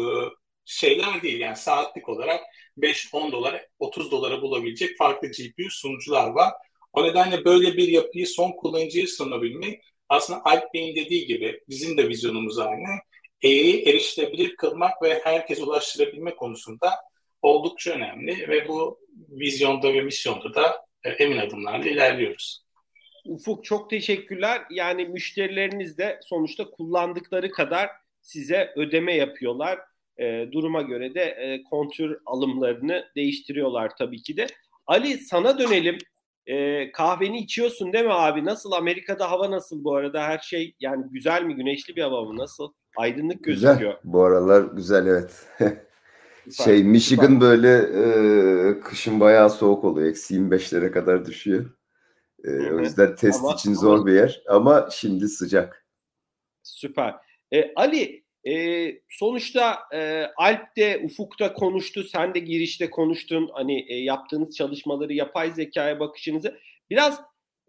şeyler 0.65 1.21
değil. 1.21 1.39
Yani 1.39 1.55
saatlik 1.55 2.09
olarak 2.09 2.43
5-10 2.77 3.31
dolara 3.31 3.67
30 3.79 4.11
dolara 4.11 4.41
bulabilecek 4.41 4.97
farklı 4.97 5.27
GPU 5.27 5.69
sunucular 5.69 6.29
var. 6.29 6.53
O 6.93 7.03
nedenle 7.03 7.45
böyle 7.45 7.77
bir 7.77 7.87
yapıyı 7.87 8.27
son 8.27 8.51
kullanıcıya 8.51 9.07
sunabilmek 9.07 9.92
aslında 10.13 10.41
Alp 10.45 10.73
Bey'in 10.73 10.95
dediği 10.95 11.25
gibi 11.25 11.61
bizim 11.69 11.97
de 11.97 12.09
vizyonumuz 12.09 12.59
aynı. 12.59 12.87
E'yi 13.41 13.89
erişilebilir 13.89 14.55
kılmak 14.55 15.01
ve 15.01 15.21
herkes 15.23 15.61
ulaştırabilme 15.61 16.35
konusunda 16.35 16.89
oldukça 17.41 17.91
önemli 17.91 18.47
ve 18.49 18.67
bu 18.67 18.99
vizyonda 19.29 19.93
ve 19.93 20.01
misyonda 20.01 20.53
da 20.53 20.85
e, 21.03 21.09
emin 21.09 21.37
adımlarla 21.37 21.89
ilerliyoruz. 21.89 22.63
Ufuk 23.25 23.65
çok 23.65 23.89
teşekkürler. 23.89 24.61
Yani 24.71 25.05
müşterileriniz 25.05 25.97
de 25.97 26.19
sonuçta 26.23 26.69
kullandıkları 26.69 27.51
kadar 27.51 27.89
size 28.21 28.73
ödeme 28.75 29.15
yapıyorlar. 29.15 29.79
E, 30.17 30.47
duruma 30.51 30.81
göre 30.81 31.15
de 31.15 31.21
e, 31.21 31.63
kontür 31.63 32.17
alımlarını 32.25 33.05
değiştiriyorlar 33.15 33.91
tabii 33.97 34.21
ki 34.21 34.37
de. 34.37 34.47
Ali 34.87 35.17
sana 35.17 35.59
dönelim. 35.59 35.97
E, 36.47 36.91
kahveni 36.91 37.39
içiyorsun 37.39 37.93
değil 37.93 38.05
mi 38.05 38.13
abi? 38.13 38.45
Nasıl 38.45 38.71
Amerika'da 38.71 39.31
hava 39.31 39.51
nasıl 39.51 39.83
bu 39.83 39.95
arada? 39.95 40.23
Her 40.23 40.39
şey 40.39 40.75
yani 40.79 41.05
güzel 41.11 41.43
mi? 41.43 41.55
Güneşli 41.55 41.95
bir 41.95 42.01
hava 42.01 42.23
mı? 42.23 42.37
Nasıl? 42.37 42.73
Aydınlık 42.97 43.43
gözüküyor. 43.43 43.77
Güzel. 43.77 43.97
Bu 44.03 44.23
aralar 44.23 44.61
güzel 44.61 45.07
evet. 45.07 45.45
Şey 46.63 46.83
Michigan 46.83 47.41
böyle 47.41 47.77
e, 47.77 48.79
kışın 48.79 49.19
bayağı 49.19 49.49
soğuk 49.49 49.83
oluyor. 49.83 50.09
Eksi 50.09 50.35
25'lere 50.35 50.91
kadar 50.91 51.25
düşüyor. 51.25 51.65
E, 52.43 52.51
o 52.71 52.79
yüzden 52.79 53.15
test 53.15 53.43
ama, 53.43 53.53
için 53.53 53.73
zor 53.73 54.05
bir 54.05 54.13
yer 54.13 54.43
ama 54.47 54.89
şimdi 54.91 55.27
sıcak. 55.27 55.87
Süper. 56.63 57.15
E, 57.53 57.73
Ali 57.75 58.22
e, 58.47 58.87
sonuçta 59.09 59.79
e, 59.93 60.25
Alp 60.37 60.77
de 60.77 61.01
Ufuk'ta 61.03 61.53
konuştu. 61.53 62.03
Sen 62.03 62.33
de 62.33 62.39
girişte 62.39 62.89
konuştun. 62.89 63.49
Hani 63.53 63.85
e, 63.89 63.95
yaptığınız 63.95 64.55
çalışmaları, 64.55 65.13
yapay 65.13 65.51
zekaya 65.51 65.99
bakışınızı. 65.99 66.59
Biraz 66.89 67.21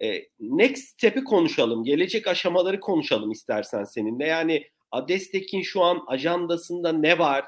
e, 0.03 0.23
next 0.41 0.89
step'i 0.89 1.25
konuşalım. 1.25 1.85
Gelecek 1.85 2.27
aşamaları 2.27 2.81
konuşalım 2.81 3.31
istersen 3.31 3.85
seninle. 3.85 4.27
Yani 4.27 4.65
Adestek'in 4.91 5.63
şu 5.63 5.83
an 5.83 6.05
ajandasında 6.07 6.93
ne 6.93 7.19
var? 7.19 7.45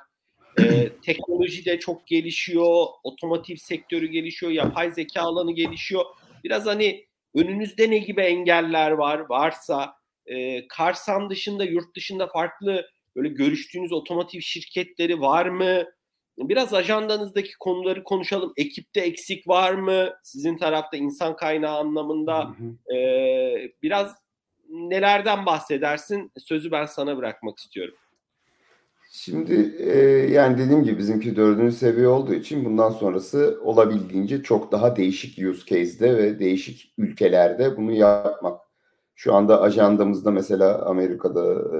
Ee, 0.60 0.88
teknoloji 1.02 1.64
de 1.64 1.78
çok 1.78 2.06
gelişiyor, 2.06 2.86
otomotiv 3.02 3.56
sektörü 3.56 4.06
gelişiyor, 4.06 4.52
yapay 4.52 4.90
zeka 4.90 5.22
alanı 5.22 5.52
gelişiyor. 5.52 6.04
Biraz 6.44 6.66
hani 6.66 7.06
önünüzde 7.34 7.90
ne 7.90 7.98
gibi 7.98 8.20
engeller 8.20 8.90
var? 8.90 9.18
Varsa 9.28 9.94
e, 10.26 10.68
Karsan 10.68 11.30
dışında, 11.30 11.64
yurt 11.64 11.96
dışında 11.96 12.26
farklı 12.26 12.86
böyle 13.16 13.28
görüştüğünüz 13.28 13.92
otomotiv 13.92 14.40
şirketleri 14.40 15.20
var 15.20 15.46
mı? 15.46 15.84
Biraz 16.38 16.74
ajandanızdaki 16.74 17.58
konuları 17.58 18.04
konuşalım. 18.04 18.52
Ekipte 18.56 19.00
eksik 19.00 19.48
var 19.48 19.72
mı? 19.72 20.10
Sizin 20.22 20.56
tarafta 20.56 20.96
insan 20.96 21.36
kaynağı 21.36 21.78
anlamında 21.78 22.56
e, 22.94 22.98
biraz 23.82 24.14
nelerden 24.68 25.46
bahsedersin? 25.46 26.32
Sözü 26.38 26.70
ben 26.70 26.86
sana 26.86 27.16
bırakmak 27.16 27.58
istiyorum. 27.58 27.94
Şimdi 29.10 29.76
e, 29.78 29.98
yani 30.32 30.58
dediğim 30.58 30.84
gibi 30.84 30.98
bizimki 30.98 31.36
dördüncü 31.36 31.76
seviye 31.76 32.08
olduğu 32.08 32.34
için 32.34 32.64
bundan 32.64 32.90
sonrası 32.90 33.60
olabildiğince 33.64 34.42
çok 34.42 34.72
daha 34.72 34.96
değişik 34.96 35.48
use 35.48 35.66
case'de 35.66 36.16
ve 36.16 36.38
değişik 36.38 36.94
ülkelerde 36.98 37.76
bunu 37.76 37.92
yapmak. 37.92 38.60
Şu 39.14 39.34
anda 39.34 39.62
ajandamızda 39.62 40.30
mesela 40.30 40.82
Amerika'da 40.86 41.52
e, 41.52 41.78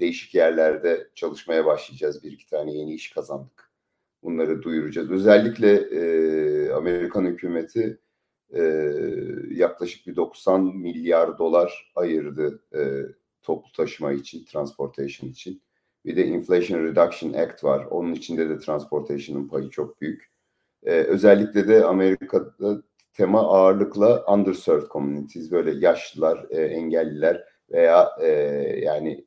değişik 0.00 0.34
yerlerde 0.34 1.08
çalışmaya 1.14 1.64
başlayacağız. 1.64 2.24
Bir 2.24 2.32
iki 2.32 2.46
tane 2.46 2.72
yeni 2.72 2.94
iş 2.94 3.10
kazandık. 3.10 3.70
Bunları 4.22 4.62
duyuracağız. 4.62 5.10
Özellikle 5.10 5.72
e, 5.72 6.72
Amerikan 6.72 7.24
hükümeti 7.24 7.98
e, 8.54 8.62
yaklaşık 9.50 10.06
bir 10.06 10.16
90 10.16 10.64
milyar 10.64 11.38
dolar 11.38 11.92
ayırdı 11.94 12.62
e, 12.74 12.80
toplu 13.42 13.72
taşıma 13.72 14.12
için, 14.12 14.44
transportation 14.44 15.30
için. 15.30 15.62
Bir 16.04 16.16
de 16.16 16.26
Inflation 16.26 16.84
Reduction 16.84 17.32
Act 17.32 17.64
var. 17.64 17.84
Onun 17.84 18.12
içinde 18.12 18.48
de 18.48 18.58
transportation'ın 18.58 19.48
payı 19.48 19.70
çok 19.70 20.00
büyük. 20.00 20.30
E, 20.82 20.92
özellikle 20.92 21.68
de 21.68 21.84
Amerika'da 21.84 22.82
tema 23.12 23.40
ağırlıkla 23.40 24.24
underserved 24.34 24.86
communities, 24.86 25.50
böyle 25.50 25.86
yaşlılar, 25.86 26.46
e, 26.50 26.62
engelliler 26.62 27.44
veya 27.70 28.10
e, 28.22 28.28
yani 28.84 29.24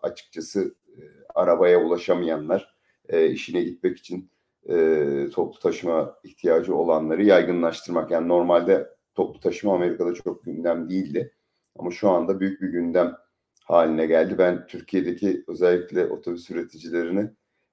açıkçası 0.00 0.74
e, 0.88 1.00
arabaya 1.34 1.80
ulaşamayanlar 1.80 2.74
e, 3.08 3.26
işine 3.30 3.62
gitmek 3.62 3.98
için 3.98 4.30
e, 4.68 5.28
toplu 5.32 5.58
taşıma 5.58 6.16
ihtiyacı 6.24 6.74
olanları 6.74 7.24
yaygınlaştırmak. 7.24 8.10
Yani 8.10 8.28
normalde 8.28 8.88
toplu 9.14 9.40
taşıma 9.40 9.74
Amerika'da 9.74 10.14
çok 10.14 10.44
gündem 10.44 10.88
değildi. 10.90 11.34
Ama 11.78 11.90
şu 11.90 12.10
anda 12.10 12.40
büyük 12.40 12.62
bir 12.62 12.68
gündem 12.68 13.16
haline 13.64 14.06
geldi. 14.06 14.38
Ben 14.38 14.66
Türkiye'deki 14.66 15.44
özellikle 15.48 16.06
otobüs 16.06 16.50
üreticilerini 16.50 17.30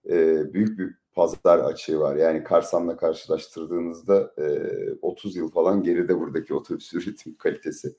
e, 0.09 0.53
büyük 0.53 0.80
bir 0.80 0.95
pazar 1.13 1.59
açığı 1.59 1.99
var. 1.99 2.15
Yani 2.15 2.43
Karsan'la 2.43 2.97
karşılaştırdığınızda 2.97 4.34
e, 4.38 4.43
30 5.01 5.36
yıl 5.36 5.51
falan 5.51 5.84
geride 5.84 6.19
buradaki 6.19 6.53
otobüs 6.53 6.93
üretim 6.93 7.36
kalitesi. 7.38 7.95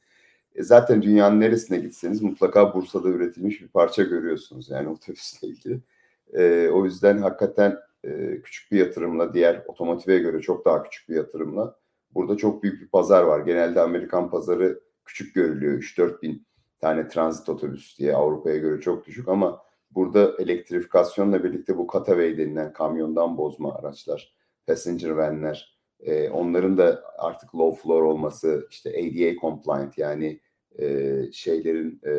E, 0.57 0.63
zaten 0.63 1.03
dünyanın 1.03 1.41
neresine 1.41 1.79
gitseniz 1.79 2.23
mutlaka 2.23 2.75
Bursa'da 2.75 3.09
üretilmiş 3.09 3.63
bir 3.63 3.69
parça 3.69 4.03
görüyorsunuz 4.03 4.71
yani 4.71 4.89
otobüsle 4.97 5.49
ilgili. 5.49 5.81
E, 6.33 6.69
o 6.69 6.85
yüzden 6.85 7.19
hakikaten 7.19 7.79
e, 8.05 8.41
küçük 8.43 8.73
bir 8.73 8.79
yatırımla 8.79 9.35
diğer 9.35 9.63
otomotive 9.67 10.19
göre 10.19 10.41
çok 10.41 10.65
daha 10.65 10.83
küçük 10.83 11.09
bir 11.09 11.15
yatırımla 11.15 11.77
burada 12.15 12.37
çok 12.37 12.63
büyük 12.63 12.83
bir 12.83 12.89
pazar 12.89 13.23
var. 13.23 13.41
Genelde 13.41 13.81
Amerikan 13.81 14.31
pazarı 14.31 14.81
küçük 15.05 15.35
görülüyor. 15.35 15.79
3-4 15.79 16.23
bin 16.23 16.47
tane 16.81 17.09
transit 17.09 17.49
otobüs 17.49 17.99
diye 17.99 18.15
Avrupa'ya 18.15 18.57
göre 18.57 18.81
çok 18.81 19.07
düşük 19.07 19.29
ama 19.29 19.63
burada 19.91 20.33
elektrifikasyonla 20.39 21.45
birlikte 21.45 21.79
bu 21.79 21.87
Cataway 21.93 22.39
denilen 22.39 22.73
kamyondan 22.73 23.39
bozma 23.39 23.75
araçlar, 23.75 24.35
passenger 24.67 25.11
vanler, 25.11 25.79
e, 26.01 26.31
onların 26.31 26.79
da 26.79 27.03
artık 27.19 27.55
low 27.55 27.83
floor 27.83 28.03
olması, 28.03 28.67
işte 28.71 28.91
ADA 28.91 29.41
compliant 29.41 29.99
yani 29.99 30.41
e, 30.79 31.23
şeylerin 31.33 32.01
e, 32.05 32.13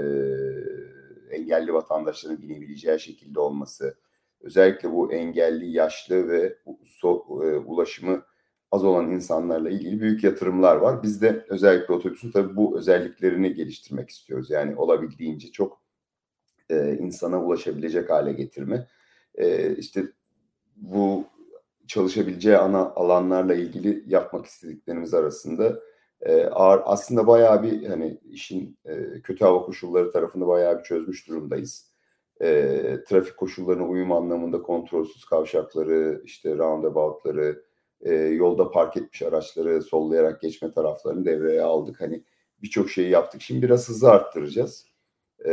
engelli 1.35 1.73
vatandaşların 1.73 2.41
binebileceği 2.41 2.99
şekilde 2.99 3.39
olması, 3.39 3.97
özellikle 4.41 4.91
bu 4.91 5.13
engelli, 5.13 5.71
yaşlı 5.71 6.29
ve 6.29 6.57
so, 6.85 7.25
e, 7.43 7.57
ulaşımı 7.57 8.23
az 8.71 8.83
olan 8.83 9.11
insanlarla 9.11 9.69
ilgili 9.69 10.01
büyük 10.01 10.23
yatırımlar 10.23 10.75
var. 10.75 11.03
Biz 11.03 11.21
de 11.21 11.45
özellikle 11.49 11.93
otobüsün 11.93 12.31
tabii 12.31 12.55
bu 12.55 12.77
özelliklerini 12.77 13.53
geliştirmek 13.53 14.09
istiyoruz. 14.09 14.49
Yani 14.49 14.75
olabildiğince 14.75 15.51
çok 15.51 15.81
e, 16.69 16.97
insana 16.99 17.43
ulaşabilecek 17.43 18.09
hale 18.09 18.33
getirme. 18.33 18.87
E, 19.35 19.75
işte 19.75 20.03
bu 20.75 21.25
çalışabileceği 21.87 22.57
ana 22.57 22.79
alanlarla 22.79 23.55
ilgili 23.55 24.03
yapmak 24.07 24.45
istediklerimiz 24.45 25.13
arasında 25.13 25.79
ağır, 26.51 26.81
aslında 26.85 27.27
bayağı 27.27 27.63
bir 27.63 27.85
hani 27.85 28.19
işin 28.31 28.77
e, 28.85 29.21
kötü 29.21 29.45
hava 29.45 29.61
koşulları 29.61 30.11
tarafını 30.11 30.47
bayağı 30.47 30.79
bir 30.79 30.83
çözmüş 30.83 31.27
durumdayız. 31.27 31.91
E, 32.41 32.47
trafik 33.07 33.37
koşullarına 33.37 33.87
uyum 33.87 34.11
anlamında 34.11 34.61
kontrolsüz 34.61 35.25
kavşakları, 35.25 36.21
işte 36.25 36.57
roundaboutları, 36.57 37.63
e, 38.01 38.13
yolda 38.13 38.71
park 38.71 38.97
etmiş 38.97 39.21
araçları 39.21 39.81
sollayarak 39.81 40.41
geçme 40.41 40.71
taraflarını 40.71 41.25
devreye 41.25 41.61
aldık. 41.61 42.01
Hani 42.01 42.23
birçok 42.61 42.89
şeyi 42.89 43.09
yaptık. 43.09 43.41
Şimdi 43.41 43.61
biraz 43.61 43.89
hızı 43.89 44.11
arttıracağız. 44.11 44.85
E, 45.45 45.51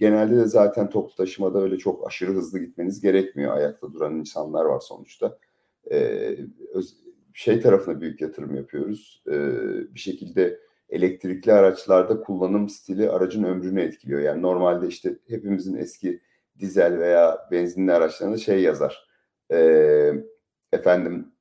genelde 0.00 0.36
de 0.36 0.46
zaten 0.46 0.90
toplu 0.90 1.14
taşımada 1.16 1.62
öyle 1.62 1.78
çok 1.78 2.06
aşırı 2.06 2.32
hızlı 2.32 2.58
gitmeniz 2.58 3.00
gerekmiyor. 3.00 3.56
Ayakta 3.56 3.92
duran 3.92 4.14
insanlar 4.16 4.64
var 4.64 4.80
sonuçta. 4.80 5.38
E, 5.90 5.98
öz, 6.72 6.96
şey 7.36 7.60
tarafına 7.60 8.00
büyük 8.00 8.20
yatırım 8.20 8.54
yapıyoruz. 8.54 9.22
E, 9.26 9.34
bir 9.94 10.00
şekilde 10.00 10.60
elektrikli 10.88 11.52
araçlarda 11.52 12.20
kullanım 12.20 12.68
stili 12.68 13.10
aracın 13.10 13.44
ömrünü 13.44 13.80
etkiliyor. 13.80 14.20
Yani 14.20 14.42
normalde 14.42 14.86
işte 14.86 15.18
hepimizin 15.28 15.76
eski 15.76 16.20
dizel 16.58 16.98
veya 16.98 17.48
benzinli 17.50 17.92
araçlarında 17.92 18.38
şey 18.38 18.62
yazar. 18.62 19.08
E, 19.52 20.12
efendim 20.72 21.32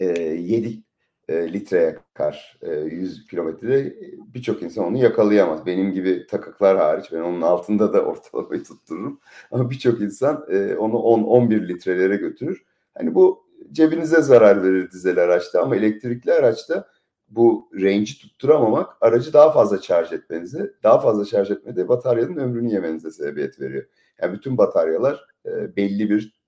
e, 0.00 0.06
7 0.06 0.82
e, 1.28 1.52
litre 1.52 1.78
yakar 1.78 2.58
e, 2.62 2.72
100 2.74 3.26
kilometrede 3.26 3.96
birçok 4.34 4.62
insan 4.62 4.84
onu 4.84 4.98
yakalayamaz. 4.98 5.66
Benim 5.66 5.92
gibi 5.92 6.26
takıklar 6.26 6.78
hariç 6.78 7.12
ben 7.12 7.20
onun 7.20 7.40
altında 7.42 7.92
da 7.92 8.04
ortalamayı 8.06 8.64
tuttururum. 8.64 9.20
Ama 9.50 9.70
birçok 9.70 10.00
insan 10.00 10.46
e, 10.50 10.76
onu 10.76 10.94
10-11 10.94 11.68
litrelere 11.68 12.16
götürür. 12.16 12.64
Hani 12.94 13.14
bu 13.14 13.49
cebinize 13.72 14.22
zarar 14.22 14.62
verir 14.62 14.90
dizel 14.90 15.18
araçta 15.18 15.62
ama 15.62 15.76
elektrikli 15.76 16.32
araçta 16.32 16.88
bu 17.28 17.68
range'i 17.74 18.18
tutturamamak 18.18 18.96
aracı 19.00 19.32
daha 19.32 19.52
fazla 19.52 19.82
şarj 19.82 20.12
etmenize, 20.12 20.72
daha 20.82 21.00
fazla 21.00 21.24
şarj 21.24 21.50
etmede 21.50 21.88
bataryanın 21.88 22.36
ömrünü 22.36 22.72
yemenize 22.72 23.10
sebebiyet 23.10 23.60
veriyor. 23.60 23.84
Yani 24.22 24.32
bütün 24.32 24.58
bataryalar 24.58 25.24
e, 25.46 25.76
belli 25.76 26.10
bir 26.10 26.40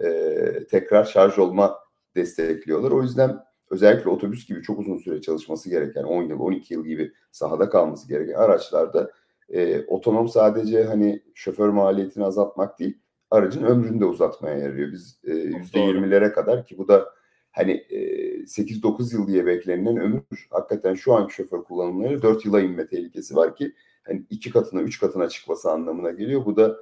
e, 0.00 0.66
tekrar 0.70 1.04
şarj 1.04 1.38
olma 1.38 1.78
destekliyorlar. 2.16 2.90
O 2.90 3.02
yüzden 3.02 3.44
özellikle 3.70 4.10
otobüs 4.10 4.48
gibi 4.48 4.62
çok 4.62 4.78
uzun 4.78 4.96
süre 4.96 5.20
çalışması 5.20 5.70
gereken 5.70 6.02
10 6.02 6.22
yıl, 6.22 6.40
12 6.40 6.74
yıl 6.74 6.84
gibi 6.84 7.12
sahada 7.32 7.68
kalması 7.68 8.08
gereken 8.08 8.34
araçlarda 8.34 9.10
e, 9.48 9.84
otonom 9.84 10.28
sadece 10.28 10.84
hani 10.84 11.22
şoför 11.34 11.68
maliyetini 11.68 12.24
azaltmak 12.24 12.78
değil, 12.78 12.98
aracın 13.36 13.64
ömrünü 13.64 14.00
de 14.00 14.04
uzatmaya 14.04 14.58
yarıyor. 14.58 14.92
Biz 14.92 15.18
e, 15.24 15.30
%20'lere 15.30 16.32
kadar 16.32 16.66
ki 16.66 16.78
bu 16.78 16.88
da 16.88 17.14
hani 17.52 17.72
e, 17.72 17.98
8-9 18.44 19.14
yıl 19.14 19.26
diye 19.26 19.46
beklenilen 19.46 19.96
ömür 19.96 20.22
hakikaten 20.50 20.94
şu 20.94 21.14
anki 21.14 21.34
şoför 21.34 21.64
kullanımları 21.64 22.22
4 22.22 22.44
yıla 22.44 22.60
inme 22.60 22.86
tehlikesi 22.86 23.36
var 23.36 23.56
ki 23.56 23.72
hani 24.06 24.26
iki 24.30 24.50
katına, 24.50 24.80
üç 24.80 25.00
katına 25.00 25.28
çıkması 25.28 25.70
anlamına 25.70 26.10
geliyor. 26.10 26.44
Bu 26.44 26.56
da 26.56 26.76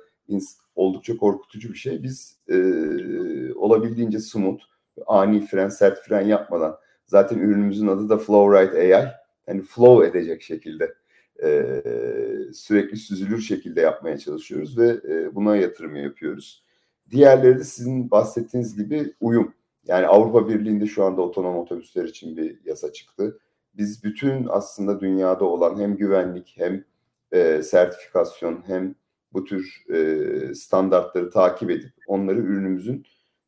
oldukça 0.75 1.17
korkutucu 1.17 1.73
bir 1.73 1.79
şey. 1.79 2.03
Biz 2.03 2.39
e, 2.49 2.57
olabildiğince 3.55 4.19
smooth, 4.21 4.61
ani 5.07 5.47
fren, 5.47 5.69
sert 5.69 5.99
fren 5.99 6.27
yapmadan 6.27 6.79
zaten 7.07 7.39
ürünümüzün 7.39 7.87
adı 7.87 8.09
da 8.09 8.19
Flowride 8.19 8.97
AI. 8.97 9.09
Yani 9.49 9.63
flow 9.63 10.07
edecek 10.07 10.43
şekilde 10.43 10.95
e, 11.43 11.83
sürekli 12.53 12.97
süzülür 12.97 13.41
şekilde 13.41 13.81
yapmaya 13.81 14.19
çalışıyoruz 14.19 14.79
ve 14.79 15.01
e, 15.09 15.35
buna 15.35 15.57
yatırım 15.57 15.97
yapıyoruz. 15.97 16.65
Diğerleri 17.11 17.59
de 17.59 17.65
sizin 17.65 18.11
bahsettiğiniz 18.11 18.77
gibi 18.77 19.13
uyum. 19.21 19.55
Yani 19.87 20.07
Avrupa 20.07 20.49
Birliği'nde 20.49 20.87
şu 20.87 21.05
anda 21.05 21.23
otonom 21.23 21.57
otobüsler 21.57 22.05
için 22.05 22.37
bir 22.37 22.59
yasa 22.65 22.93
çıktı. 22.93 23.39
Biz 23.75 24.05
bütün 24.05 24.47
aslında 24.49 25.01
dünyada 25.01 25.45
olan 25.45 25.81
hem 25.81 25.97
güvenlik 25.97 26.55
hem 26.57 26.85
e, 27.33 27.63
sertifikasyon 27.63 28.63
hem 28.67 28.95
bu 29.33 29.45
tür 29.45 29.85
e, 29.95 30.55
standartları 30.55 31.31
takip 31.31 31.71
edip 31.71 31.93
onları 32.07 32.39
ürünümüzün 32.39 33.07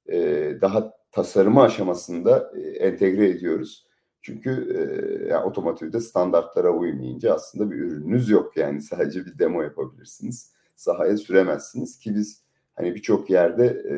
e, 0.08 0.18
daha 0.60 0.92
tasarımı 1.12 1.62
aşamasında 1.62 2.52
e, 2.56 2.60
entegre 2.60 3.28
ediyoruz. 3.28 3.85
Çünkü 4.26 4.50
e, 4.50 5.28
yani 5.28 5.44
otomotivde 5.44 6.00
standartlara 6.00 6.70
uymayınca 6.70 7.34
aslında 7.34 7.70
bir 7.70 7.76
ürününüz 7.76 8.28
yok 8.28 8.56
yani 8.56 8.82
sadece 8.82 9.26
bir 9.26 9.38
demo 9.38 9.62
yapabilirsiniz. 9.62 10.52
Sahaya 10.76 11.16
süremezsiniz 11.16 11.98
ki 11.98 12.14
biz 12.14 12.44
hani 12.74 12.94
birçok 12.94 13.30
yerde 13.30 13.66
e, 13.66 13.96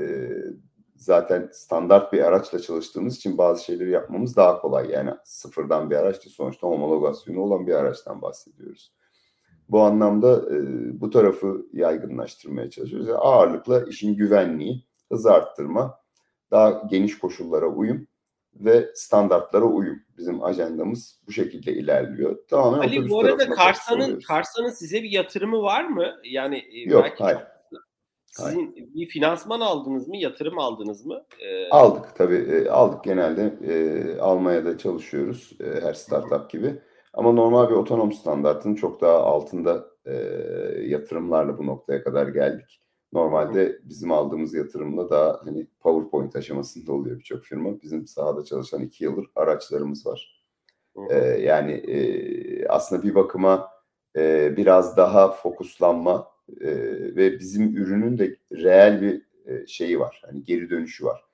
zaten 0.96 1.48
standart 1.52 2.12
bir 2.12 2.22
araçla 2.22 2.58
çalıştığımız 2.58 3.16
için 3.16 3.38
bazı 3.38 3.64
şeyleri 3.64 3.90
yapmamız 3.90 4.36
daha 4.36 4.60
kolay. 4.60 4.90
Yani 4.90 5.10
sıfırdan 5.24 5.90
bir 5.90 5.96
araç 5.96 6.24
değil 6.24 6.34
sonuçta 6.36 6.66
homologasyonu 6.66 7.40
olan 7.40 7.66
bir 7.66 7.74
araçtan 7.74 8.22
bahsediyoruz. 8.22 8.92
Bu 9.68 9.80
anlamda 9.80 10.54
e, 10.54 10.60
bu 11.00 11.10
tarafı 11.10 11.66
yaygınlaştırmaya 11.72 12.70
çalışıyoruz. 12.70 13.08
Yani 13.08 13.18
ağırlıkla 13.18 13.84
işin 13.84 14.16
güvenliği, 14.16 14.84
hız 15.12 15.26
arttırma, 15.26 15.98
daha 16.50 16.82
geniş 16.90 17.18
koşullara 17.18 17.66
uyum 17.66 18.06
ve 18.60 18.90
standartlara 18.94 19.64
uyum. 19.64 19.98
Bizim 20.18 20.44
ajandamız 20.44 21.20
bu 21.26 21.32
şekilde 21.32 21.72
ilerliyor. 21.72 22.38
Tamamen 22.48 22.78
Ali 22.78 23.10
bu 23.10 23.20
arada 23.20 23.50
Karsa'nın 23.50 24.20
Karsa'nın 24.20 24.70
size 24.70 25.02
bir 25.02 25.10
yatırımı 25.10 25.62
var 25.62 25.84
mı? 25.84 26.06
Yani 26.24 26.56
e, 26.56 26.90
Yok, 26.90 27.04
belki 27.04 27.24
hayır. 27.24 27.38
Sizin 28.26 28.72
hayır. 28.74 28.88
bir 28.94 29.08
finansman 29.08 29.60
aldınız 29.60 30.08
mı, 30.08 30.16
yatırım 30.16 30.58
aldınız 30.58 31.06
mı? 31.06 31.24
Ee... 31.40 31.68
Aldık 31.68 32.16
tabii. 32.16 32.36
E, 32.36 32.68
aldık 32.68 33.04
genelde. 33.04 33.54
E, 33.64 34.20
almaya 34.20 34.64
da 34.64 34.78
çalışıyoruz 34.78 35.52
e, 35.60 35.80
her 35.80 35.94
startup 35.94 36.50
gibi. 36.50 36.74
Ama 37.14 37.32
normal 37.32 37.70
bir 37.70 37.74
otonom 37.74 38.12
standartın 38.12 38.74
çok 38.74 39.00
daha 39.00 39.18
altında 39.18 39.86
e, 40.06 40.14
yatırımlarla 40.86 41.58
bu 41.58 41.66
noktaya 41.66 42.02
kadar 42.02 42.28
geldik. 42.28 42.80
Normalde 43.12 43.78
bizim 43.84 44.12
aldığımız 44.12 44.54
yatırımla 44.54 45.10
daha 45.10 45.40
hani 45.44 45.66
PowerPoint 45.80 46.36
aşamasında 46.36 46.92
oluyor 46.92 47.18
birçok 47.18 47.44
firma. 47.44 47.82
Bizim 47.82 48.06
sahada 48.06 48.44
çalışan 48.44 48.82
iki 48.82 49.04
yıldır 49.04 49.26
araçlarımız 49.36 50.06
var. 50.06 50.44
Ee, 51.10 51.16
yani 51.18 51.72
e, 51.72 52.68
aslında 52.68 53.02
bir 53.02 53.14
bakıma 53.14 53.68
e, 54.16 54.56
biraz 54.56 54.96
daha 54.96 55.30
fokuslanma 55.30 56.28
e, 56.60 56.68
ve 57.16 57.38
bizim 57.38 57.76
ürünün 57.76 58.18
de 58.18 58.36
reel 58.52 59.02
bir 59.02 59.22
e, 59.46 59.66
şeyi 59.66 60.00
var. 60.00 60.22
Hani 60.26 60.44
geri 60.44 60.70
dönüşü 60.70 61.04
var. 61.04 61.24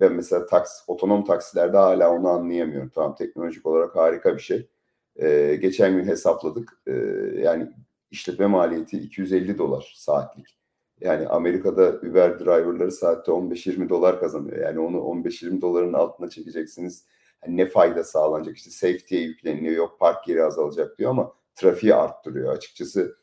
Ben 0.00 0.12
mesela 0.12 0.46
taks, 0.46 0.70
otonom 0.86 1.24
taksilerde 1.24 1.76
hala 1.76 2.10
onu 2.12 2.28
anlayamıyorum. 2.28 2.90
Tamam 2.94 3.14
teknolojik 3.14 3.66
olarak 3.66 3.96
harika 3.96 4.34
bir 4.36 4.42
şey. 4.42 4.68
E, 5.16 5.56
geçen 5.56 5.96
gün 5.96 6.04
hesapladık. 6.04 6.82
E, 6.86 6.92
yani 7.38 7.70
işletme 8.10 8.46
maliyeti 8.46 8.98
250 8.98 9.58
dolar 9.58 9.92
saatlik. 9.96 10.63
Yani 11.00 11.28
Amerika'da 11.28 11.88
Uber 12.10 12.38
driverları 12.38 12.92
saatte 12.92 13.32
15-20 13.32 13.88
dolar 13.88 14.20
kazanıyor. 14.20 14.58
Yani 14.58 14.80
onu 14.80 14.96
15-20 14.96 15.60
doların 15.60 15.92
altına 15.92 16.30
çekeceksiniz. 16.30 17.04
Yani 17.46 17.56
ne 17.56 17.66
fayda 17.66 18.04
sağlanacak? 18.04 18.56
İşte 18.56 18.70
safety'ye 18.70 19.22
yükleniyor, 19.22 19.76
yok 19.76 20.00
park 20.00 20.28
yeri 20.28 20.44
azalacak 20.44 20.98
diyor 20.98 21.10
ama 21.10 21.32
trafiği 21.54 21.94
arttırıyor. 21.94 22.52
Açıkçası 22.52 23.16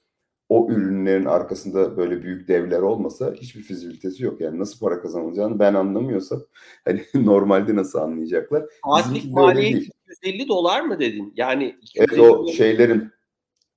o 0.50 0.68
ürünlerin 0.70 1.26
arkasında 1.26 1.98
böyle 1.98 2.24
büyük 2.24 2.48
devler 2.48 2.80
olmasa 2.80 3.34
hiçbir 3.34 3.62
fizibilitesi 3.62 4.24
yok. 4.24 4.42
Yani 4.42 4.60
nasıl 4.60 4.80
para 4.80 5.02
kazanılacağını 5.02 5.60
ben 5.60 5.74
anlamıyorsam 5.74 6.42
hani 6.86 7.02
normalde 7.14 7.76
nasıl 7.76 8.00
anlayacaklar? 8.00 8.66
Saatlik 8.86 9.32
maliyet 9.32 9.88
250 10.12 10.48
dolar 10.48 10.82
mı 10.82 11.00
dedin? 11.00 11.34
Yani 11.36 11.76
evet, 11.96 12.20
o 12.20 12.48
şeylerin 12.48 13.12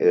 e, 0.01 0.07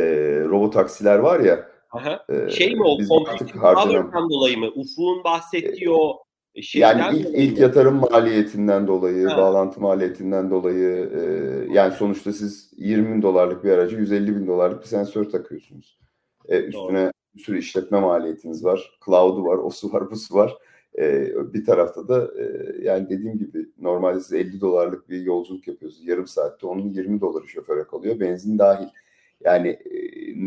robot 0.48 0.72
taksiler 0.72 1.18
var 1.18 1.40
ya 1.40 1.73
Aha. 1.94 2.24
E, 2.28 2.50
şey 2.50 2.74
mi 2.74 2.82
o 2.84 2.98
computing 2.98 3.52
power'dan 3.52 4.30
dolayı 4.30 4.58
mı? 4.58 4.66
Ufuk'un 4.66 5.24
bahsettiği 5.24 5.90
o 5.90 6.24
şeyden 6.62 6.98
yani 6.98 7.18
ilk, 7.18 7.28
ilk 7.34 7.58
yatırım 7.58 8.00
maliyetinden 8.10 8.86
dolayı, 8.86 9.26
ha. 9.26 9.38
bağlantı 9.38 9.80
maliyetinden 9.80 10.50
dolayı 10.50 11.10
e, 11.16 11.22
yani 11.72 11.94
sonuçta 11.94 12.32
siz 12.32 12.70
20 12.76 13.14
bin 13.14 13.22
dolarlık 13.22 13.64
bir 13.64 13.70
aracı 13.70 13.96
150 13.96 14.36
bin 14.36 14.46
dolarlık 14.46 14.82
bir 14.82 14.86
sensör 14.86 15.24
takıyorsunuz. 15.24 15.98
E, 16.48 16.60
üstüne 16.60 17.04
Doğru. 17.04 17.12
bir 17.34 17.42
sürü 17.42 17.58
işletme 17.58 18.00
maliyetiniz 18.00 18.64
var. 18.64 18.98
Cloud'u 19.06 19.44
var, 19.44 19.58
o 19.58 19.70
su 19.70 19.92
var, 19.92 20.10
bu 20.10 20.16
su 20.16 20.34
var. 20.34 20.54
E, 20.98 21.32
bir 21.52 21.64
tarafta 21.64 22.08
da 22.08 22.30
e, 22.38 22.74
yani 22.82 23.08
dediğim 23.08 23.38
gibi 23.38 23.66
normalde 23.78 24.20
siz 24.20 24.32
50 24.32 24.60
dolarlık 24.60 25.10
bir 25.10 25.20
yolculuk 25.20 25.68
yapıyorsunuz. 25.68 26.08
Yarım 26.08 26.26
saatte 26.26 26.66
onun 26.66 26.88
20 26.88 27.20
doları 27.20 27.48
şoföre 27.48 27.84
kalıyor. 27.84 28.20
Benzin 28.20 28.58
dahil. 28.58 28.88
Yani 29.44 29.68
e, 29.68 29.98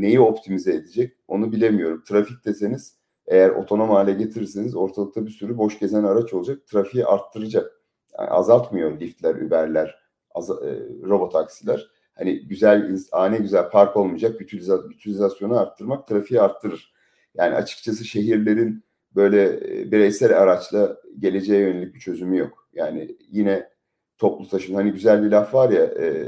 neyi 0.01 0.19
optimize 0.19 0.73
edecek 0.73 1.13
onu 1.27 1.51
bilemiyorum. 1.51 2.03
Trafik 2.07 2.45
deseniz 2.45 2.97
eğer 3.27 3.49
otonom 3.49 3.89
hale 3.89 4.13
getirirseniz 4.13 4.75
ortalıkta 4.75 5.25
bir 5.25 5.31
sürü 5.31 5.57
boş 5.57 5.79
gezen 5.79 6.03
araç 6.03 6.33
olacak. 6.33 6.67
Trafiği 6.67 7.05
arttıracak. 7.05 7.81
Yani 8.19 8.29
azaltmıyor 8.29 8.99
liftler, 8.99 9.35
Uber'ler, 9.35 9.95
az, 10.31 10.49
e, 10.49 10.79
robot 11.03 11.31
taksiler 11.31 11.87
hani 12.17 12.47
güzel, 12.47 12.97
ane 13.11 13.37
güzel 13.37 13.69
park 13.69 13.97
olmayacak, 13.97 14.41
ütilizasyonu 14.41 15.59
arttırmak 15.59 16.07
trafiği 16.07 16.41
arttırır. 16.41 16.93
Yani 17.35 17.55
açıkçası 17.55 18.05
şehirlerin 18.05 18.83
böyle 19.15 19.43
e, 19.45 19.91
bireysel 19.91 20.41
araçla 20.41 20.97
geleceğe 21.19 21.61
yönelik 21.61 21.95
bir 21.95 21.99
çözümü 21.99 22.37
yok. 22.37 22.69
Yani 22.73 23.17
yine 23.31 23.69
toplu 24.17 24.47
taşım, 24.47 24.75
hani 24.75 24.91
güzel 24.91 25.23
bir 25.23 25.31
laf 25.31 25.53
var 25.53 25.69
ya, 25.69 25.83
e, 25.83 26.27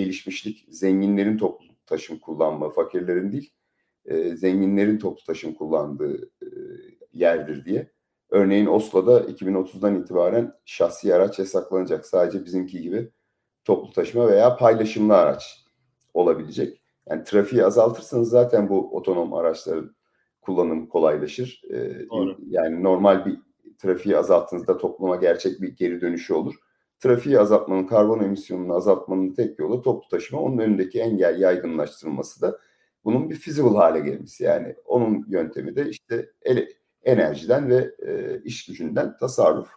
gelişmişlik, 0.00 0.66
zenginlerin 0.68 1.38
toplu 1.38 1.66
taşım 1.86 2.18
kullanma, 2.18 2.70
fakirlerin 2.70 3.32
değil, 3.32 3.52
e, 4.04 4.36
zenginlerin 4.36 4.98
toplu 4.98 5.24
taşım 5.24 5.54
kullandığı 5.54 6.24
e, 6.42 6.48
yerdir 7.12 7.64
diye. 7.64 7.90
Örneğin 8.30 8.66
Oslo'da 8.66 9.20
2030'dan 9.20 10.00
itibaren 10.00 10.52
şahsi 10.64 11.14
araç 11.14 11.38
yasaklanacak. 11.38 12.06
Sadece 12.06 12.44
bizimki 12.44 12.80
gibi 12.80 13.10
toplu 13.64 13.92
taşıma 13.92 14.28
veya 14.28 14.56
paylaşımlı 14.56 15.16
araç 15.16 15.64
olabilecek. 16.14 16.82
Yani 17.08 17.24
trafiği 17.24 17.64
azaltırsanız 17.64 18.28
zaten 18.30 18.68
bu 18.68 18.96
otonom 18.96 19.34
araçların 19.34 19.96
kullanım 20.40 20.86
kolaylaşır. 20.86 21.62
Ee, 21.70 22.06
yani 22.46 22.82
normal 22.82 23.26
bir 23.26 23.38
trafiği 23.78 24.16
azalttığınızda 24.16 24.78
topluma 24.78 25.16
gerçek 25.16 25.60
bir 25.62 25.76
geri 25.76 26.00
dönüşü 26.00 26.34
olur. 26.34 26.54
Trafiği 27.00 27.40
azaltmanın, 27.40 27.86
karbon 27.86 28.20
emisyonunu 28.20 28.74
azaltmanın 28.74 29.34
tek 29.34 29.58
yolu 29.58 29.82
toplu 29.82 30.08
taşıma. 30.08 30.42
Onun 30.42 30.58
önündeki 30.58 31.00
engel 31.00 31.40
yaygınlaştırılması 31.40 32.42
da 32.42 32.58
bunun 33.04 33.30
bir 33.30 33.34
feasible 33.34 33.76
hale 33.76 34.00
gelmesi. 34.00 34.44
Yani 34.44 34.74
onun 34.84 35.24
yöntemi 35.28 35.76
de 35.76 35.88
işte 35.88 36.30
ele, 36.42 36.68
enerjiden 37.02 37.68
ve 37.68 37.90
e, 38.06 38.40
iş 38.44 38.66
gücünden 38.66 39.16
tasarruf. 39.16 39.68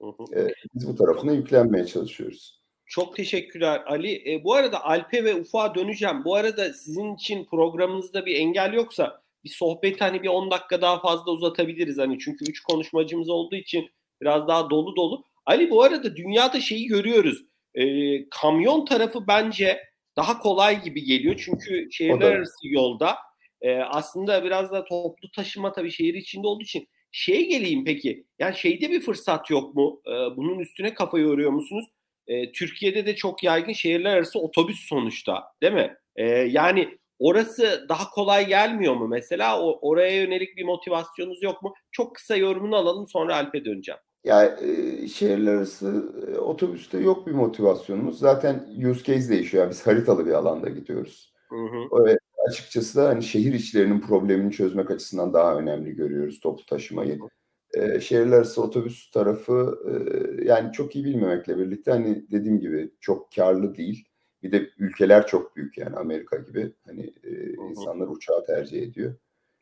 Hı 0.00 0.06
hı. 0.06 0.40
E, 0.40 0.54
biz 0.74 0.88
bu 0.88 0.94
tarafına 0.96 1.32
yüklenmeye 1.32 1.86
çalışıyoruz. 1.86 2.60
Çok 2.86 3.16
teşekkürler 3.16 3.82
Ali. 3.86 4.32
E, 4.32 4.44
bu 4.44 4.54
arada 4.54 4.84
Alp'e 4.84 5.24
ve 5.24 5.34
Ufuk'a 5.34 5.74
döneceğim. 5.74 6.24
Bu 6.24 6.34
arada 6.34 6.72
sizin 6.72 7.14
için 7.14 7.44
programınızda 7.44 8.26
bir 8.26 8.36
engel 8.36 8.72
yoksa 8.72 9.22
bir 9.44 9.50
sohbet 9.50 10.00
hani 10.00 10.22
bir 10.22 10.28
10 10.28 10.50
dakika 10.50 10.80
daha 10.82 11.00
fazla 11.00 11.32
uzatabiliriz. 11.32 11.98
Hani 11.98 12.18
çünkü 12.18 12.44
3 12.44 12.62
konuşmacımız 12.62 13.28
olduğu 13.28 13.56
için 13.56 13.90
biraz 14.20 14.48
daha 14.48 14.70
dolu 14.70 14.96
dolu. 14.96 15.24
Ali 15.46 15.70
bu 15.70 15.82
arada 15.82 16.16
dünyada 16.16 16.60
şeyi 16.60 16.86
görüyoruz. 16.86 17.42
E, 17.74 17.84
kamyon 18.28 18.84
tarafı 18.84 19.26
bence 19.28 19.80
daha 20.16 20.38
kolay 20.38 20.82
gibi 20.82 21.04
geliyor. 21.04 21.42
Çünkü 21.44 21.88
şehirler 21.92 22.32
arası 22.32 22.68
yolda 22.68 23.16
e, 23.60 23.76
aslında 23.76 24.44
biraz 24.44 24.72
da 24.72 24.84
toplu 24.84 25.30
taşıma 25.30 25.72
tabii 25.72 25.90
şehir 25.90 26.14
içinde 26.14 26.46
olduğu 26.46 26.62
için 26.62 26.88
şeye 27.12 27.42
geleyim 27.42 27.84
peki. 27.84 28.26
Yani 28.38 28.56
şeyde 28.56 28.90
bir 28.90 29.00
fırsat 29.00 29.50
yok 29.50 29.74
mu? 29.74 30.00
E, 30.06 30.36
bunun 30.36 30.58
üstüne 30.58 30.94
kafa 30.94 31.18
yoruyor 31.18 31.50
musunuz? 31.50 31.84
e, 32.26 32.52
Türkiye'de 32.52 33.06
de 33.06 33.16
çok 33.16 33.42
yaygın 33.42 33.72
şehirler 33.72 34.16
arası 34.16 34.38
otobüs 34.38 34.88
sonuçta 34.88 35.44
değil 35.62 35.72
mi? 35.72 35.96
E, 36.16 36.26
yani 36.28 36.98
orası 37.18 37.86
daha 37.88 38.10
kolay 38.10 38.46
gelmiyor 38.46 38.94
mu 38.94 39.08
mesela? 39.08 39.60
O, 39.62 39.78
oraya 39.90 40.22
yönelik 40.22 40.56
bir 40.56 40.64
motivasyonunuz 40.64 41.42
yok 41.42 41.62
mu? 41.62 41.74
Çok 41.92 42.14
kısa 42.14 42.36
yorumunu 42.36 42.76
alalım 42.76 43.06
sonra 43.08 43.36
Alp'e 43.36 43.64
döneceğim. 43.64 44.00
Ya 44.24 44.44
e, 44.44 45.08
şehirler 45.08 45.54
arası 45.54 46.12
e, 46.28 46.38
otobüste 46.38 46.98
yok 46.98 47.26
bir 47.26 47.32
motivasyonumuz. 47.32 48.18
Zaten 48.18 48.66
use 48.90 49.04
case 49.04 49.28
değişiyor. 49.28 49.62
Yani 49.62 49.70
biz 49.70 49.86
haritalı 49.86 50.26
bir 50.26 50.32
alanda 50.32 50.68
gidiyoruz. 50.68 51.32
Hı 51.48 51.56
hı. 51.56 52.16
Açıkçası 52.48 52.98
da 52.98 53.08
hani 53.08 53.22
şehir 53.22 53.54
içlerinin 53.54 54.00
problemini 54.00 54.52
çözmek 54.52 54.90
açısından 54.90 55.32
daha 55.32 55.56
önemli 55.56 55.96
görüyoruz 55.96 56.40
toplu 56.40 56.66
taşımayı. 56.66 57.20
Hı 57.20 57.28
e, 57.74 58.00
şehirler 58.00 58.36
arası 58.36 58.62
otobüs 58.62 59.10
tarafı 59.10 59.78
e, 59.88 60.44
yani 60.44 60.72
çok 60.72 60.96
iyi 60.96 61.04
bilmemekle 61.04 61.58
birlikte 61.58 61.90
hani 61.90 62.26
dediğim 62.30 62.60
gibi 62.60 62.90
çok 63.00 63.32
karlı 63.32 63.74
değil. 63.74 64.08
Bir 64.42 64.52
de 64.52 64.70
ülkeler 64.78 65.26
çok 65.26 65.56
büyük 65.56 65.78
yani 65.78 65.96
Amerika 65.96 66.36
gibi 66.36 66.72
hani 66.86 67.12
e, 67.24 67.52
insanlar 67.70 68.08
uçağı 68.08 68.44
tercih 68.46 68.82
ediyor. 68.82 69.14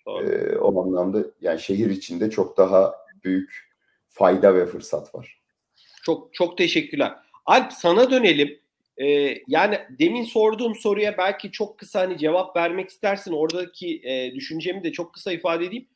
E, 0.06 0.56
o 0.56 0.82
anlamda 0.82 1.24
yani 1.40 1.60
şehir 1.60 1.90
içinde 1.90 2.30
çok 2.30 2.56
daha 2.56 2.94
büyük 3.24 3.71
fayda 4.12 4.54
ve 4.54 4.66
fırsat 4.66 5.14
var. 5.14 5.38
Çok 6.02 6.34
çok 6.34 6.58
teşekkürler. 6.58 7.12
Alp 7.46 7.72
sana 7.72 8.10
dönelim. 8.10 8.58
Ee, 8.96 9.38
yani 9.48 9.78
demin 9.98 10.24
sorduğum 10.24 10.74
soruya 10.74 11.18
belki 11.18 11.50
çok 11.50 11.78
kısa 11.78 12.00
hani 12.00 12.18
cevap 12.18 12.56
vermek 12.56 12.90
istersin. 12.90 13.32
Oradaki 13.32 14.00
e, 14.04 14.34
düşüncemi 14.34 14.84
de 14.84 14.92
çok 14.92 15.14
kısa 15.14 15.32
ifade 15.32 15.64
edeyim. 15.64 15.86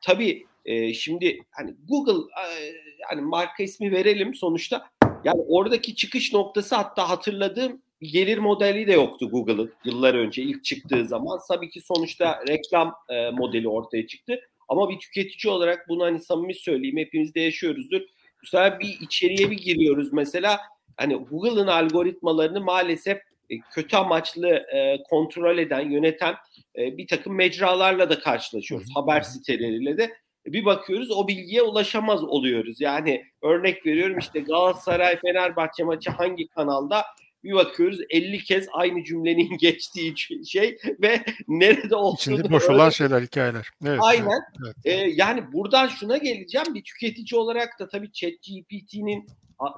Tabii 0.00 0.46
e, 0.64 0.94
şimdi 0.94 1.38
hani 1.50 1.74
Google 1.88 2.22
e, 2.22 2.72
yani 3.10 3.20
marka 3.20 3.62
ismi 3.62 3.92
verelim 3.92 4.34
sonuçta. 4.34 4.90
Yani 5.24 5.42
oradaki 5.48 5.96
çıkış 5.96 6.32
noktası 6.32 6.76
hatta 6.76 7.08
hatırladığım 7.08 7.82
gelir 8.00 8.38
modeli 8.38 8.86
de 8.86 8.92
yoktu 8.92 9.30
Google'ın 9.30 9.72
yıllar 9.84 10.14
önce 10.14 10.42
ilk 10.42 10.64
çıktığı 10.64 11.06
zaman. 11.06 11.38
Tabii 11.48 11.70
ki 11.70 11.80
sonuçta 11.80 12.44
reklam 12.48 12.94
e, 13.08 13.30
modeli 13.30 13.68
ortaya 13.68 14.06
çıktı. 14.06 14.40
Ama 14.68 14.90
bir 14.90 14.98
tüketici 14.98 15.52
olarak 15.52 15.88
bunu 15.88 16.04
hani 16.04 16.20
samimi 16.20 16.54
söyleyeyim 16.54 16.96
hepimiz 16.96 17.34
de 17.34 17.40
yaşıyoruzdur. 17.40 18.00
Bu 18.42 18.46
sefer 18.46 18.80
bir 18.80 18.98
içeriye 19.00 19.50
bir 19.50 19.56
giriyoruz 19.56 20.12
mesela 20.12 20.60
hani 20.96 21.14
Google'ın 21.14 21.66
algoritmalarını 21.66 22.60
maalesef 22.60 23.18
e, 23.50 23.58
kötü 23.58 23.96
amaçlı 23.96 24.48
e, 24.48 25.02
kontrol 25.10 25.58
eden, 25.58 25.90
yöneten 25.90 26.34
e, 26.78 26.96
bir 26.96 27.06
takım 27.06 27.34
mecralarla 27.34 28.10
da 28.10 28.18
karşılaşıyoruz. 28.18 28.88
Haber 28.94 29.20
siteleriyle 29.20 29.98
de. 29.98 30.12
Bir 30.46 30.64
bakıyoruz 30.64 31.10
o 31.10 31.28
bilgiye 31.28 31.62
ulaşamaz 31.62 32.24
oluyoruz. 32.24 32.80
Yani 32.80 33.24
örnek 33.42 33.86
veriyorum 33.86 34.18
işte 34.18 34.40
Galatasaray 34.40 35.20
Fenerbahçe 35.20 35.84
maçı 35.84 36.10
hangi 36.10 36.48
kanalda 36.48 37.04
bir 37.46 37.52
bakıyoruz 37.52 38.00
50 38.10 38.44
kez 38.44 38.66
aynı 38.72 39.04
cümlenin 39.04 39.58
geçtiği 39.58 40.14
şey 40.46 40.78
ve 41.02 41.24
nerede 41.48 41.96
olduğunu 41.96 42.14
İçinde 42.14 42.50
boş 42.50 42.68
olan 42.68 42.90
şeyler, 42.90 43.22
hikayeler. 43.22 43.70
Evet, 43.86 43.98
Aynen. 44.02 44.42
Evet, 44.64 44.74
evet. 44.84 45.00
Ee, 45.00 45.10
yani 45.14 45.52
buradan 45.52 45.88
şuna 45.88 46.16
geleceğim. 46.16 46.74
Bir 46.74 46.84
tüketici 46.84 47.40
olarak 47.40 47.80
da 47.80 47.88
tabii 47.88 48.12
ChatGPT'nin 48.12 49.26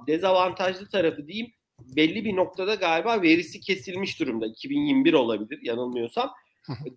dezavantajlı 0.06 0.88
tarafı 0.88 1.26
diyeyim 1.26 1.52
belli 1.80 2.24
bir 2.24 2.36
noktada 2.36 2.74
galiba 2.74 3.22
verisi 3.22 3.60
kesilmiş 3.60 4.20
durumda. 4.20 4.46
2021 4.46 5.12
olabilir 5.12 5.58
yanılmıyorsam. 5.62 6.30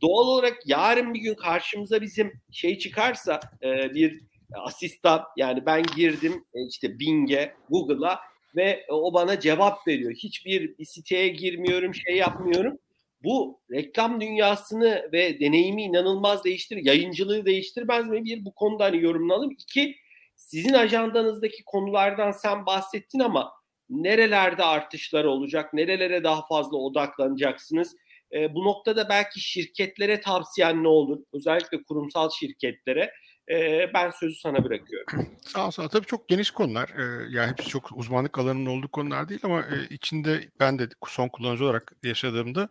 Doğal 0.01 0.27
olarak 0.27 0.57
yarın 0.65 1.13
bir 1.13 1.19
gün 1.19 1.35
karşımıza 1.35 2.01
bizim 2.01 2.33
şey 2.51 2.77
çıkarsa 2.77 3.39
e, 3.63 3.93
bir 3.93 4.21
asistan 4.55 5.23
yani 5.37 5.65
ben 5.65 5.83
girdim 5.95 6.45
e, 6.53 6.67
işte 6.67 6.99
Bing'e, 6.99 7.53
Google'a 7.69 8.19
ve 8.55 8.85
o 8.89 9.13
bana 9.13 9.39
cevap 9.39 9.87
veriyor. 9.87 10.11
Hiçbir 10.11 10.77
bir 10.77 10.85
siteye 10.85 11.27
girmiyorum, 11.27 11.95
şey 11.95 12.15
yapmıyorum. 12.15 12.77
Bu 13.23 13.59
reklam 13.71 14.21
dünyasını 14.21 15.09
ve 15.13 15.39
deneyimi 15.39 15.83
inanılmaz 15.83 16.43
değiştir, 16.43 16.77
yayıncılığı 16.77 17.45
değiştirmez 17.45 18.07
mi? 18.07 18.25
Bir 18.25 18.45
bu 18.45 18.55
konuda 18.55 18.83
hani 18.83 19.03
yorumlanalım. 19.03 19.51
İki, 19.51 19.95
sizin 20.35 20.73
ajandanızdaki 20.73 21.63
konulardan 21.65 22.31
sen 22.31 22.65
bahsettin 22.65 23.19
ama 23.19 23.51
nerelerde 23.89 24.63
artışlar 24.63 25.25
olacak, 25.25 25.73
nerelere 25.73 26.23
daha 26.23 26.47
fazla 26.47 26.77
odaklanacaksınız? 26.77 27.95
E, 28.33 28.55
bu 28.55 28.65
noktada 28.65 29.09
belki 29.09 29.39
şirketlere 29.39 30.21
tavsiyen 30.21 30.83
ne 30.83 30.87
olur? 30.87 31.19
Özellikle 31.33 31.83
kurumsal 31.83 32.29
şirketlere. 32.29 33.11
E, 33.51 33.89
ben 33.93 34.09
sözü 34.09 34.35
sana 34.35 34.63
bırakıyorum. 34.63 35.27
Sağ 35.41 35.67
ol, 35.67 35.71
sağ 35.71 35.83
ol. 35.83 35.87
Tabii 35.87 36.05
çok 36.05 36.27
geniş 36.27 36.51
konular. 36.51 36.89
E, 36.89 37.27
yani 37.29 37.51
hepsi 37.51 37.69
çok 37.69 37.89
uzmanlık 37.97 38.37
alanının 38.37 38.65
olduğu 38.65 38.87
konular 38.87 39.29
değil 39.29 39.41
ama 39.43 39.61
e, 39.61 39.87
içinde 39.89 40.49
ben 40.59 40.79
de 40.79 40.89
son 41.07 41.27
kullanıcı 41.27 41.65
olarak 41.65 41.91
yaşadığımda 42.03 42.69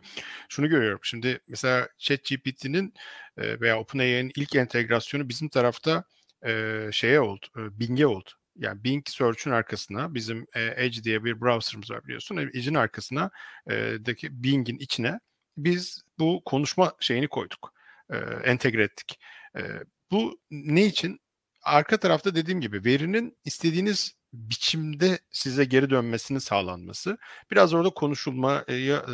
şunu 0.48 0.68
görüyorum. 0.68 1.00
Şimdi 1.02 1.40
mesela 1.48 1.88
ChatGPT'nin 1.98 2.94
e, 3.38 3.60
veya 3.60 3.78
OpenAI'nin 3.78 4.32
ilk 4.36 4.56
entegrasyonu 4.56 5.28
bizim 5.28 5.48
tarafta 5.48 6.04
e, 6.46 6.80
şeye 6.92 7.20
oldu, 7.20 7.46
e, 7.56 7.80
Bing'e 7.80 8.06
oldu. 8.06 8.30
Yani 8.56 8.84
Bing 8.84 9.08
Search'ün 9.08 9.50
arkasına 9.50 10.14
bizim 10.14 10.46
e, 10.54 10.84
Edge 10.84 11.04
diye 11.04 11.24
bir 11.24 11.40
browser'ımız 11.40 11.90
var 11.90 12.04
biliyorsun. 12.04 12.36
Edge'in 12.36 12.74
arkasına 12.74 13.30
e, 13.70 13.74
daki 14.06 14.42
Bing'in 14.44 14.78
içine 14.78 15.20
biz 15.56 16.02
bu 16.18 16.42
konuşma 16.44 16.92
şeyini 17.00 17.28
koyduk. 17.28 17.72
E, 18.10 18.16
entegre 18.44 18.82
ettik. 18.82 19.18
E, 19.56 19.62
bu 20.11 20.40
ne 20.50 20.86
için? 20.86 21.20
Arka 21.62 21.96
tarafta 22.00 22.34
dediğim 22.34 22.61
gibi 22.61 22.84
verinin 22.84 23.38
istediğiniz 23.44 24.14
biçimde 24.32 25.18
size 25.30 25.64
geri 25.64 25.90
dönmesinin 25.90 26.38
sağlanması, 26.38 27.18
biraz 27.50 27.74
orada 27.74 27.90
konuşulmaya 27.90 28.64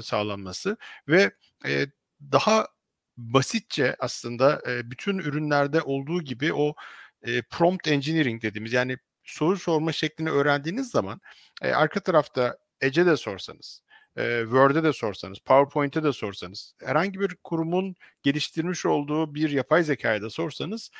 sağlanması 0.02 0.76
ve 1.08 1.30
e, 1.66 1.86
daha 2.20 2.68
basitçe 3.16 3.96
aslında 3.98 4.62
e, 4.68 4.90
bütün 4.90 5.18
ürünlerde 5.18 5.82
olduğu 5.82 6.22
gibi 6.22 6.52
o 6.54 6.74
e, 7.22 7.42
prompt 7.42 7.88
engineering 7.88 8.42
dediğimiz 8.42 8.72
yani 8.72 8.98
soru 9.24 9.58
sorma 9.58 9.92
şeklini 9.92 10.30
öğrendiğiniz 10.30 10.90
zaman 10.90 11.20
e, 11.62 11.72
arka 11.72 12.00
tarafta 12.00 12.58
Edge'e 12.80 13.06
de 13.06 13.16
sorsanız, 13.16 13.82
Word'e 14.16 14.84
de 14.84 14.92
sorsanız, 14.92 15.38
PowerPoint'e 15.38 16.02
de 16.02 16.12
sorsanız, 16.12 16.74
herhangi 16.84 17.20
bir 17.20 17.36
kurumun 17.44 17.96
geliştirmiş 18.22 18.86
olduğu 18.86 19.34
bir 19.34 19.50
yapay 19.50 19.82
zekaya 19.82 20.22
da 20.22 20.30
sorsanız 20.30 20.90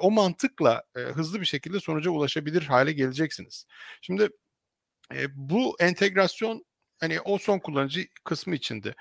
o 0.00 0.10
mantıkla 0.10 0.82
hızlı 0.94 1.40
bir 1.40 1.46
şekilde 1.46 1.80
sonuca 1.80 2.10
ulaşabilir 2.10 2.62
hale 2.62 2.92
geleceksiniz. 2.92 3.66
Şimdi 4.00 4.28
bu 5.34 5.76
entegrasyon 5.80 6.64
hani 7.00 7.20
o 7.20 7.38
son 7.38 7.58
kullanıcı 7.58 8.06
kısmı 8.24 8.54
içinde. 8.54 8.94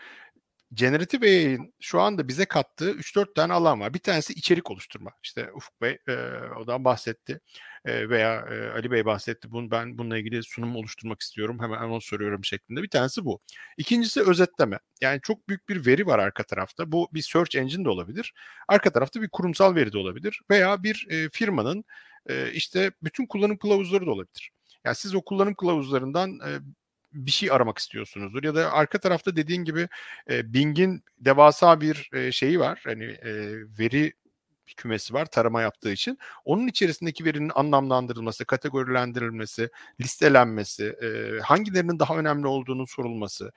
Generative 0.73 1.25
AI'nin 1.27 1.73
şu 1.79 2.01
anda 2.01 2.27
bize 2.27 2.45
kattığı 2.45 2.91
3-4 2.91 3.33
tane 3.33 3.53
alan 3.53 3.79
var. 3.79 3.93
Bir 3.93 3.99
tanesi 3.99 4.33
içerik 4.33 4.71
oluşturma. 4.71 5.11
İşte 5.23 5.51
Ufuk 5.55 5.81
Bey 5.81 5.97
e, 6.07 6.13
odan 6.59 6.85
bahsetti 6.85 7.39
e, 7.85 8.09
veya 8.09 8.33
e, 8.51 8.69
Ali 8.69 8.91
Bey 8.91 9.05
bahsetti. 9.05 9.51
Bunu, 9.51 9.71
ben 9.71 9.97
bununla 9.97 10.17
ilgili 10.17 10.43
sunum 10.43 10.75
oluşturmak 10.75 11.21
istiyorum. 11.21 11.57
Hemen 11.61 11.81
onu 11.81 12.01
soruyorum 12.01 12.45
şeklinde. 12.45 12.83
Bir 12.83 12.89
tanesi 12.89 13.25
bu. 13.25 13.39
İkincisi 13.77 14.21
özetleme. 14.21 14.79
Yani 15.01 15.19
çok 15.23 15.49
büyük 15.49 15.69
bir 15.69 15.85
veri 15.85 16.07
var 16.07 16.19
arka 16.19 16.43
tarafta. 16.43 16.91
Bu 16.91 17.09
bir 17.13 17.21
search 17.21 17.55
engine 17.55 17.85
de 17.85 17.89
olabilir. 17.89 18.33
Arka 18.67 18.93
tarafta 18.93 19.21
bir 19.21 19.29
kurumsal 19.29 19.75
veri 19.75 19.93
de 19.93 19.97
olabilir. 19.97 20.41
Veya 20.51 20.83
bir 20.83 21.07
e, 21.09 21.29
firmanın 21.29 21.83
e, 22.29 22.51
işte 22.51 22.91
bütün 23.03 23.25
kullanım 23.25 23.57
kılavuzları 23.57 24.05
da 24.05 24.11
olabilir. 24.11 24.51
Yani 24.85 24.95
siz 24.95 25.15
o 25.15 25.21
kullanım 25.21 25.53
kılavuzlarından 25.53 26.39
e, 26.39 26.49
bir 27.13 27.31
şey 27.31 27.51
aramak 27.51 27.77
istiyorsunuzdur 27.77 28.43
ya 28.43 28.55
da 28.55 28.71
arka 28.73 28.99
tarafta 28.99 29.35
dediğin 29.35 29.63
gibi 29.63 29.87
e, 30.29 30.53
Bing'in 30.53 31.03
devasa 31.19 31.81
bir 31.81 32.09
e, 32.13 32.31
şeyi 32.31 32.59
var. 32.59 32.81
Hani 32.85 33.03
e, 33.03 33.31
veri 33.79 34.13
kümesi 34.77 35.13
var 35.13 35.25
tarama 35.25 35.61
yaptığı 35.61 35.91
için. 35.91 36.17
Onun 36.45 36.67
içerisindeki 36.67 37.25
verinin 37.25 37.51
anlamlandırılması, 37.55 38.45
kategorilendirilmesi, 38.45 39.69
listelenmesi, 40.01 40.85
e, 40.85 41.39
hangilerinin 41.39 41.99
daha 41.99 42.17
önemli 42.17 42.47
olduğunu 42.47 42.87
sorulması, 42.87 43.51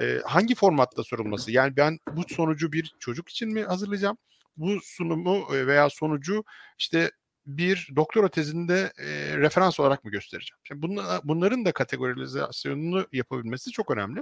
e, 0.00 0.20
hangi 0.24 0.54
formatta 0.54 1.04
sorulması. 1.04 1.52
Yani 1.52 1.76
ben 1.76 1.98
bu 2.12 2.22
sonucu 2.28 2.72
bir 2.72 2.94
çocuk 2.98 3.28
için 3.28 3.52
mi 3.52 3.62
hazırlayacağım? 3.62 4.18
Bu 4.56 4.80
sunumu 4.82 5.46
veya 5.52 5.90
sonucu 5.90 6.44
işte 6.78 7.10
bir 7.56 7.88
doktora 7.96 8.28
tezinde 8.28 8.92
e, 8.98 9.38
referans 9.38 9.80
olarak 9.80 10.04
mı 10.04 10.10
göstereceğim? 10.10 10.58
Şimdi 10.64 10.82
bunla, 10.82 11.20
bunların 11.24 11.64
da 11.64 11.72
kategorizasyonunu 11.72 13.06
yapabilmesi 13.12 13.70
çok 13.70 13.90
önemli. 13.90 14.20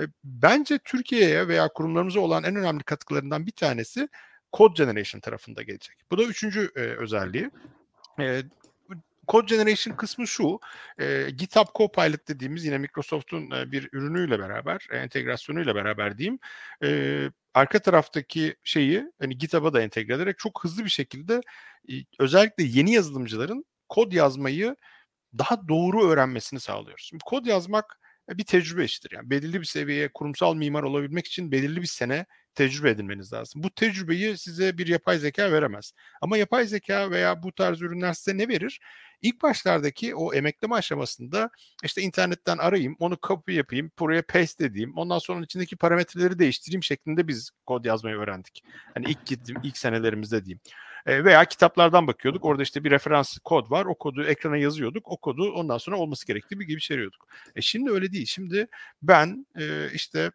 E, 0.00 0.02
bence 0.24 0.78
Türkiye'ye 0.78 1.48
veya 1.48 1.68
kurumlarımıza 1.68 2.20
olan 2.20 2.44
en 2.44 2.56
önemli 2.56 2.82
katkılarından 2.82 3.46
bir 3.46 3.52
tanesi 3.52 4.08
Code 4.52 4.84
Generation 4.84 5.20
tarafında 5.20 5.62
gelecek. 5.62 5.96
Bu 6.10 6.18
da 6.18 6.22
üçüncü 6.22 6.70
e, 6.76 6.80
özelliği. 6.80 7.50
E, 8.20 8.42
Code 9.30 9.54
Generation 9.56 9.96
kısmı 9.96 10.26
şu, 10.26 10.60
e, 10.98 11.30
GitHub 11.30 11.66
Copilot 11.74 12.28
dediğimiz 12.28 12.64
yine 12.64 12.78
Microsoft'un 12.78 13.50
e, 13.50 13.72
bir 13.72 13.88
ürünüyle 13.92 14.38
beraber, 14.38 14.86
e, 14.90 14.96
entegrasyonuyla 14.96 15.74
beraber 15.74 16.18
diyeyim, 16.18 16.38
e, 16.84 17.30
arka 17.54 17.78
taraftaki 17.78 18.56
şeyi 18.64 19.04
hani 19.20 19.38
GitHub'a 19.38 19.72
da 19.72 19.82
entegre 19.82 20.14
ederek 20.14 20.38
çok 20.38 20.64
hızlı 20.64 20.84
bir 20.84 20.90
şekilde 20.90 21.40
e, 21.90 21.92
özellikle 22.18 22.64
yeni 22.64 22.92
yazılımcıların 22.92 23.64
kod 23.88 24.12
yazmayı 24.12 24.76
daha 25.38 25.68
doğru 25.68 26.08
öğrenmesini 26.10 26.60
sağlıyoruz. 26.60 27.04
Şimdi 27.08 27.24
kod 27.26 27.46
yazmak 27.46 27.99
bir 28.38 28.44
tecrübe 28.44 28.84
işidir. 28.84 29.10
Yani 29.12 29.30
belirli 29.30 29.60
bir 29.60 29.66
seviyeye 29.66 30.10
kurumsal 30.14 30.54
mimar 30.54 30.82
olabilmek 30.82 31.26
için 31.26 31.52
belirli 31.52 31.82
bir 31.82 31.86
sene 31.86 32.26
tecrübe 32.54 32.90
edinmeniz 32.90 33.32
lazım. 33.32 33.62
Bu 33.62 33.70
tecrübeyi 33.70 34.38
size 34.38 34.78
bir 34.78 34.86
yapay 34.86 35.18
zeka 35.18 35.52
veremez. 35.52 35.92
Ama 36.20 36.36
yapay 36.36 36.66
zeka 36.66 37.10
veya 37.10 37.42
bu 37.42 37.52
tarz 37.52 37.82
ürünler 37.82 38.12
size 38.12 38.38
ne 38.38 38.48
verir? 38.48 38.80
İlk 39.22 39.42
başlardaki 39.42 40.14
o 40.14 40.34
emekleme 40.34 40.74
aşamasında 40.74 41.50
işte 41.84 42.02
internetten 42.02 42.58
arayayım, 42.58 42.96
onu 42.98 43.18
copy 43.22 43.52
yapayım, 43.52 43.90
buraya 43.98 44.22
paste 44.22 44.64
edeyim, 44.64 44.92
ondan 44.96 45.18
sonra 45.18 45.44
içindeki 45.44 45.76
parametreleri 45.76 46.38
değiştireyim 46.38 46.82
şeklinde 46.82 47.28
biz 47.28 47.50
kod 47.66 47.84
yazmayı 47.84 48.16
öğrendik. 48.16 48.62
Hani 48.94 49.10
ilk 49.10 49.26
gittim, 49.26 49.56
ilk 49.64 49.78
senelerimizde 49.78 50.44
diyeyim. 50.44 50.60
E, 51.06 51.24
veya 51.24 51.44
kitaplardan 51.44 52.06
bakıyorduk. 52.06 52.44
Orada 52.44 52.62
işte 52.62 52.84
bir 52.84 52.90
referans 52.90 53.38
kod 53.38 53.70
var. 53.70 53.86
O 53.86 53.94
kodu 53.94 54.24
ekrana 54.24 54.56
yazıyorduk. 54.56 55.08
O 55.08 55.16
kodu 55.16 55.52
ondan 55.52 55.78
sonra 55.78 55.96
olması 55.96 56.26
gerektiği 56.26 56.60
bir 56.60 56.66
gibi 56.66 56.80
çeviriyorduk. 56.80 57.26
E 57.56 57.62
şimdi 57.62 57.90
öyle 57.90 58.12
değil. 58.12 58.26
Şimdi 58.26 58.66
ben 59.02 59.46
e, 59.58 59.90
işte 59.94 60.30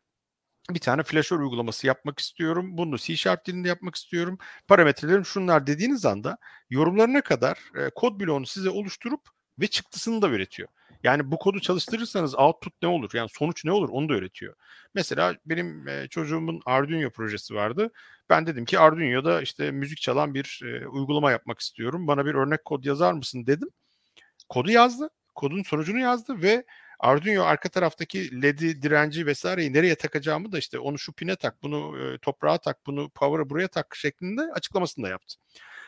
bir 0.70 0.80
tane 0.80 1.04
flasher 1.04 1.38
uygulaması 1.38 1.88
yapmak 1.88 2.20
istiyorum. 2.20 2.78
Bunu 2.78 2.98
C 2.98 3.16
Sharp 3.16 3.46
dilinde 3.46 3.68
yapmak 3.68 3.96
istiyorum. 3.96 4.38
Parametrelerim 4.68 5.26
şunlar 5.26 5.68
dediğiniz 5.68 6.06
anda 6.06 6.38
yorumlarına 6.70 7.22
kadar 7.22 7.60
e, 7.76 7.90
kod 7.96 8.20
bloğunu 8.20 8.46
size 8.46 8.70
oluşturup 8.70 9.22
ve 9.60 9.68
çıktısını 9.68 10.22
da 10.22 10.30
üretiyor. 10.30 10.70
Yani 11.04 11.32
bu 11.32 11.38
kodu 11.38 11.60
çalıştırırsanız 11.60 12.36
output 12.40 12.74
ne 12.82 12.88
olur? 12.88 13.12
Yani 13.14 13.30
sonuç 13.30 13.66
ne 13.66 13.72
olur? 13.72 13.90
Onu 13.92 14.10
da 14.10 14.14
öğretiyor. 14.14 14.56
Mesela 14.94 15.36
benim 15.46 15.88
e, 15.88 16.08
çocuğumun 16.08 16.62
Arduino 16.66 17.10
projesi 17.10 17.56
vardı. 17.56 17.92
Ben 18.30 18.48
dedim 18.48 18.66
ki 18.66 18.80
Arduino'da 18.80 19.42
işte 19.42 19.72
müzik 19.72 20.02
çalan 20.02 20.34
bir 20.34 20.62
e, 20.66 20.88
uygulama 20.88 21.32
yapmak 21.32 21.60
istiyorum. 21.60 22.08
Bana 22.08 22.26
bir 22.26 22.36
örnek 22.36 22.66
kod 22.66 22.84
yazar 22.84 23.14
mısın 23.14 23.48
dedim. 23.48 23.70
Kodu 24.50 24.72
yazdı. 24.72 25.10
Kodun 25.36 25.64
sonucunu 25.64 26.00
yazdı 26.00 26.42
ve 26.42 26.66
Arduino 27.00 27.44
arka 27.44 27.70
taraftaki 27.70 28.42
LED'i, 28.42 28.82
direnci 28.82 29.26
vesaireyi 29.26 29.74
nereye 29.74 29.96
takacağımı 29.96 30.52
da 30.52 30.58
işte 30.58 30.80
onu 30.80 31.00
şu 31.00 31.14
pine 31.14 31.36
tak, 31.36 31.64
bunu 31.64 31.98
e, 32.00 32.18
toprağa 32.18 32.58
tak, 32.58 32.86
bunu 32.86 33.10
power'a 33.10 33.50
buraya 33.50 33.68
tak 33.68 33.96
şeklinde 33.96 34.42
açıklamasını 34.42 35.06
da 35.06 35.10
yaptı. 35.10 35.36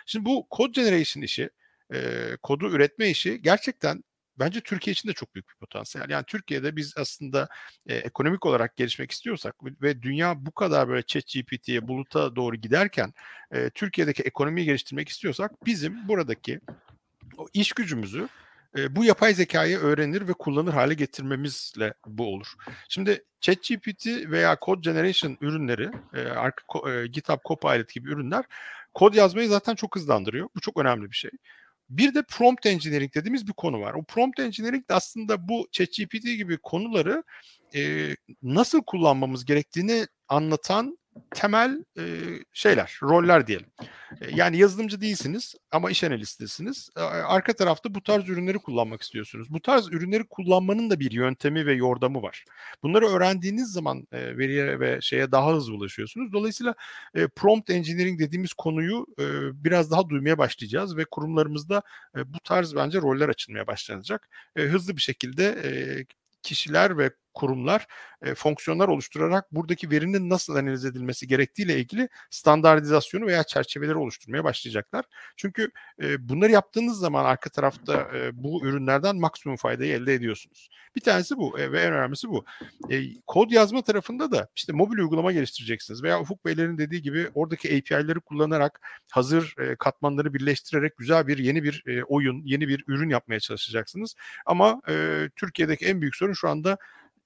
Şimdi 0.05 0.25
bu 0.25 0.47
code 0.57 0.81
generation 0.81 1.23
işi, 1.23 1.49
e, 1.93 2.31
kodu 2.43 2.69
üretme 2.69 3.09
işi 3.09 3.41
gerçekten 3.41 4.03
bence 4.39 4.61
Türkiye 4.61 4.91
için 4.91 5.09
de 5.09 5.13
çok 5.13 5.35
büyük 5.35 5.49
bir 5.49 5.55
potansiyel. 5.55 6.09
Yani 6.09 6.23
Türkiye'de 6.27 6.75
biz 6.75 6.93
aslında 6.97 7.47
e, 7.87 7.95
ekonomik 7.95 8.45
olarak 8.45 8.77
gelişmek 8.77 9.11
istiyorsak 9.11 9.55
ve 9.81 10.01
dünya 10.01 10.45
bu 10.45 10.51
kadar 10.51 10.89
böyle 10.89 11.03
chat 11.03 11.23
GPT'ye, 11.33 11.87
buluta 11.87 12.35
doğru 12.35 12.55
giderken 12.55 13.13
e, 13.51 13.69
Türkiye'deki 13.69 14.23
ekonomiyi 14.23 14.65
geliştirmek 14.65 15.09
istiyorsak 15.09 15.65
bizim 15.65 16.07
buradaki 16.07 16.59
o 17.37 17.47
iş 17.53 17.73
gücümüzü 17.73 18.27
e, 18.77 18.95
bu 18.95 19.05
yapay 19.05 19.33
zekayı 19.33 19.77
öğrenir 19.77 20.27
ve 20.27 20.33
kullanır 20.33 20.73
hale 20.73 20.93
getirmemizle 20.93 21.93
bu 22.05 22.33
olur. 22.33 22.53
Şimdi 22.89 23.23
ChatGPT 23.41 24.05
veya 24.05 24.57
Code 24.65 24.81
Generation 24.81 25.37
ürünleri, 25.41 25.89
e, 26.13 26.19
e, 26.91 27.07
GitHub 27.07 27.39
Copilot 27.45 27.93
gibi 27.93 28.09
ürünler 28.09 28.45
kod 28.93 29.13
yazmayı 29.13 29.47
zaten 29.47 29.75
çok 29.75 29.95
hızlandırıyor. 29.95 30.49
Bu 30.55 30.59
çok 30.59 30.77
önemli 30.77 31.11
bir 31.11 31.15
şey. 31.15 31.31
Bir 31.89 32.13
de 32.13 32.23
prompt 32.23 32.65
engineering 32.65 33.15
dediğimiz 33.15 33.47
bir 33.47 33.53
konu 33.53 33.81
var. 33.81 33.93
O 33.93 34.03
prompt 34.03 34.39
engineering 34.39 34.89
de 34.89 34.93
aslında 34.93 35.47
bu 35.47 35.67
ChatGPT 35.71 36.23
gibi 36.23 36.57
konuları 36.57 37.23
e, 37.75 38.09
nasıl 38.43 38.83
kullanmamız 38.83 39.45
gerektiğini 39.45 40.07
anlatan 40.27 40.97
temel 41.35 41.83
e, 41.99 42.03
şeyler, 42.53 42.99
roller 43.01 43.47
diyelim. 43.47 43.67
E, 44.21 44.35
yani 44.35 44.57
yazılımcı 44.57 45.01
değilsiniz 45.01 45.55
ama 45.71 45.91
iş 45.91 46.03
analistisiniz. 46.03 46.89
E, 46.97 46.99
arka 47.01 47.53
tarafta 47.53 47.95
bu 47.95 48.03
tarz 48.03 48.29
ürünleri 48.29 48.57
kullanmak 48.57 49.01
istiyorsunuz. 49.01 49.47
Bu 49.49 49.61
tarz 49.61 49.87
ürünleri 49.87 50.27
kullanmanın 50.27 50.89
da 50.89 50.99
bir 50.99 51.11
yöntemi 51.11 51.65
ve 51.65 51.73
yordamı 51.73 52.21
var. 52.21 52.45
Bunları 52.83 53.07
öğrendiğiniz 53.07 53.71
zaman 53.71 54.07
e, 54.11 54.37
veriye 54.37 54.79
ve 54.79 55.01
şeye 55.01 55.31
daha 55.31 55.53
hızlı 55.53 55.73
ulaşıyorsunuz. 55.73 56.33
Dolayısıyla 56.33 56.75
e, 57.15 57.27
prompt 57.27 57.69
engineering 57.69 58.19
dediğimiz 58.19 58.53
konuyu 58.53 59.05
e, 59.19 59.23
biraz 59.63 59.91
daha 59.91 60.09
duymaya 60.09 60.37
başlayacağız 60.37 60.97
ve 60.97 61.05
kurumlarımızda 61.05 61.81
e, 62.15 62.33
bu 62.33 62.39
tarz 62.39 62.75
bence 62.75 63.01
roller 63.01 63.29
açılmaya 63.29 63.67
başlanacak. 63.67 64.29
E, 64.55 64.61
hızlı 64.61 64.95
bir 64.95 65.01
şekilde 65.01 65.45
e, 65.45 65.71
kişiler 66.43 66.97
ve 66.97 67.11
kurumlar 67.37 67.87
e, 68.21 68.35
fonksiyonlar 68.35 68.87
oluşturarak 68.87 69.51
buradaki 69.51 69.91
verinin 69.91 70.29
nasıl 70.29 70.55
analiz 70.55 70.85
edilmesi 70.85 71.27
gerektiğiyle 71.27 71.79
ilgili 71.79 72.09
standartizasyonu 72.29 73.25
veya 73.25 73.43
çerçeveleri 73.43 73.95
oluşturmaya 73.95 74.43
başlayacaklar. 74.43 75.05
Çünkü 75.35 75.71
e, 76.01 76.29
bunları 76.29 76.51
yaptığınız 76.51 76.99
zaman 76.99 77.25
arka 77.25 77.49
tarafta 77.49 78.07
e, 78.15 78.43
bu 78.43 78.65
ürünlerden 78.65 79.15
maksimum 79.15 79.57
faydayı 79.57 79.93
elde 79.93 80.13
ediyorsunuz. 80.13 80.69
Bir 80.95 81.01
tanesi 81.01 81.37
bu 81.37 81.59
e, 81.59 81.71
ve 81.71 81.81
en 81.81 81.93
önemlisi 81.93 82.29
bu. 82.29 82.45
E, 82.89 83.01
kod 83.27 83.51
yazma 83.51 83.81
tarafında 83.81 84.31
da 84.31 84.47
işte 84.55 84.73
mobil 84.73 84.97
uygulama 84.97 85.31
geliştireceksiniz 85.31 86.03
veya 86.03 86.21
Ufuk 86.21 86.45
Beylerin 86.45 86.77
dediği 86.77 87.01
gibi 87.01 87.29
oradaki 87.33 87.67
API'leri 87.67 88.19
kullanarak 88.19 88.81
hazır 89.11 89.55
e, 89.59 89.75
katmanları 89.75 90.33
birleştirerek 90.33 90.97
güzel 90.97 91.27
bir 91.27 91.37
yeni 91.37 91.63
bir 91.63 91.83
e, 91.87 92.03
oyun, 92.03 92.41
yeni 92.45 92.67
bir 92.67 92.83
ürün 92.87 93.09
yapmaya 93.09 93.39
çalışacaksınız. 93.39 94.15
Ama 94.45 94.81
e, 94.89 95.29
Türkiye'deki 95.35 95.85
en 95.85 96.01
büyük 96.01 96.15
sorun 96.15 96.33
şu 96.33 96.49
anda 96.49 96.77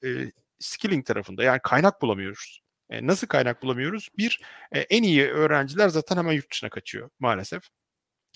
e, 0.05 0.31
skilling 0.59 1.05
tarafında 1.05 1.43
yani 1.43 1.59
kaynak 1.63 2.01
bulamıyoruz. 2.01 2.61
E, 2.89 3.07
nasıl 3.07 3.27
kaynak 3.27 3.63
bulamıyoruz? 3.63 4.09
Bir, 4.17 4.41
e, 4.71 4.79
en 4.79 5.03
iyi 5.03 5.27
öğrenciler 5.27 5.89
zaten 5.89 6.17
hemen 6.17 6.33
yurt 6.33 6.51
dışına 6.51 6.69
kaçıyor 6.69 7.09
maalesef. 7.19 7.63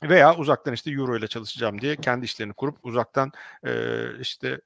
Veya 0.03 0.35
uzaktan 0.37 0.73
işte 0.73 0.91
euro 0.91 1.17
ile 1.17 1.27
çalışacağım 1.27 1.81
diye 1.81 1.95
kendi 1.95 2.25
işlerini 2.25 2.53
kurup 2.53 2.77
uzaktan 2.83 3.31
e, 3.63 3.71
işte 4.19 4.59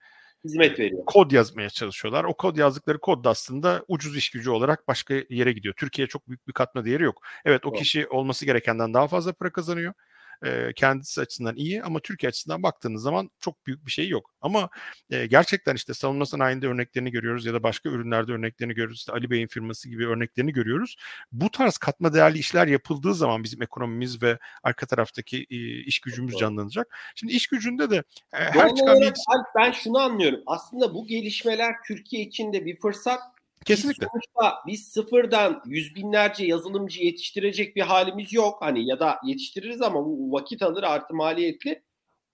hizmet 0.43 0.79
veriyor. 0.79 1.05
Kod 1.05 1.31
yazmaya 1.31 1.69
çalışıyorlar. 1.69 2.23
O 2.23 2.33
kod 2.33 2.57
yazdıkları 2.57 2.99
kod 2.99 3.23
da 3.23 3.29
aslında 3.29 3.85
ucuz 3.87 4.17
iş 4.17 4.29
gücü 4.29 4.49
olarak 4.49 4.87
başka 4.87 5.13
yere 5.29 5.51
gidiyor. 5.51 5.73
Türkiye'ye 5.77 6.07
çok 6.07 6.27
büyük 6.27 6.47
bir 6.47 6.53
katma 6.53 6.85
değeri 6.85 7.03
yok. 7.03 7.21
Evet 7.45 7.65
o 7.65 7.71
kişi 7.71 8.07
olması 8.07 8.45
gerekenden 8.45 8.93
daha 8.93 9.07
fazla 9.07 9.33
para 9.33 9.51
kazanıyor 9.51 9.93
e, 10.45 10.73
kendisi 10.75 11.21
açısından 11.21 11.55
iyi 11.55 11.83
ama 11.83 11.99
Türkiye 11.99 12.27
açısından 12.27 12.63
baktığınız 12.63 13.01
zaman 13.01 13.29
çok 13.39 13.67
büyük 13.67 13.85
bir 13.85 13.91
şey 13.91 14.07
yok. 14.09 14.31
Ama 14.41 14.69
e, 15.09 15.25
gerçekten 15.25 15.75
işte 15.75 15.93
savunma 15.93 16.25
sanayinde 16.25 16.67
örneklerini 16.67 17.11
görüyoruz 17.11 17.45
ya 17.45 17.53
da 17.53 17.63
başka 17.63 17.89
ürünlerde 17.89 18.31
örneklerini 18.31 18.73
görüyoruz. 18.73 18.97
İşte 18.97 19.11
Ali 19.11 19.29
Bey'in 19.29 19.47
firması 19.47 19.89
gibi 19.89 20.07
örneklerini 20.07 20.53
görüyoruz. 20.53 20.95
Bu 21.31 21.51
tarz 21.51 21.77
katma 21.77 22.13
değerli 22.13 22.37
işler 22.37 22.67
yapıldığı 22.67 23.13
zaman 23.13 23.43
bizim 23.43 23.61
ekonomimiz 23.61 24.21
ve 24.21 24.39
arka 24.63 24.85
taraftaki 24.85 25.37
e, 25.49 25.83
iş 25.83 25.99
gücümüz 25.99 26.35
canlanacak. 26.35 26.97
Şimdi 27.15 27.33
iş 27.33 27.47
gücünde 27.47 27.89
de 27.89 27.95
e, 28.33 28.37
her 28.37 28.75
çıkan 28.75 29.01
bir... 29.01 29.13
Ben 29.55 29.71
şunu 29.71 29.99
anlıyorum. 29.99 30.39
Aslında 30.45 30.93
bu 30.93 31.07
gelişmeler 31.07 31.75
Türkiye 31.87 32.21
için 32.21 32.53
de 32.53 32.65
bir 32.65 32.79
fırsat 32.79 33.19
Kesinlikle. 33.65 34.01
Biz, 34.01 34.09
sonuçta 34.11 34.55
biz 34.67 34.87
sıfırdan 34.87 35.61
yüz 35.65 35.95
binlerce 35.95 36.45
yazılımcı 36.45 37.03
yetiştirecek 37.03 37.75
bir 37.75 37.81
halimiz 37.81 38.33
yok. 38.33 38.57
Hani 38.61 38.89
ya 38.89 38.99
da 38.99 39.19
yetiştiririz 39.25 39.81
ama 39.81 40.05
bu 40.05 40.31
vakit 40.31 40.61
alır 40.61 40.83
artı 40.83 41.13
maliyetli. 41.13 41.83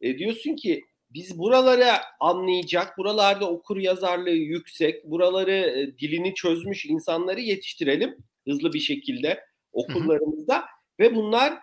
E, 0.02 0.18
diyorsun 0.18 0.56
ki 0.56 0.84
biz 1.10 1.40
buraları 1.40 1.88
anlayacak, 2.20 2.98
buralarda 2.98 3.50
okur 3.50 3.78
yazarlığı 3.78 4.30
yüksek, 4.30 5.06
buraları 5.06 5.52
e, 5.52 5.98
dilini 6.00 6.34
çözmüş 6.34 6.86
insanları 6.86 7.42
yetiştirelim 7.42 8.18
hızlı 8.48 8.74
bir 8.74 8.80
şekilde 8.80 9.40
okullarımızda 9.74 10.56
hı 10.56 10.60
hı. 10.60 10.66
ve 11.00 11.16
bunlar 11.16 11.54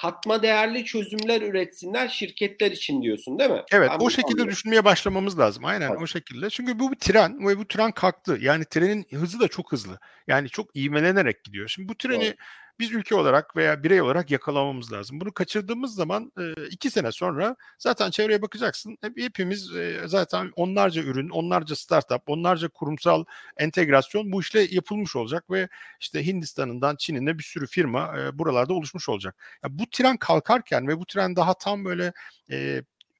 katma 0.00 0.42
değerli 0.42 0.84
çözümler 0.84 1.42
üretsinler 1.42 2.08
şirketler 2.08 2.70
için 2.70 3.02
diyorsun 3.02 3.38
değil 3.38 3.50
mi? 3.50 3.62
Evet 3.72 3.90
ben 3.92 4.04
o 4.04 4.10
şekilde 4.10 4.26
anlıyorum. 4.26 4.52
düşünmeye 4.52 4.84
başlamamız 4.84 5.38
lazım. 5.38 5.64
Aynen 5.64 5.90
evet. 5.90 6.02
o 6.02 6.06
şekilde. 6.06 6.50
Çünkü 6.50 6.78
bu 6.78 6.92
bir 6.92 6.96
tren 6.96 7.48
ve 7.48 7.58
bu 7.58 7.68
tren 7.68 7.92
kalktı. 7.92 8.38
Yani 8.40 8.64
trenin 8.64 9.06
hızı 9.10 9.40
da 9.40 9.48
çok 9.48 9.72
hızlı. 9.72 9.98
Yani 10.26 10.48
çok 10.48 10.76
ivmelenerek 10.76 11.44
gidiyor. 11.44 11.68
Şimdi 11.68 11.88
bu 11.88 11.94
treni 11.94 12.24
evet 12.24 12.38
biz 12.80 12.92
ülke 12.92 13.14
olarak 13.14 13.56
veya 13.56 13.82
birey 13.82 14.02
olarak 14.02 14.30
yakalamamız 14.30 14.92
lazım. 14.92 15.20
Bunu 15.20 15.32
kaçırdığımız 15.32 15.94
zaman 15.94 16.32
iki 16.70 16.90
sene 16.90 17.12
sonra 17.12 17.56
zaten 17.78 18.10
çevreye 18.10 18.42
bakacaksın. 18.42 18.98
Hepimiz 19.16 19.70
zaten 20.06 20.52
onlarca 20.56 21.02
ürün, 21.02 21.28
onlarca 21.28 21.76
startup, 21.76 22.22
onlarca 22.26 22.68
kurumsal 22.68 23.24
entegrasyon 23.56 24.32
bu 24.32 24.40
işle 24.40 24.60
yapılmış 24.70 25.16
olacak 25.16 25.50
ve 25.50 25.68
işte 26.00 26.26
Hindistan'ından 26.26 26.96
Çin'ine 26.96 27.38
bir 27.38 27.42
sürü 27.42 27.66
firma 27.66 28.14
buralarda 28.32 28.74
oluşmuş 28.74 29.08
olacak. 29.08 29.36
bu 29.68 29.90
tren 29.90 30.16
kalkarken 30.16 30.88
ve 30.88 31.00
bu 31.00 31.06
tren 31.06 31.36
daha 31.36 31.54
tam 31.54 31.84
böyle 31.84 32.12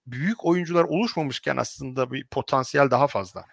büyük 0.07 0.45
oyuncular 0.45 0.85
oluşmamışken 0.85 1.57
aslında 1.57 2.13
bir 2.13 2.27
potansiyel 2.27 2.91
daha 2.91 3.07
fazla. 3.07 3.45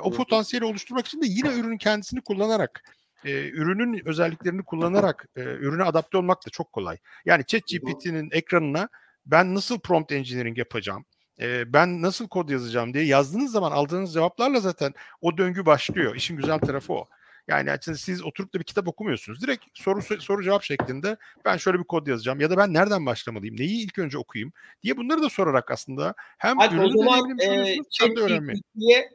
o 0.00 0.10
potansiyeli 0.10 0.64
oluşturmak 0.64 1.06
için 1.06 1.22
de 1.22 1.26
yine 1.28 1.48
ürünün 1.48 1.78
kendisini 1.78 2.20
kullanarak 2.20 2.82
e, 3.24 3.48
ürünün 3.48 4.02
özelliklerini 4.08 4.62
kullanarak 4.62 5.28
e, 5.36 5.40
ürüne 5.42 5.82
adapte 5.82 6.18
olmak 6.18 6.46
da 6.46 6.50
çok 6.50 6.72
kolay. 6.72 6.96
Yani 7.24 7.44
ChatGPT'nin 7.46 8.28
ekranına 8.32 8.88
ben 9.26 9.54
nasıl 9.54 9.80
prompt 9.80 10.12
engineering 10.12 10.58
yapacağım, 10.58 11.04
e, 11.40 11.72
ben 11.72 12.02
nasıl 12.02 12.28
kod 12.28 12.48
yazacağım 12.48 12.94
diye 12.94 13.04
yazdığınız 13.04 13.52
zaman 13.52 13.72
aldığınız 13.72 14.12
cevaplarla 14.12 14.60
zaten 14.60 14.94
o 15.20 15.38
döngü 15.38 15.66
başlıyor. 15.66 16.14
İşin 16.16 16.36
güzel 16.36 16.58
tarafı 16.58 16.92
o. 16.92 17.08
Yani 17.48 17.70
açıkçası 17.70 18.04
siz 18.04 18.24
oturup 18.24 18.54
da 18.54 18.58
bir 18.58 18.64
kitap 18.64 18.88
okumuyorsunuz. 18.88 19.42
Direkt 19.42 19.64
soru 19.74 20.02
soru 20.02 20.42
cevap 20.42 20.62
şeklinde 20.62 21.16
ben 21.44 21.56
şöyle 21.56 21.78
bir 21.78 21.84
kod 21.84 22.06
yazacağım 22.06 22.40
ya 22.40 22.50
da 22.50 22.56
ben 22.56 22.74
nereden 22.74 23.06
başlamalıyım, 23.06 23.56
neyi 23.56 23.84
ilk 23.84 23.98
önce 23.98 24.18
okuyayım 24.18 24.52
diye 24.82 24.96
bunları 24.96 25.22
da 25.22 25.30
sorarak 25.30 25.70
aslında 25.70 26.14
hem 26.38 26.60
ürünü 26.60 27.38
deneyimlemiş 27.38 28.00
e, 28.02 28.06
hem 28.06 28.16
de 28.16 28.20
öğrenmeyi. 28.20 28.62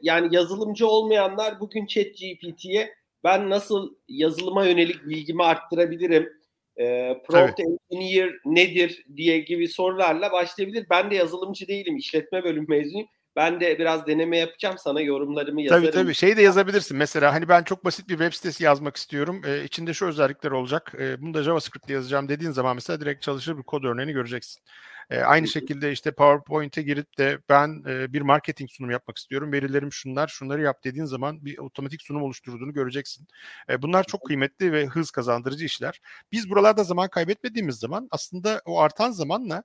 Yani 0.02 0.34
yazılımcı 0.34 0.86
olmayanlar 0.86 1.60
bugün 1.60 1.86
ChatGPT'ye 1.86 2.94
ben 3.24 3.50
nasıl 3.50 3.94
yazılıma 4.08 4.66
yönelik 4.66 5.04
bilgimi 5.04 5.44
arttırabilirim? 5.44 6.28
E, 6.76 7.14
prompt 7.26 7.56
Tabii. 7.56 7.78
engineer 7.90 8.30
nedir 8.44 9.04
diye 9.16 9.38
gibi 9.38 9.68
sorularla 9.68 10.32
başlayabilir. 10.32 10.86
Ben 10.90 11.10
de 11.10 11.14
yazılımcı 11.14 11.68
değilim, 11.68 11.96
işletme 11.96 12.44
bölüm 12.44 12.66
mezunuyum. 12.68 13.08
Ben 13.36 13.60
de 13.60 13.78
biraz 13.78 14.06
deneme 14.06 14.38
yapacağım. 14.38 14.78
Sana 14.78 15.00
yorumlarımı 15.00 15.62
yazarım. 15.62 15.84
Tabii 15.84 15.92
tabii. 15.92 16.14
Şey 16.14 16.36
de 16.36 16.42
yazabilirsin. 16.42 16.96
Mesela 16.96 17.34
hani 17.34 17.48
ben 17.48 17.62
çok 17.62 17.84
basit 17.84 18.08
bir 18.08 18.18
web 18.18 18.32
sitesi 18.32 18.64
yazmak 18.64 18.96
istiyorum. 18.96 19.42
Ee, 19.46 19.64
içinde 19.64 19.94
şu 19.94 20.06
özellikler 20.06 20.50
olacak. 20.50 20.92
Ee, 20.98 21.22
bunu 21.22 21.34
da 21.34 21.42
JavaScript 21.42 21.86
ile 21.86 21.92
yazacağım 21.92 22.28
dediğin 22.28 22.50
zaman 22.50 22.74
mesela 22.74 23.00
direkt 23.00 23.22
çalışır 23.22 23.58
bir 23.58 23.62
kod 23.62 23.84
örneğini 23.84 24.12
göreceksin. 24.12 24.62
E, 25.10 25.20
aynı 25.20 25.48
şekilde 25.48 25.92
işte 25.92 26.10
PowerPoint'e 26.10 26.82
girip 26.82 27.18
de 27.18 27.38
ben 27.48 27.82
e, 27.88 28.12
bir 28.12 28.20
marketing 28.20 28.70
sunumu 28.70 28.92
yapmak 28.92 29.16
istiyorum. 29.16 29.52
Verilerim 29.52 29.92
şunlar, 29.92 30.28
şunları 30.28 30.62
yap 30.62 30.84
dediğin 30.84 31.04
zaman 31.04 31.44
bir 31.44 31.58
otomatik 31.58 32.02
sunum 32.02 32.22
oluşturduğunu 32.22 32.72
göreceksin. 32.72 33.26
E, 33.68 33.82
bunlar 33.82 34.04
çok 34.04 34.26
kıymetli 34.26 34.72
ve 34.72 34.86
hız 34.86 35.10
kazandırıcı 35.10 35.64
işler. 35.64 36.00
Biz 36.32 36.50
buralarda 36.50 36.84
zaman 36.84 37.08
kaybetmediğimiz 37.08 37.76
zaman 37.76 38.08
aslında 38.10 38.62
o 38.64 38.80
artan 38.80 39.10
zamanla 39.10 39.62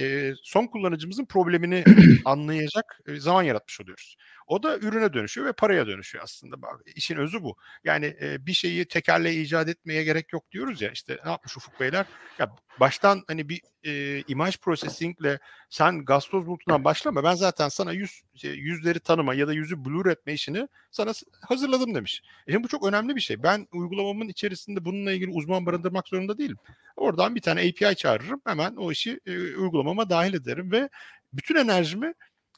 e, 0.00 0.32
son 0.42 0.66
kullanıcımızın 0.66 1.24
problemini 1.24 1.84
anlayacak 2.24 3.00
e, 3.06 3.20
zaman 3.20 3.42
yaratmış 3.42 3.80
oluyoruz. 3.80 4.16
O 4.52 4.62
da 4.62 4.78
ürüne 4.78 5.12
dönüşüyor 5.12 5.46
ve 5.46 5.52
paraya 5.52 5.86
dönüşüyor 5.86 6.24
aslında. 6.24 6.56
İşin 6.94 7.16
özü 7.16 7.42
bu. 7.42 7.56
Yani 7.84 8.16
e, 8.20 8.46
bir 8.46 8.52
şeyi 8.52 8.84
tekerle 8.84 9.34
icat 9.34 9.68
etmeye 9.68 10.04
gerek 10.04 10.32
yok 10.32 10.50
diyoruz 10.50 10.82
ya 10.82 10.90
işte 10.90 11.18
ne 11.24 11.30
yapmış 11.30 11.56
Ufuk 11.56 11.80
Beyler? 11.80 12.06
Ya 12.38 12.56
baştan 12.80 13.24
hani 13.26 13.48
bir 13.48 13.60
e, 13.84 14.22
imaj 14.28 14.58
prosesingle 14.58 15.38
sen 15.70 16.04
gastoz 16.04 16.46
bulutundan 16.46 16.84
başlama. 16.84 17.24
Ben 17.24 17.34
zaten 17.34 17.68
sana 17.68 17.92
yüz 17.92 18.22
şey, 18.34 18.50
yüzleri 18.54 19.00
tanıma 19.00 19.34
ya 19.34 19.48
da 19.48 19.52
yüzü 19.52 19.84
blur 19.84 20.06
etme 20.06 20.32
işini 20.32 20.68
sana 20.90 21.12
hazırladım 21.40 21.94
demiş. 21.94 22.22
E, 22.48 22.62
bu 22.62 22.68
çok 22.68 22.86
önemli 22.86 23.16
bir 23.16 23.20
şey. 23.20 23.42
Ben 23.42 23.66
uygulamamın 23.72 24.28
içerisinde 24.28 24.84
bununla 24.84 25.12
ilgili 25.12 25.30
uzman 25.30 25.66
barındırmak 25.66 26.08
zorunda 26.08 26.38
değilim. 26.38 26.56
Oradan 26.96 27.34
bir 27.34 27.40
tane 27.40 27.60
API 27.60 27.96
çağırırım. 27.96 28.40
Hemen 28.46 28.76
o 28.76 28.92
işi 28.92 29.20
e, 29.26 29.56
uygulamama 29.56 30.10
dahil 30.10 30.34
ederim 30.34 30.72
ve 30.72 30.88
bütün 31.32 31.54
enerjimi 31.54 32.14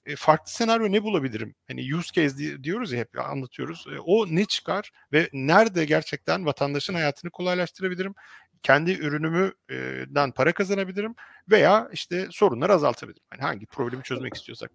e, 0.07 0.17
farklı 0.17 0.53
senaryo 0.53 0.93
ne 0.93 1.03
bulabilirim? 1.03 1.55
Hani 1.69 1.95
use 1.97 2.13
case 2.13 2.63
diyoruz 2.65 2.93
ya 2.93 2.99
hep 2.99 3.19
anlatıyoruz. 3.19 3.87
E, 3.97 3.99
o 3.99 4.27
ne 4.27 4.45
çıkar 4.45 4.93
ve 5.13 5.29
nerede 5.33 5.85
gerçekten 5.85 6.47
vatandaşın 6.47 6.95
hayatını 6.95 7.31
kolaylaştırabilirim? 7.31 8.15
Kendi 8.63 8.93
ürünümüden 8.93 10.31
para 10.31 10.53
kazanabilirim 10.53 11.15
veya 11.51 11.89
işte 11.93 12.27
sorunları 12.31 12.73
azaltabilirim. 12.73 13.23
Yani 13.33 13.43
hangi 13.43 13.67
problemi 13.67 14.03
çözmek 14.03 14.35
istiyorsak. 14.35 14.71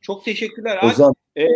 Çok 0.00 0.24
teşekkürler. 0.24 0.78
Ozan, 0.82 1.14
ee, 1.36 1.42
e, 1.42 1.48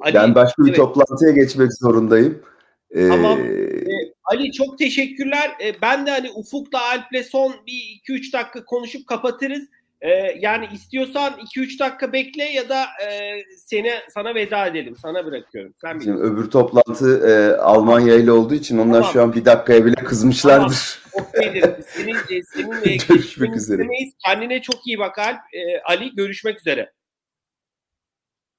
Ali, 0.00 0.14
ben 0.14 0.34
başka 0.34 0.62
bir 0.62 0.68
evet. 0.68 0.76
toplantıya 0.76 1.30
geçmek 1.30 1.72
zorundayım. 1.72 2.42
Ee, 2.90 3.08
tamam. 3.08 3.38
Ee, 3.40 4.12
Ali 4.24 4.52
çok 4.52 4.78
teşekkürler. 4.78 5.50
Ee, 5.64 5.82
ben 5.82 6.06
de 6.06 6.10
hani 6.10 6.30
Ufuk'la 6.30 6.82
Alp'le 6.82 7.26
son 7.30 7.54
bir 7.66 8.00
2-3 8.08 8.32
dakika 8.32 8.64
konuşup 8.64 9.06
kapatırız. 9.06 9.68
Ee, 10.02 10.08
yani 10.40 10.68
istiyorsan 10.72 11.32
2-3 11.32 11.78
dakika 11.78 12.12
bekle 12.12 12.44
ya 12.44 12.68
da 12.68 12.84
e, 13.06 13.38
seni 13.56 13.92
sana 14.14 14.34
veda 14.34 14.66
edelim. 14.66 14.96
Sana 14.96 15.24
bırakıyorum. 15.24 15.74
Sen 15.80 15.98
Şimdi 15.98 16.20
öbür 16.20 16.50
toplantı 16.50 17.28
e, 17.28 17.56
Almanya 17.60 18.14
ile 18.14 18.32
olduğu 18.32 18.54
için 18.54 18.78
onlar 18.78 19.00
tamam. 19.00 19.12
şu 19.12 19.22
an 19.22 19.32
bir 19.34 19.44
dakikaya 19.44 19.84
bile 19.84 19.94
kızmışlardır. 19.94 21.00
Tamam. 21.12 21.28
Okay 21.28 21.62
senin, 21.86 22.14
e, 22.14 22.42
seninle 22.42 22.96
görüşmek 23.08 23.56
üzere. 23.56 23.88
Kendine 24.24 24.62
çok 24.62 24.86
iyi 24.86 24.98
bak 24.98 25.18
Alp. 25.18 25.40
E, 25.52 25.80
Ali 25.80 26.14
görüşmek 26.14 26.60
üzere. 26.60 26.92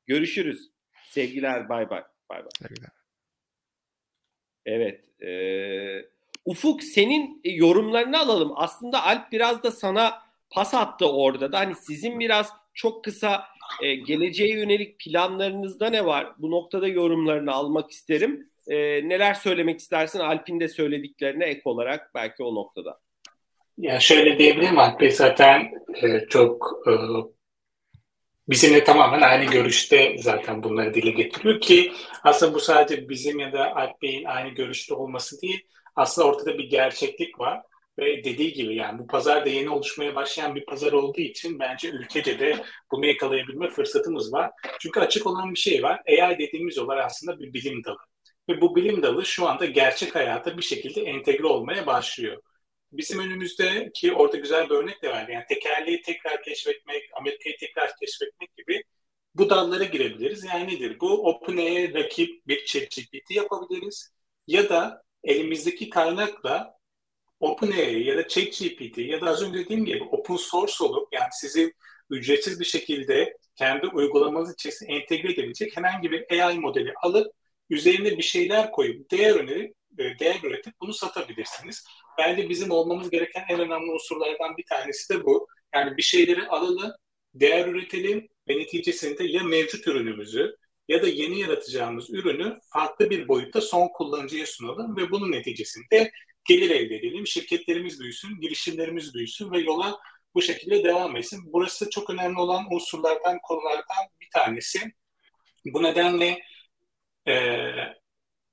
Görüşürüz. 0.07 0.71
Sevgiler 1.09 1.69
bay 1.69 1.89
bay. 1.89 2.03
Bay 2.29 2.39
bay. 2.39 2.49
Evet. 4.65 5.21
E, 5.21 5.31
Ufuk 6.45 6.83
senin 6.83 7.41
yorumlarını 7.45 8.19
alalım. 8.19 8.51
Aslında 8.55 9.03
Alp 9.03 9.31
biraz 9.31 9.63
da 9.63 9.71
sana 9.71 10.30
pas 10.51 10.73
attı 10.73 11.11
orada 11.11 11.51
da. 11.51 11.59
Hani 11.59 11.75
sizin 11.75 12.19
biraz 12.19 12.53
çok 12.73 13.03
kısa 13.03 13.43
e, 13.81 13.95
geleceğe 13.95 14.53
yönelik 14.53 14.99
planlarınızda 14.99 15.89
ne 15.89 16.05
var? 16.05 16.27
Bu 16.37 16.51
noktada 16.51 16.87
yorumlarını 16.87 17.51
almak 17.51 17.91
isterim. 17.91 18.49
E, 18.67 18.75
neler 19.09 19.33
söylemek 19.33 19.79
istersin 19.79 20.19
Alp'in 20.19 20.59
de 20.59 20.67
söylediklerine 20.67 21.45
ek 21.45 21.61
olarak 21.65 22.11
belki 22.15 22.43
o 22.43 22.55
noktada. 22.55 22.99
Ya 23.77 23.99
şöyle 23.99 24.39
diyebilirim 24.39 24.79
Alp 24.79 25.13
zaten 25.13 25.71
e, 26.01 26.19
çok 26.29 26.83
e, 26.87 26.91
bizimle 28.49 28.83
tamamen 28.83 29.21
aynı 29.21 29.51
görüşte 29.51 30.15
zaten 30.17 30.63
bunları 30.63 30.93
dile 30.93 31.11
getiriyor 31.11 31.61
ki 31.61 31.91
aslında 32.23 32.53
bu 32.53 32.59
sadece 32.59 33.09
bizim 33.09 33.39
ya 33.39 33.53
da 33.53 33.75
Alp 33.75 34.01
Bey'in 34.01 34.25
aynı 34.25 34.49
görüşte 34.49 34.93
olması 34.93 35.41
değil 35.41 35.67
aslında 35.95 36.27
ortada 36.27 36.57
bir 36.57 36.69
gerçeklik 36.69 37.39
var 37.39 37.61
ve 37.99 38.23
dediği 38.23 38.53
gibi 38.53 38.75
yani 38.75 38.99
bu 38.99 39.07
pazar 39.07 39.45
da 39.45 39.49
yeni 39.49 39.69
oluşmaya 39.69 40.15
başlayan 40.15 40.55
bir 40.55 40.65
pazar 40.65 40.91
olduğu 40.93 41.21
için 41.21 41.59
bence 41.59 41.89
ülkece 41.89 42.39
de 42.39 42.63
bunu 42.91 43.05
yakalayabilme 43.05 43.69
fırsatımız 43.69 44.33
var. 44.33 44.51
Çünkü 44.79 44.99
açık 44.99 45.27
olan 45.27 45.53
bir 45.53 45.59
şey 45.59 45.83
var. 45.83 46.01
AI 46.07 46.39
dediğimiz 46.39 46.77
olay 46.77 47.01
aslında 47.01 47.39
bir 47.39 47.53
bilim 47.53 47.83
dalı. 47.83 47.97
Ve 48.49 48.61
bu 48.61 48.75
bilim 48.75 49.03
dalı 49.03 49.25
şu 49.25 49.47
anda 49.47 49.65
gerçek 49.65 50.15
hayata 50.15 50.57
bir 50.57 50.63
şekilde 50.63 51.01
entegre 51.01 51.47
olmaya 51.47 51.85
başlıyor. 51.87 52.41
Bizim 52.91 53.19
önümüzde 53.19 53.91
ki 53.93 54.13
orada 54.13 54.37
güzel 54.37 54.69
bir 54.69 54.75
örnek 54.75 55.03
de 55.03 55.09
var. 55.09 55.27
Yani 55.27 55.45
tekerleği 55.49 56.01
tekrar 56.01 56.43
keşfetmek, 56.43 57.03
Amerika'yı 57.13 57.57
tekrar 57.59 57.91
keşfetmek 57.99 58.55
gibi 58.57 58.83
bu 59.35 59.49
dallara 59.49 59.83
girebiliriz. 59.83 60.43
Yani 60.43 60.75
nedir? 60.75 60.99
Bu 60.99 61.29
OpenAI'ye 61.29 61.93
rakip 61.93 62.47
bir 62.47 62.65
ChatGPT 62.65 63.31
yapabiliriz. 63.31 64.11
Ya 64.47 64.69
da 64.69 65.03
elimizdeki 65.23 65.89
kaynakla 65.89 66.80
OpenAI 67.41 68.03
ya 68.03 68.17
da 68.17 68.27
ChatGPT 68.27 68.97
ya 68.97 69.21
da 69.21 69.29
az 69.29 69.43
önce 69.43 69.59
dediğim 69.59 69.85
gibi 69.85 70.03
open 70.03 70.35
source 70.35 70.83
olup 70.83 71.13
yani 71.13 71.29
sizin 71.31 71.73
ücretsiz 72.09 72.59
bir 72.59 72.65
şekilde 72.65 73.37
kendi 73.55 73.87
uygulamanız 73.87 74.53
içerisinde 74.53 74.93
entegre 74.93 75.31
edebilecek 75.31 75.77
herhangi 75.77 76.11
bir 76.11 76.43
AI 76.43 76.59
modeli 76.59 76.93
alıp 77.03 77.33
üzerine 77.69 78.17
bir 78.17 78.23
şeyler 78.23 78.71
koyup 78.71 79.11
değer 79.11 79.35
önerip 79.35 79.75
e, 79.99 80.19
değer 80.19 80.39
üretip 80.43 80.73
bunu 80.81 80.93
satabilirsiniz. 80.93 81.85
Bence 82.17 82.49
bizim 82.49 82.71
olmamız 82.71 83.09
gereken 83.09 83.43
en 83.49 83.59
önemli 83.59 83.91
unsurlardan 83.91 84.57
bir 84.57 84.65
tanesi 84.69 85.13
de 85.13 85.23
bu. 85.23 85.47
Yani 85.75 85.97
bir 85.97 86.01
şeyleri 86.01 86.47
alalım, 86.47 86.91
değer 87.33 87.67
üretelim 87.67 88.27
ve 88.47 88.59
neticesinde 88.59 89.23
ya 89.23 89.43
mevcut 89.43 89.87
ürünümüzü 89.87 90.55
ya 90.87 91.01
da 91.01 91.07
yeni 91.07 91.39
yaratacağımız 91.39 92.09
ürünü 92.09 92.59
farklı 92.73 93.09
bir 93.09 93.27
boyutta 93.27 93.61
son 93.61 93.87
kullanıcıya 93.87 94.45
sunalım 94.45 94.97
ve 94.97 95.11
bunun 95.11 95.31
neticesinde 95.31 96.11
gelir 96.45 96.69
elde 96.69 96.95
edelim, 96.95 97.27
şirketlerimiz 97.27 97.99
büyüsün, 97.99 98.39
girişimlerimiz 98.41 99.13
büyüsün 99.13 99.51
ve 99.51 99.59
yola 99.59 99.99
bu 100.35 100.41
şekilde 100.41 100.83
devam 100.83 101.15
etsin. 101.15 101.39
Burası 101.53 101.89
çok 101.89 102.09
önemli 102.09 102.39
olan 102.39 102.73
unsurlardan, 102.73 103.39
konulardan 103.43 104.07
bir 104.21 104.27
tanesi. 104.33 104.79
Bu 105.65 105.83
nedenle 105.83 106.39
e, 107.27 107.57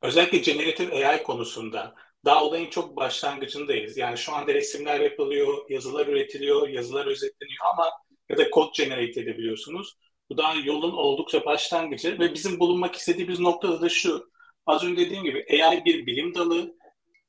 özellikle 0.02 0.38
generative 0.38 1.06
AI 1.06 1.22
konusunda 1.22 1.94
daha 2.24 2.44
olayın 2.44 2.70
çok 2.70 2.96
başlangıcındayız. 2.96 3.96
Yani 3.96 4.18
şu 4.18 4.32
anda 4.34 4.54
resimler 4.54 5.00
yapılıyor, 5.00 5.70
yazılar 5.70 6.06
üretiliyor, 6.06 6.68
yazılar 6.68 7.06
özetleniyor 7.06 7.64
ama 7.72 7.90
ya 8.28 8.38
da 8.38 8.50
kod 8.50 8.74
generate 8.74 9.20
edebiliyorsunuz. 9.20 9.96
Bu 10.30 10.36
daha 10.36 10.54
yolun 10.54 10.92
oldukça 10.92 11.44
başlangıcı 11.44 12.18
ve 12.18 12.34
bizim 12.34 12.60
bulunmak 12.60 12.96
istediğimiz 12.96 13.40
noktada 13.40 13.80
da 13.80 13.88
şu. 13.88 14.30
Az 14.66 14.84
önce 14.84 15.06
dediğim 15.06 15.24
gibi 15.24 15.46
AI 15.50 15.84
bir 15.84 16.06
bilim 16.06 16.34
dalı 16.34 16.74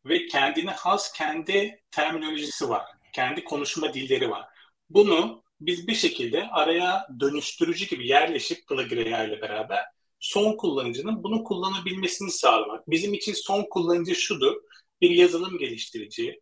ve 0.10 0.28
kendine 0.28 0.72
has 0.72 1.12
kendi 1.12 1.82
terminolojisi 1.91 2.70
var. 2.70 2.86
Kendi 3.14 3.43
konuşma 3.43 3.93
dilleri 3.93 4.30
var. 4.30 4.45
Bunu 4.89 5.43
biz 5.62 5.88
bir 5.88 5.95
şekilde 5.95 6.47
araya 6.47 7.07
dönüştürücü 7.20 7.88
gibi 7.88 8.07
yerleşip 8.07 8.68
Plagiraya 8.68 9.24
ile 9.24 9.41
beraber 9.41 9.80
son 10.20 10.57
kullanıcının 10.57 11.24
bunu 11.24 11.43
kullanabilmesini 11.43 12.32
sağlamak. 12.32 12.89
Bizim 12.89 13.14
için 13.14 13.34
son 13.34 13.66
kullanıcı 13.70 14.16
şudur. 14.16 14.55
Bir 15.01 15.10
yazılım 15.10 15.57
geliştirici, 15.57 16.41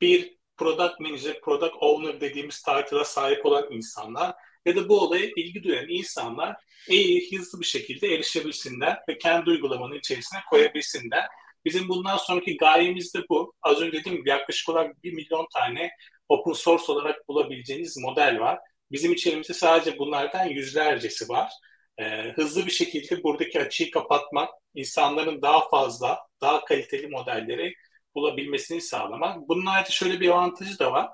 bir 0.00 0.36
product 0.56 1.00
manager, 1.00 1.40
product 1.40 1.74
owner 1.80 2.20
dediğimiz 2.20 2.62
title'a 2.62 3.04
sahip 3.04 3.46
olan 3.46 3.66
insanlar 3.70 4.34
ya 4.66 4.76
da 4.76 4.88
bu 4.88 5.00
olaya 5.00 5.26
ilgi 5.36 5.62
duyan 5.62 5.88
insanlar 5.88 6.56
iyi, 6.88 7.38
hızlı 7.38 7.60
bir 7.60 7.66
şekilde 7.66 8.14
erişebilsinler 8.14 8.98
ve 9.08 9.18
kendi 9.18 9.50
uygulamanın 9.50 9.94
içerisine 9.94 10.40
koyabilsinler. 10.50 11.26
Bizim 11.64 11.88
bundan 11.88 12.16
sonraki 12.16 12.56
gayemiz 12.56 13.14
de 13.14 13.18
bu. 13.30 13.54
Az 13.62 13.80
önce 13.80 13.98
dediğim 13.98 14.18
gibi 14.18 14.30
yaklaşık 14.30 14.68
olarak 14.68 15.02
1 15.04 15.12
milyon 15.12 15.46
tane 15.54 15.90
open 16.28 16.52
source 16.52 16.92
olarak 16.92 17.28
bulabileceğiniz 17.28 17.96
model 17.98 18.40
var. 18.40 18.58
Bizim 18.92 19.12
içerimizde 19.12 19.54
sadece 19.54 19.98
bunlardan 19.98 20.44
yüzlercesi 20.46 21.28
var. 21.28 21.52
Ee, 21.98 22.32
hızlı 22.36 22.66
bir 22.66 22.70
şekilde 22.70 23.22
buradaki 23.22 23.60
açığı 23.60 23.90
kapatmak, 23.90 24.48
insanların 24.74 25.42
daha 25.42 25.68
fazla, 25.68 26.18
daha 26.40 26.64
kaliteli 26.64 27.06
modelleri 27.06 27.74
bulabilmesini 28.14 28.80
sağlamak. 28.80 29.48
Bunun 29.48 29.66
ayrıca 29.66 29.90
şöyle 29.90 30.20
bir 30.20 30.28
avantajı 30.28 30.78
da 30.78 30.92
var. 30.92 31.10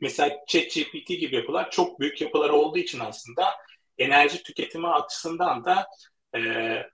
Mesela 0.00 0.36
ChatGPT 0.46 1.08
gibi 1.08 1.36
yapılar 1.36 1.70
çok 1.70 2.00
büyük 2.00 2.20
yapılar 2.20 2.50
olduğu 2.50 2.78
için 2.78 3.00
aslında 3.00 3.54
enerji 3.98 4.42
tüketimi 4.42 4.88
açısından 4.88 5.64
da 5.64 5.86
e, 6.36 6.40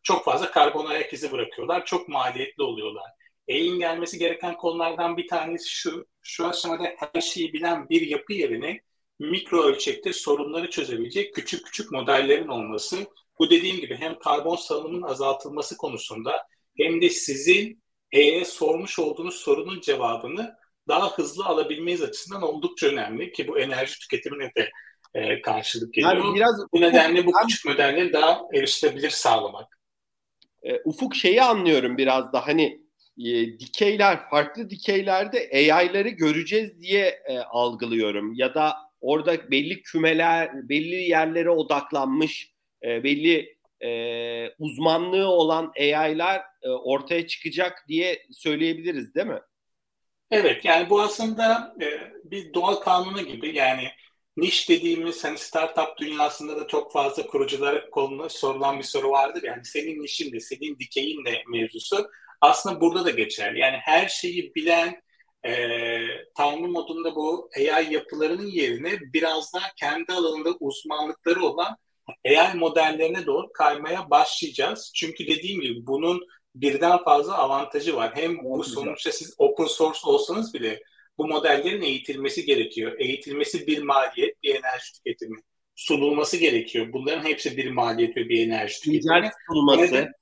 çok 0.03 0.25
fazla 0.25 0.51
karbon 0.51 0.87
ayak 0.87 1.13
izi 1.13 1.33
bırakıyorlar. 1.33 1.87
Çok 1.87 2.09
maliyetli 2.09 2.63
oluyorlar. 2.63 3.11
AI'nin 3.51 3.79
gelmesi 3.79 4.19
gereken 4.19 4.57
konulardan 4.57 5.17
bir 5.17 5.29
tanesi 5.29 5.71
şu. 5.71 6.07
Şu 6.23 6.47
aşamada 6.47 6.95
her 6.97 7.21
şeyi 7.21 7.53
bilen 7.53 7.89
bir 7.89 8.03
yapı 8.03 8.33
yerine 8.33 8.81
mikro 9.19 9.63
ölçekte 9.63 10.13
sorunları 10.13 10.71
çözebilecek 10.71 11.35
küçük 11.35 11.67
küçük 11.67 11.93
modellerin 11.93 12.49
olması. 12.49 12.97
Bu 13.39 13.51
dediğim 13.51 13.77
gibi 13.77 13.97
hem 13.97 14.19
karbon 14.19 14.57
salınımının 14.57 15.03
azaltılması 15.03 15.77
konusunda 15.77 16.47
hem 16.77 17.03
de 17.03 17.09
sizin 17.11 17.83
E'ye 18.13 18.45
sormuş 18.45 18.99
olduğunuz 18.99 19.35
sorunun 19.35 19.81
cevabını 19.81 20.57
daha 20.89 21.13
hızlı 21.19 21.45
alabilmeniz 21.45 22.03
açısından 22.03 22.43
oldukça 22.43 22.87
önemli 22.87 23.33
ki 23.33 23.49
bu 23.49 23.59
enerji 23.59 23.99
tüketimine 23.99 24.51
de 24.57 24.71
e, 25.15 25.43
karşılık 25.43 25.95
geliyor. 25.95 26.17
Yani 26.17 26.35
biraz 26.35 26.67
bu 26.73 26.81
nedenle 26.81 27.27
bu 27.27 27.33
küçük 27.33 27.65
modelleri 27.65 28.13
daha 28.13 28.41
erişilebilir 28.55 29.11
sağlamak. 29.11 29.79
E, 30.63 30.81
ufuk 30.85 31.15
şeyi 31.15 31.43
anlıyorum 31.43 31.99
biraz 31.99 32.33
da 32.33 32.47
hani 32.47 32.81
e, 33.19 33.59
dikeyler 33.59 34.31
farklı 34.31 34.71
dikeylerde 34.71 35.51
AI'ları 35.55 36.09
göreceğiz 36.09 36.81
diye 36.83 37.23
e, 37.27 37.39
algılıyorum 37.39 38.35
ya 38.35 38.55
da 38.55 38.75
orada 39.01 39.51
belli 39.51 39.83
kümeler 39.83 40.69
belli 40.69 40.95
yerlere 40.95 41.51
odaklanmış 41.51 42.53
e, 42.85 43.05
belli 43.05 43.57
e, 43.81 43.91
uzmanlığı 44.59 45.29
olan 45.29 45.73
AI'lar 45.79 46.43
e, 46.63 46.69
ortaya 46.69 47.27
çıkacak 47.27 47.85
diye 47.89 48.27
söyleyebiliriz 48.33 49.15
değil 49.15 49.27
mi? 49.27 49.41
Evet 50.31 50.65
yani 50.65 50.91
bu 50.91 51.01
aslında 51.01 51.75
e, 51.81 51.87
bir 52.25 52.55
doğal 52.55 52.75
kanunu 52.75 53.23
gibi 53.23 53.57
yani 53.57 53.89
niş 54.41 54.69
dediğimiz 54.69 55.25
hani 55.25 55.39
startup 55.39 55.99
dünyasında 55.99 56.61
da 56.61 56.67
çok 56.67 56.93
fazla 56.93 57.27
kuruculara 57.27 57.91
konulu 57.91 58.31
sorulan 58.31 58.79
bir 58.79 58.85
soru 58.85 59.11
vardır. 59.11 59.43
Yani 59.43 59.65
senin 59.65 60.03
nişin 60.03 60.33
de 60.33 60.41
senin 60.41 60.79
dikeyin 60.79 61.25
de 61.25 61.43
mevzusu 61.49 62.11
aslında 62.41 62.81
burada 62.81 63.05
da 63.05 63.11
geçerli. 63.11 63.59
Yani 63.59 63.77
her 63.81 64.09
şeyi 64.09 64.55
bilen 64.55 65.03
e, 65.47 65.53
Tanrı 66.37 66.69
modunda 66.69 67.15
bu 67.15 67.51
AI 67.57 67.95
yapılarının 67.95 68.47
yerine 68.47 68.99
biraz 69.13 69.55
daha 69.55 69.67
kendi 69.77 70.13
alanında 70.13 70.51
uzmanlıkları 70.61 71.45
olan 71.45 71.77
AI 72.27 72.55
modellerine 72.55 73.27
doğru 73.27 73.53
kaymaya 73.53 74.11
başlayacağız. 74.11 74.93
Çünkü 74.95 75.27
dediğim 75.27 75.61
gibi 75.61 75.87
bunun 75.87 76.21
birden 76.55 77.05
fazla 77.05 77.39
avantajı 77.39 77.97
var. 77.97 78.13
Hem 78.15 78.45
bu 78.45 78.65
sonuçta 78.65 79.13
siz 79.13 79.35
open 79.39 79.65
source 79.65 79.99
olsanız 80.05 80.55
bile 80.55 80.81
bu 81.21 81.29
modellerin 81.29 81.83
eğitilmesi 81.83 82.45
gerekiyor. 82.45 82.93
Eğitilmesi 82.99 83.67
bir 83.67 83.83
maliyet, 83.83 84.43
bir 84.43 84.55
enerji 84.55 84.93
tüketimi. 84.93 85.37
Sunulması 85.75 86.37
gerekiyor. 86.37 86.93
Bunların 86.93 87.25
hepsi 87.25 87.57
bir 87.57 87.71
maliyet 87.71 88.17
ve 88.17 88.29
bir 88.29 88.47
enerji 88.47 88.81
tüketimi. 88.81 89.31
sunulması. 89.47 90.13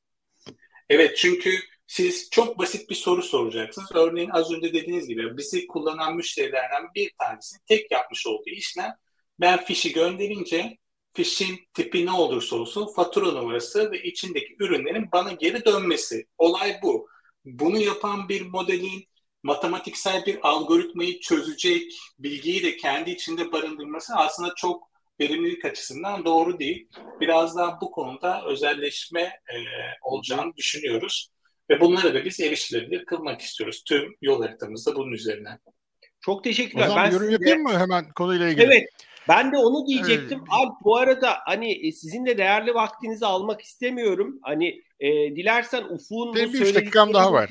Evet 0.88 1.16
çünkü 1.16 1.50
siz 1.86 2.30
çok 2.30 2.58
basit 2.58 2.90
bir 2.90 2.94
soru 2.94 3.22
soracaksınız. 3.22 3.88
Örneğin 3.94 4.30
az 4.30 4.52
önce 4.52 4.72
dediğiniz 4.72 5.08
gibi 5.08 5.36
bizi 5.36 5.66
kullanan 5.66 6.16
müşterilerden 6.16 6.82
bir 6.94 7.10
tanesi 7.18 7.56
tek 7.66 7.90
yapmış 7.90 8.26
olduğu 8.26 8.50
işlem 8.50 8.92
ben 9.40 9.64
fişi 9.64 9.92
gönderince 9.92 10.78
fişin 11.12 11.58
tipi 11.74 12.06
ne 12.06 12.12
olursa 12.12 12.56
olsun 12.56 12.94
fatura 12.96 13.32
numarası 13.32 13.92
ve 13.92 14.02
içindeki 14.02 14.56
ürünlerin 14.60 15.08
bana 15.12 15.32
geri 15.32 15.64
dönmesi. 15.64 16.26
Olay 16.38 16.76
bu. 16.82 17.08
Bunu 17.44 17.78
yapan 17.78 18.28
bir 18.28 18.46
modelin 18.46 19.08
matematiksel 19.42 20.26
bir 20.26 20.38
algoritmayı 20.42 21.20
çözecek 21.20 21.92
bilgiyi 22.18 22.62
de 22.62 22.76
kendi 22.76 23.10
içinde 23.10 23.52
barındırması 23.52 24.14
aslında 24.16 24.54
çok 24.56 24.88
verimlilik 25.20 25.64
açısından 25.64 26.24
doğru 26.24 26.58
değil. 26.58 26.88
Biraz 27.20 27.56
daha 27.56 27.80
bu 27.80 27.90
konuda 27.90 28.42
özelleşme 28.46 29.20
e, 29.22 29.56
olacağını 30.02 30.56
düşünüyoruz. 30.56 31.28
Ve 31.70 31.80
bunları 31.80 32.14
da 32.14 32.24
biz 32.24 32.40
erişilebilir 32.40 33.04
kılmak 33.04 33.40
istiyoruz. 33.40 33.82
Tüm 33.88 34.16
yol 34.22 34.42
haritamızda 34.42 34.96
bunun 34.96 35.12
üzerinden. 35.12 35.58
Çok 36.20 36.44
teşekkürler. 36.44 36.86
O 36.86 36.88
zaman 36.88 37.04
ben 37.04 37.10
yorum 37.10 37.30
size... 37.30 37.32
yapayım 37.32 37.62
mı 37.62 37.78
hemen 37.78 38.12
konuyla 38.12 38.48
ilgili? 38.48 38.64
Evet. 38.64 38.88
Ben 39.28 39.52
de 39.52 39.56
onu 39.56 39.86
diyecektim. 39.86 40.38
Evet. 40.38 40.48
Alp 40.50 40.74
bu 40.84 40.96
arada 40.96 41.38
hani 41.46 41.88
e, 41.88 41.92
sizin 41.92 42.26
de 42.26 42.38
değerli 42.38 42.74
vaktinizi 42.74 43.26
almak 43.26 43.60
istemiyorum. 43.60 44.38
Hani 44.42 44.82
e, 45.00 45.08
dilersen 45.36 45.84
Ufuk'un 45.84 46.34
Benim 46.34 46.52
bir 46.52 46.74
dakikam 46.74 47.14
daha 47.14 47.32
var. 47.32 47.50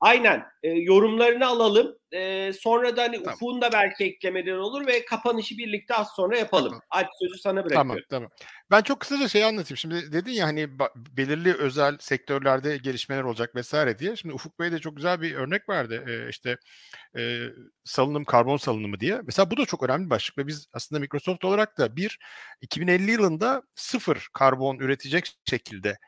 Aynen. 0.00 0.44
E, 0.62 0.68
yorumlarını 0.68 1.46
alalım. 1.46 1.98
E, 2.12 2.52
sonra 2.52 2.96
da 2.96 3.02
hani 3.02 3.16
tamam. 3.16 3.34
Ufuk'un 3.34 3.60
da 3.60 3.72
belki 3.72 4.04
eklemeleri 4.04 4.58
olur 4.58 4.86
ve 4.86 5.04
kapanışı 5.04 5.58
birlikte 5.58 5.94
az 5.94 6.08
sonra 6.16 6.38
yapalım. 6.38 6.68
Tamam. 6.68 6.82
Alp 6.90 7.08
sözü 7.22 7.38
sana 7.38 7.56
bırakıyorum. 7.64 7.88
Tamam, 7.88 7.98
tamam. 8.10 8.30
Ben 8.70 8.82
çok 8.82 9.00
kısaca 9.00 9.28
şey 9.28 9.44
anlatayım. 9.44 9.76
Şimdi 9.76 10.12
dedin 10.12 10.32
ya 10.32 10.46
hani 10.46 10.68
belirli 10.96 11.54
özel 11.54 11.98
sektörlerde 12.00 12.76
gelişmeler 12.76 13.22
olacak 13.22 13.54
vesaire 13.54 13.98
diye. 13.98 14.16
Şimdi 14.16 14.34
Ufuk 14.34 14.60
Bey 14.60 14.72
de 14.72 14.78
çok 14.78 14.96
güzel 14.96 15.20
bir 15.20 15.34
örnek 15.34 15.68
verdi. 15.68 16.04
Ee, 16.08 16.28
işte 16.30 16.56
e, 17.18 17.42
salınım, 17.84 18.24
karbon 18.24 18.56
salınımı 18.56 19.00
diye. 19.00 19.20
Mesela 19.24 19.50
bu 19.50 19.56
da 19.56 19.66
çok 19.66 19.82
önemli 19.82 20.04
bir 20.04 20.10
başlık 20.10 20.38
ve 20.38 20.46
biz 20.46 20.66
aslında 20.72 21.00
Microsoft 21.00 21.44
olarak 21.44 21.78
da 21.78 21.96
bir 21.96 22.18
2050 22.60 23.10
yılında 23.10 23.62
sıfır 23.74 24.28
karbon 24.32 24.78
üretecek 24.78 25.32
şekilde 25.44 25.98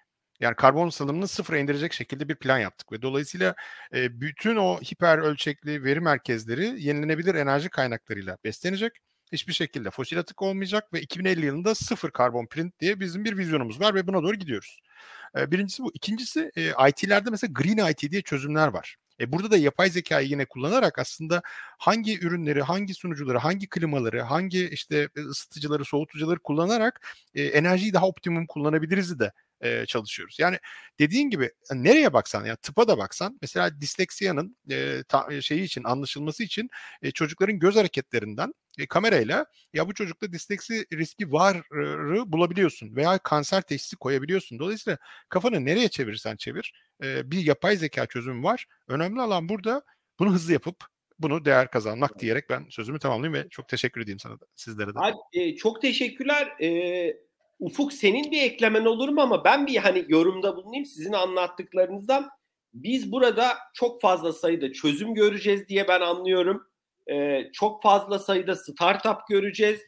yani 0.41 0.57
karbon 0.57 0.89
salımını 0.91 1.29
sıfıra 1.29 1.59
indirecek 1.59 1.93
şekilde 1.93 2.29
bir 2.29 2.35
plan 2.35 2.59
yaptık 2.59 2.93
ve 2.93 3.03
dolayısıyla 3.03 3.55
e, 3.95 4.21
bütün 4.21 4.57
o 4.57 4.81
hiper 4.81 5.19
ölçekli 5.19 5.85
veri 5.85 6.01
merkezleri 6.01 6.83
yenilenebilir 6.83 7.35
enerji 7.35 7.69
kaynaklarıyla 7.69 8.39
beslenecek. 8.45 8.93
Hiçbir 9.33 9.53
şekilde 9.53 9.91
fosil 9.91 10.19
atık 10.19 10.43
olmayacak 10.43 10.93
ve 10.93 11.01
2050 11.01 11.47
yılında 11.47 11.75
sıfır 11.75 12.11
karbon 12.11 12.47
print 12.47 12.81
diye 12.81 13.01
bizim 13.01 13.25
bir 13.25 13.39
vizyonumuz 13.39 13.81
var 13.81 13.95
ve 13.95 14.07
buna 14.07 14.23
doğru 14.23 14.35
gidiyoruz. 14.35 14.79
E, 15.39 15.51
birincisi 15.51 15.83
bu. 15.83 15.91
İkincisi 15.95 16.51
e, 16.57 16.89
IT'lerde 16.89 17.31
mesela 17.31 17.53
Green 17.53 17.91
IT 17.91 18.11
diye 18.11 18.23
çözümler 18.23 18.69
var. 18.69 18.97
E 19.21 19.33
burada 19.33 19.51
da 19.51 19.57
yapay 19.57 19.91
zekayı 19.91 20.29
yine 20.29 20.45
kullanarak 20.45 20.99
aslında 20.99 21.43
hangi 21.79 22.19
ürünleri, 22.21 22.63
hangi 22.63 22.95
sunucuları, 22.95 23.39
hangi 23.39 23.69
klimaları, 23.69 24.23
hangi 24.23 24.69
işte 24.69 25.09
ısıtıcıları, 25.17 25.85
soğutucuları 25.85 26.39
kullanarak 26.39 27.07
e, 27.35 27.43
enerjiyi 27.43 27.93
daha 27.93 28.07
optimum 28.07 28.47
kullanabiliriz 28.47 29.19
de 29.19 29.33
e, 29.61 29.87
çalışıyoruz. 29.87 30.37
Yani 30.39 30.59
dediğin 30.99 31.31
gibi 31.31 31.51
nereye 31.73 32.13
baksan 32.13 32.45
ya 32.45 32.57
tıpa 32.57 32.89
da 32.89 32.99
baksan 32.99 33.39
mesela 33.43 33.81
disleksiyanın 33.81 34.57
e, 34.71 35.03
ta, 35.09 35.41
şeyi 35.41 35.63
için 35.63 35.85
anlaşılması 35.85 36.43
için 36.43 36.69
e, 37.03 37.11
çocukların 37.11 37.59
göz 37.59 37.77
hareketlerinden 37.77 38.55
e, 38.79 38.87
kamerayla 38.87 39.47
ya 39.75 39.89
bu 39.89 39.95
çocukta 39.95 40.33
disleksi 40.33 40.87
riski 40.93 41.33
varı 41.33 41.63
bulabiliyorsun 42.33 42.97
veya 42.97 43.19
kanser 43.19 43.63
teşhisi 43.63 43.97
koyabiliyorsun. 43.97 44.59
Dolayısıyla 44.59 44.99
kafanı 45.29 45.65
nereye 45.65 45.89
çevirirsen 45.89 46.37
çevir 46.37 46.73
e, 47.03 47.31
bir 47.31 47.47
yapay 47.47 47.77
zeka 47.77 48.07
çözümü 48.07 48.43
var. 48.43 48.67
Önemli 48.89 49.21
olan 49.21 49.49
burada 49.49 49.83
bunu 50.19 50.33
hızlı 50.33 50.53
yapıp 50.53 50.77
bunu 51.19 51.45
değer 51.45 51.71
kazanmak 51.71 52.19
diyerek 52.19 52.51
ben 52.51 52.67
sözümü 52.71 52.99
tamamlayayım 52.99 53.45
ve 53.45 53.49
çok 53.49 53.69
teşekkür 53.69 54.01
edeyim 54.01 54.19
sana 54.19 54.41
da 54.41 54.45
sizlere 54.57 54.95
de. 54.95 54.99
Abi, 54.99 55.17
e, 55.33 55.57
çok 55.57 55.83
teşekkürler. 55.83 56.47
E, 56.63 57.30
Ufuk 57.61 57.93
senin 57.93 58.31
bir 58.31 58.43
eklemen 58.43 58.85
olur 58.85 59.09
mu 59.09 59.21
ama 59.21 59.45
ben 59.45 59.67
bir 59.67 59.77
hani 59.77 60.05
yorumda 60.09 60.57
bulunayım 60.57 60.85
sizin 60.85 61.13
anlattıklarınızdan. 61.13 62.31
Biz 62.75 63.13
burada 63.13 63.59
çok 63.75 64.01
fazla 64.01 64.33
sayıda 64.33 64.73
çözüm 64.73 65.15
göreceğiz 65.15 65.69
diye 65.69 65.89
ben 65.89 66.01
anlıyorum. 66.01 66.67
Ee, 67.11 67.51
çok 67.53 67.83
fazla 67.83 68.19
sayıda 68.19 68.57
startup 68.57 69.29
göreceğiz. 69.29 69.81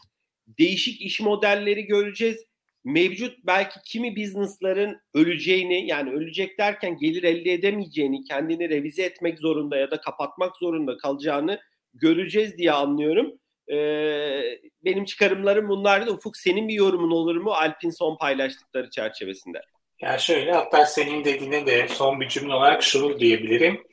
Değişik 0.59 1.01
iş 1.01 1.21
modelleri 1.21 1.85
göreceğiz. 1.85 2.45
Mevcut 2.85 3.39
belki 3.47 3.81
kimi 3.85 4.17
business'ların 4.17 5.01
öleceğini 5.15 5.87
yani 5.87 6.11
ölecek 6.11 6.59
derken 6.59 6.99
gelir 6.99 7.23
elde 7.23 7.53
edemeyeceğini, 7.53 8.25
kendini 8.25 8.69
revize 8.69 9.03
etmek 9.03 9.39
zorunda 9.39 9.77
ya 9.77 9.91
da 9.91 10.01
kapatmak 10.01 10.57
zorunda 10.57 10.97
kalacağını 10.97 11.61
göreceğiz 11.95 12.57
diye 12.57 12.73
anlıyorum. 12.73 13.39
Benim 14.85 15.05
çıkarımlarım 15.05 15.69
bunlardı. 15.69 16.11
Ufuk 16.11 16.37
senin 16.37 16.69
bir 16.69 16.75
yorumun 16.75 17.11
olur 17.11 17.37
mu 17.37 17.51
Alp'in 17.51 17.91
son 17.91 18.17
paylaştıkları 18.17 18.91
çerçevesinde? 18.91 19.63
Ya 20.01 20.19
şöyle 20.19 20.53
hatta 20.53 20.87
senin 20.87 21.25
dediğine 21.25 21.67
de 21.67 21.89
son 21.89 22.21
bir 22.21 22.29
cümle 22.29 22.55
olarak 22.55 22.83
şunu 22.83 23.21
diyebilirim. 23.21 23.85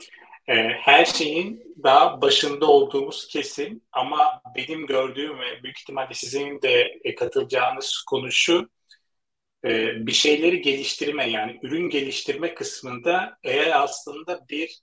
Her 0.80 1.06
şeyin 1.06 1.76
daha 1.84 2.22
başında 2.22 2.66
olduğumuz 2.66 3.28
kesin 3.28 3.84
ama 3.92 4.42
benim 4.56 4.88
gördüğüm 4.88 5.40
ve 5.40 5.64
büyük 5.64 5.80
ihtimalle 5.80 6.14
sizin 6.14 6.62
de 6.62 7.00
katılacağınız 7.18 8.04
konu 8.10 8.32
şu 8.32 8.70
e, 9.66 9.70
bir 10.08 10.12
şeyleri 10.12 10.62
geliştirme 10.62 11.30
yani 11.30 11.60
ürün 11.64 11.90
geliştirme 11.90 12.54
kısmında 12.54 13.38
eğer 13.44 13.82
aslında 13.84 14.48
bir 14.50 14.80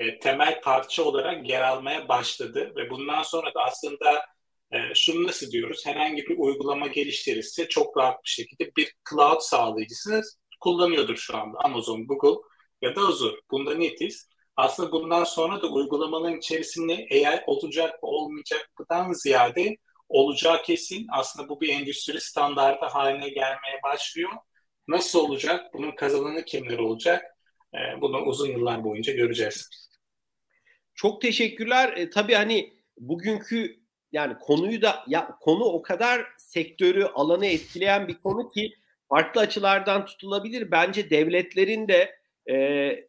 e, 0.00 0.18
temel 0.18 0.60
parça 0.60 1.04
olarak 1.04 1.48
yer 1.48 1.62
almaya 1.62 2.08
başladı 2.08 2.72
ve 2.76 2.90
bundan 2.90 3.22
sonra 3.22 3.54
da 3.54 3.64
aslında 3.64 4.26
e, 4.72 4.78
şunu 4.94 5.26
nasıl 5.26 5.50
diyoruz 5.50 5.86
herhangi 5.86 6.22
bir 6.26 6.38
uygulama 6.38 6.86
geliştirirse 6.86 7.68
çok 7.68 7.96
rahat 7.96 8.24
bir 8.24 8.28
şekilde 8.28 8.70
bir 8.76 8.94
cloud 9.10 9.40
sağlayıcısı 9.40 10.22
kullanıyordur 10.60 11.16
şu 11.16 11.36
anda 11.36 11.58
Amazon, 11.58 12.06
Google 12.06 12.48
ya 12.82 12.96
da 12.96 13.00
Azure. 13.00 13.36
Bunda 13.50 13.74
netiz. 13.74 14.28
Aslında 14.56 14.92
bundan 14.92 15.24
sonra 15.24 15.62
da 15.62 15.66
uygulamaların 15.66 16.38
içerisinde 16.38 16.92
AI 17.12 17.42
olacak 17.46 18.02
mı 18.02 18.08
olmayacaktan 18.08 19.12
ziyade 19.12 19.76
olacağı 20.08 20.62
kesin. 20.62 21.06
Aslında 21.12 21.48
bu 21.48 21.60
bir 21.60 21.68
endüstri 21.68 22.20
standartı 22.20 22.86
haline 22.86 23.28
gelmeye 23.28 23.80
başlıyor. 23.84 24.30
Nasıl 24.88 25.18
olacak? 25.18 25.74
Bunun 25.74 25.90
kazananı 25.96 26.44
kimler 26.44 26.78
olacak? 26.78 27.24
E, 27.74 28.00
bunu 28.00 28.22
uzun 28.22 28.48
yıllar 28.48 28.84
boyunca 28.84 29.12
göreceğiz. 29.12 29.89
Çok 31.00 31.22
teşekkürler. 31.22 31.96
E, 31.96 32.10
tabii 32.10 32.34
hani 32.34 32.72
bugünkü 32.98 33.76
yani 34.12 34.34
konuyu 34.40 34.82
da 34.82 35.04
ya 35.08 35.38
konu 35.40 35.64
o 35.64 35.82
kadar 35.82 36.26
sektörü 36.38 37.04
alanı 37.04 37.46
etkileyen 37.46 38.08
bir 38.08 38.14
konu 38.14 38.48
ki 38.48 38.74
farklı 39.08 39.40
açılardan 39.40 40.06
tutulabilir. 40.06 40.70
Bence 40.70 41.10
devletlerin 41.10 41.88
de 41.88 42.14
e, 42.50 42.54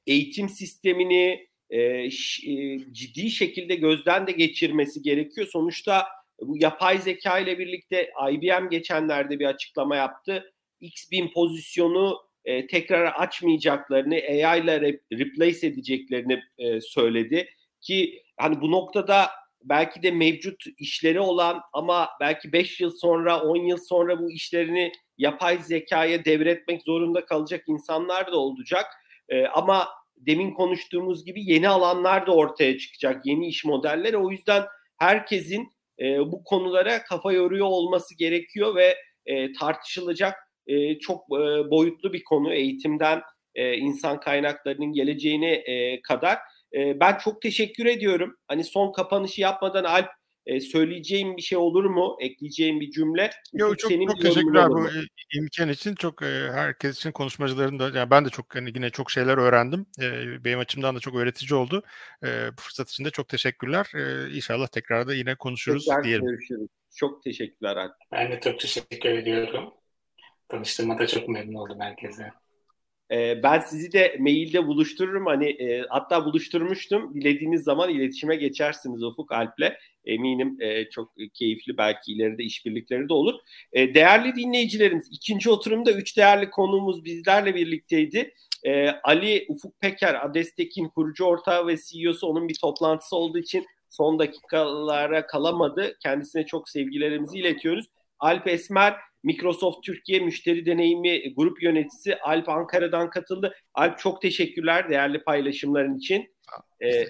eğitim 0.08 0.50
sistemini 0.50 1.48
e, 1.70 2.12
ş, 2.12 2.52
e, 2.52 2.80
ciddi 2.92 3.32
şekilde 3.32 3.76
gözden 3.76 4.28
de 4.28 4.32
geçirmesi 4.32 5.02
gerekiyor. 5.02 5.48
Sonuçta 5.48 6.06
bu 6.42 6.58
yapay 6.58 6.98
zeka 6.98 7.40
ile 7.40 7.60
birlikte 7.60 8.10
IBM 8.32 8.70
geçenlerde 8.70 9.40
bir 9.40 9.46
açıklama 9.46 9.96
yaptı. 9.96 10.54
X1000 10.82 11.34
pozisyonu 11.34 12.18
e, 12.46 12.68
tekrar 12.68 13.06
açmayacaklarını, 13.06 14.16
AI 14.16 14.62
ile 14.64 15.00
replace 15.14 15.68
edeceklerini 15.68 16.42
e, 16.58 16.82
söyledi. 16.82 17.48
Ki 17.82 18.24
hani 18.38 18.62
bu 18.62 18.72
noktada 18.72 19.30
belki 19.64 20.04
de 20.04 20.12
mevcut 20.12 20.64
işleri 20.78 21.20
olan 21.20 21.62
ama 21.74 22.10
belki 22.20 22.54
5 22.54 22.80
yıl 22.80 22.92
sonra 22.92 23.42
10 23.42 23.56
yıl 23.56 23.78
sonra 23.78 24.20
bu 24.20 24.32
işlerini 24.32 24.92
yapay 25.18 25.58
zekaya 25.58 26.26
devretmek 26.26 26.84
zorunda 26.84 27.26
kalacak 27.26 27.64
insanlar 27.68 28.32
da 28.32 28.38
olacak. 28.38 28.86
E, 29.30 29.46
ama 29.46 29.88
demin 30.18 30.52
konuştuğumuz 30.52 31.26
gibi 31.26 31.52
yeni 31.52 31.70
alanlar 31.70 32.28
da 32.28 32.36
ortaya 32.36 32.78
çıkacak, 32.78 33.26
yeni 33.26 33.48
iş 33.48 33.66
modelleri. 33.66 34.18
O 34.18 34.32
yüzden 34.32 34.64
herkesin 34.98 35.70
e, 36.00 36.20
bu 36.20 36.44
konulara 36.44 37.04
kafa 37.04 37.34
yoruyor 37.34 37.68
olması 37.68 38.18
gerekiyor 38.18 38.76
ve 38.76 38.96
e, 39.26 39.54
tartışılacak 39.54 40.36
e, 40.68 41.00
çok 41.00 41.24
e, 41.24 41.70
boyutlu 41.72 42.14
bir 42.14 42.24
konu 42.24 42.54
eğitimden 42.54 43.22
e, 43.56 43.78
insan 43.78 44.20
kaynaklarının 44.20 44.94
geleceğine 44.94 45.52
e, 45.54 46.02
kadar. 46.02 46.38
E, 46.74 47.00
ben 47.00 47.18
çok 47.18 47.42
teşekkür 47.42 47.86
ediyorum. 47.86 48.38
Hani 48.48 48.64
son 48.64 48.92
kapanışı 48.92 49.42
yapmadan 49.42 49.84
Alp 49.84 50.10
e, 50.46 50.60
söyleyeceğim 50.60 51.38
bir 51.38 51.42
şey 51.42 51.58
olur 51.58 51.86
mu? 51.86 52.18
Ekleyeceğim 52.20 52.80
bir 52.80 52.92
cümle. 52.92 53.30
Yok 53.54 53.80
çok, 53.80 53.92
Senin 53.92 54.08
çok 54.08 54.22
teşekkürler 54.22 54.70
bu 54.70 54.88
imkan 55.38 55.70
için. 55.70 55.96
Çok 55.96 56.22
e, 56.22 56.50
herkes 56.54 56.98
için 56.98 57.12
konuşmacıların 57.12 57.80
da 57.80 58.00
yani 58.00 58.12
ben 58.12 58.26
de 58.26 58.30
çok 58.30 58.56
hani 58.56 58.72
yine 58.76 58.90
çok 58.90 59.12
şeyler 59.12 59.38
öğrendim. 59.38 59.86
E, 60.02 60.06
benim 60.46 60.60
açımdan 60.60 60.96
da 60.96 61.00
çok 61.00 61.16
öğretici 61.16 61.60
oldu. 61.60 61.84
E, 62.24 62.28
bu 62.58 62.62
fırsat 62.62 62.90
için 62.90 63.06
de 63.06 63.10
çok 63.10 63.28
teşekkürler. 63.28 63.92
E, 63.96 64.36
inşallah 64.36 64.68
tekrar 64.68 65.08
da 65.08 65.14
yine 65.14 65.36
konuşuruz 65.36 65.86
tekrar 65.86 66.04
diyelim. 66.04 66.26
Görüşürüz. 66.26 66.68
Çok 66.96 67.24
teşekkürler 67.24 67.76
Alp. 67.76 67.94
Ben 68.12 68.32
de 68.32 68.40
çok 68.40 68.60
teşekkür 68.60 69.10
ediyorum. 69.10 69.74
Tanıştığıma 70.50 71.08
çok 71.08 71.30
memnun 71.30 71.54
oldum 71.54 71.80
herkese. 71.80 72.32
Ee, 73.12 73.44
ben 73.44 73.60
sizi 73.60 73.92
de 73.92 74.18
mailde 74.20 74.68
buluştururum. 74.68 75.26
Hani 75.26 75.50
e, 75.50 75.86
hatta 75.90 76.26
buluşturmuştum. 76.26 77.14
Dilediğiniz 77.14 77.64
zaman 77.64 77.90
iletişime 77.90 78.36
geçersiniz 78.36 79.04
Ufuk 79.04 79.32
Alp'le. 79.32 79.74
Eminim 80.06 80.58
e, 80.62 80.90
çok 80.90 81.14
keyifli 81.34 81.78
belki 81.78 82.14
ileride 82.14 82.44
işbirlikleri 82.44 83.10
de 83.10 83.14
olur. 83.14 83.34
E, 83.74 83.94
değerli 83.94 84.36
dinleyicilerimiz 84.36 85.08
ikinci 85.12 85.50
oturumda 85.50 85.92
üç 85.92 86.18
değerli 86.18 86.50
konuğumuz 86.50 87.06
bizlerle 87.06 87.56
birlikteydi. 87.56 88.34
E, 88.64 88.90
Ali 88.90 89.46
Ufuk 89.50 89.82
Peker, 89.82 90.26
Adestek'in 90.26 90.88
kurucu 90.88 91.24
ortağı 91.24 91.68
ve 91.68 91.76
CEO'su 91.78 92.28
onun 92.28 92.50
bir 92.50 92.56
toplantısı 92.62 93.16
olduğu 93.16 93.40
için 93.40 93.66
son 93.90 94.20
dakikalara 94.20 95.28
kalamadı. 95.28 95.98
Kendisine 96.04 96.46
çok 96.46 96.70
sevgilerimizi 96.70 97.38
iletiyoruz. 97.38 97.86
Alp 98.20 98.48
Esmer 98.48 98.96
Microsoft 99.24 99.84
Türkiye 99.84 100.20
Müşteri 100.20 100.66
Deneyimi 100.66 101.34
Grup 101.34 101.64
Yöneticisi 101.64 102.16
Alp 102.16 102.50
Ankara'dan 102.50 103.10
katıldı. 103.10 103.56
Alp 103.74 104.00
çok 104.00 104.22
teşekkürler 104.22 104.90
değerli 104.90 105.24
paylaşımların 105.24 105.98
için. 105.98 106.36
Ee, 106.84 107.06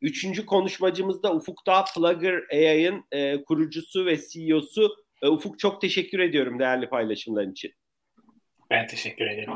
üçüncü 0.00 0.46
konuşmacımız 0.46 1.22
da 1.22 1.34
Ufuk 1.34 1.66
Dağ 1.66 1.84
Plugger 1.94 2.42
AI'ın 2.52 3.04
e, 3.12 3.44
kurucusu 3.44 4.06
ve 4.06 4.18
CEO'su. 4.28 4.96
E, 5.22 5.28
Ufuk 5.28 5.58
çok 5.58 5.80
teşekkür 5.80 6.18
ediyorum 6.18 6.58
değerli 6.58 6.88
paylaşımların 6.88 7.52
için. 7.52 7.72
Ben 8.70 8.86
teşekkür 8.86 9.26
ederim. 9.26 9.52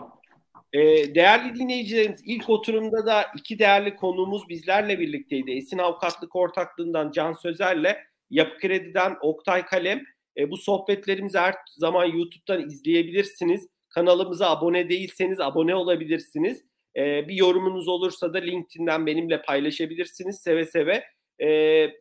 E, 0.73 0.81
değerli 1.15 1.55
dinleyicilerimiz 1.55 2.21
ilk 2.25 2.51
oturumda 2.51 3.07
da 3.07 3.27
iki 3.37 3.59
değerli 3.59 3.97
konuğumuz 3.97 4.49
bizlerle 4.49 4.99
birlikteydi. 4.99 5.51
Esin 5.51 5.79
Avukatlık 5.79 6.37
Ortaklığı'ndan 6.37 7.11
Can 7.11 7.33
Sözer'le 7.33 7.97
Yapı 8.31 8.59
Kredi'den 8.59 9.17
Oktay 9.21 9.65
Kalem 9.67 10.05
e, 10.39 10.51
bu 10.51 10.57
sohbetlerimizi 10.57 11.39
her 11.39 11.55
zaman 11.77 12.05
YouTube'dan 12.05 12.67
izleyebilirsiniz. 12.67 13.69
Kanalımıza 13.89 14.51
abone 14.51 14.89
değilseniz 14.89 15.41
abone 15.41 15.75
olabilirsiniz. 15.75 16.65
E, 16.97 17.29
bir 17.29 17.35
yorumunuz 17.35 17.89
olursa 17.89 18.35
da 18.35 18.39
LinkedIn'den 18.39 19.07
benimle 19.07 19.43
paylaşabilirsiniz 19.43 20.41
seve 20.41 20.65
seve. 20.65 21.05
E, 21.43 21.49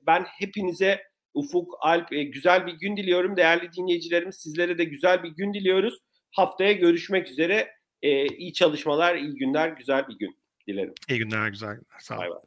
ben 0.07 0.25
hepinize 0.39 1.01
Ufuk, 1.33 1.77
Alp 1.81 2.13
e, 2.13 2.23
güzel 2.23 2.67
bir 2.67 2.73
gün 2.73 2.97
diliyorum. 2.97 3.37
Değerli 3.37 3.73
dinleyicilerimiz 3.73 4.35
sizlere 4.35 4.77
de 4.77 4.83
güzel 4.83 5.23
bir 5.23 5.29
gün 5.29 5.53
diliyoruz. 5.53 5.97
Haftaya 6.31 6.71
görüşmek 6.71 7.27
üzere. 7.29 7.71
E, 8.01 8.27
iyi 8.27 8.53
çalışmalar, 8.53 9.15
iyi 9.15 9.35
günler, 9.35 9.69
güzel 9.69 10.07
bir 10.07 10.17
gün 10.17 10.37
dilerim. 10.67 10.93
İyi 11.09 11.19
günler, 11.19 11.47
güzel 11.47 11.69
günler. 11.69 11.99
Sağ 11.99 12.19
olun. 12.19 12.41